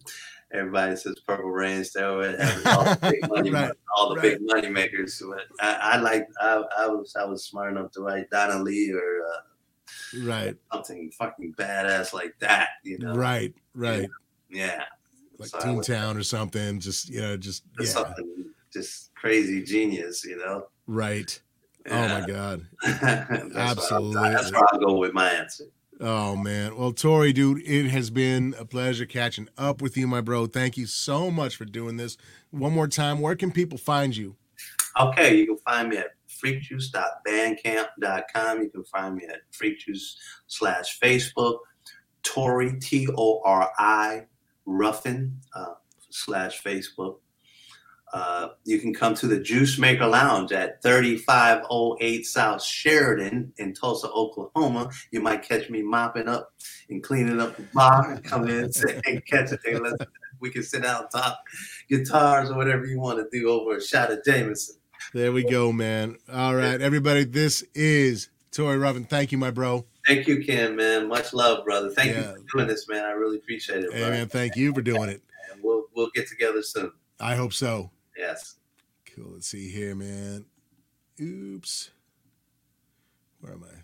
Everybody 0.52 0.96
says 0.96 1.16
Purple 1.28 1.52
Rain 1.52 1.84
still 1.84 2.16
all 2.66 2.84
the 2.84 2.98
big 3.02 3.30
money, 3.30 3.52
right, 3.52 3.72
all 3.96 4.10
the 4.10 4.16
right. 4.16 4.22
big 4.24 4.40
money 4.42 4.70
makers. 4.70 5.22
But 5.26 5.46
I, 5.60 5.94
I 5.94 5.98
like 5.98 6.28
I, 6.42 6.64
I, 6.80 6.88
was 6.88 7.16
I 7.16 7.24
was 7.26 7.46
smart 7.46 7.72
enough 7.72 7.92
to 7.92 8.02
write 8.02 8.30
Donna 8.32 8.62
Lee 8.64 8.92
or 8.92 9.28
uh, 9.28 10.26
right 10.26 10.58
something 10.74 11.12
fucking 11.12 11.54
badass 11.54 12.14
like 12.14 12.34
that. 12.40 12.70
You 12.84 12.98
know, 12.98 13.14
right, 13.14 13.54
right, 13.76 14.10
yeah, 14.50 14.86
like 15.38 15.50
so 15.50 15.82
Town 15.82 16.18
or 16.18 16.24
something. 16.24 16.80
Just 16.80 17.10
you 17.10 17.22
know, 17.22 17.38
just 17.38 17.64
yeah. 17.80 17.86
something 17.86 18.46
just 18.74 19.14
crazy 19.14 19.64
genius. 19.64 20.26
You 20.26 20.38
know, 20.38 20.68
right. 20.88 21.40
Oh 21.90 22.08
my 22.08 22.26
god, 22.26 22.66
absolutely. 23.56 24.30
that's 24.30 24.52
where 24.52 24.62
I'll 24.72 24.80
go 24.80 24.98
with 24.98 25.14
my 25.14 25.30
answer. 25.30 25.66
Oh 26.02 26.38
man. 26.38 26.78
Well, 26.78 26.94
Tori, 26.94 27.34
dude, 27.34 27.62
it 27.68 27.90
has 27.90 28.10
been 28.10 28.56
a 28.58 28.64
pleasure 28.64 29.06
catching 29.06 29.50
up 29.58 29.82
with 29.82 29.98
you, 29.98 30.08
my 30.08 30.22
bro. 30.22 30.46
Thank 30.46 30.78
you 30.78 30.86
so 30.86 31.30
much 31.30 31.58
for 31.58 31.66
doing 31.66 31.98
this. 31.98 32.16
One 32.52 32.72
more 32.72 32.88
time, 32.88 33.20
where 33.20 33.36
can 33.36 33.52
people 33.52 33.78
find 33.78 34.16
you? 34.16 34.38
Okay, 34.98 35.36
you 35.36 35.46
can 35.46 35.58
find 35.58 35.90
me 35.90 35.98
at 35.98 36.12
freakjuice.bandcamp.com. 36.30 38.62
You 38.62 38.70
can 38.70 38.86
find 38.86 39.16
me 39.16 39.26
at 39.26 39.42
freakjuice 39.52 40.16
slash 40.48 40.98
Facebook, 41.00 41.58
Tori 42.24 42.80
T 42.80 43.10
O 43.18 43.42
R 43.44 43.70
I 43.78 44.26
Ruffin 44.66 45.38
uh, 45.54 45.74
slash 46.10 46.64
Facebook. 46.64 47.18
Uh, 48.14 48.50
you 48.66 48.80
can 48.80 48.94
come 48.94 49.14
to 49.14 49.28
the 49.28 49.40
Juice 49.40 49.78
Maker 49.78 50.08
Lounge 50.08 50.52
at 50.52 50.82
3508 50.82 52.26
South 52.26 52.64
Sheridan 52.64 53.54
in 53.58 53.74
Tulsa, 53.74 54.10
Oklahoma. 54.10 54.90
You 55.12 55.22
might 55.22 55.44
catch 55.44 55.70
me 55.70 55.84
mopping 55.84 56.28
up 56.28 56.54
and 56.90 57.04
cleaning 57.04 57.40
up 57.40 57.56
the 57.56 57.64
bar 57.74 58.12
and 58.12 58.24
come 58.24 58.48
in 58.48 58.72
and 59.06 59.26
catch 59.26 59.52
a 59.52 59.60
Hey, 59.64 59.78
we 60.40 60.50
can 60.50 60.64
sit 60.64 60.84
down 60.84 61.02
and 61.02 61.12
talk 61.12 61.38
guitars 61.90 62.50
or 62.50 62.56
whatever 62.56 62.86
you 62.86 63.00
want 63.00 63.20
to 63.20 63.28
do 63.38 63.50
over 63.50 63.78
a 63.78 63.82
shot 63.82 64.12
of 64.12 64.24
Jameson. 64.24 64.76
There 65.14 65.32
we 65.32 65.44
go, 65.44 65.72
man. 65.72 66.18
All 66.32 66.56
right, 66.56 66.82
everybody. 66.82 67.26
This 67.26 67.64
is 67.74 68.30
Tori 68.52 68.78
Ruffin. 68.78 69.06
Thank 69.06 69.32
you, 69.32 69.38
my 69.38 69.52
bro. 69.52 69.86
Thank 70.08 70.28
you, 70.28 70.44
Ken, 70.44 70.76
man. 70.76 71.08
Much 71.08 71.34
love, 71.34 71.66
brother. 71.66 71.90
Thank 71.92 72.12
yeah. 72.12 72.34
you 72.34 72.46
for 72.52 72.58
doing 72.58 72.68
this, 72.68 72.88
man. 72.88 73.06
I 73.06 73.12
really 73.12 73.38
appreciate 73.38 73.84
it. 73.84 73.94
Hey, 73.94 74.10
man, 74.10 74.28
thank 74.28 74.56
you 74.56 74.74
for 74.74 74.82
doing 74.82 75.10
it. 75.10 75.22
And 75.52 75.64
we'll 75.64 75.86
we'll 75.96 76.10
get 76.16 76.28
together 76.28 76.62
soon. 76.62 76.92
I 77.20 77.36
hope 77.36 77.54
so. 77.54 77.92
Yes. 78.20 78.58
Cool. 79.16 79.32
Let's 79.36 79.48
see 79.48 79.70
here, 79.70 79.96
man. 79.96 80.44
Oops. 81.22 81.90
Where 83.40 83.54
am 83.54 83.64
I? 83.64 83.79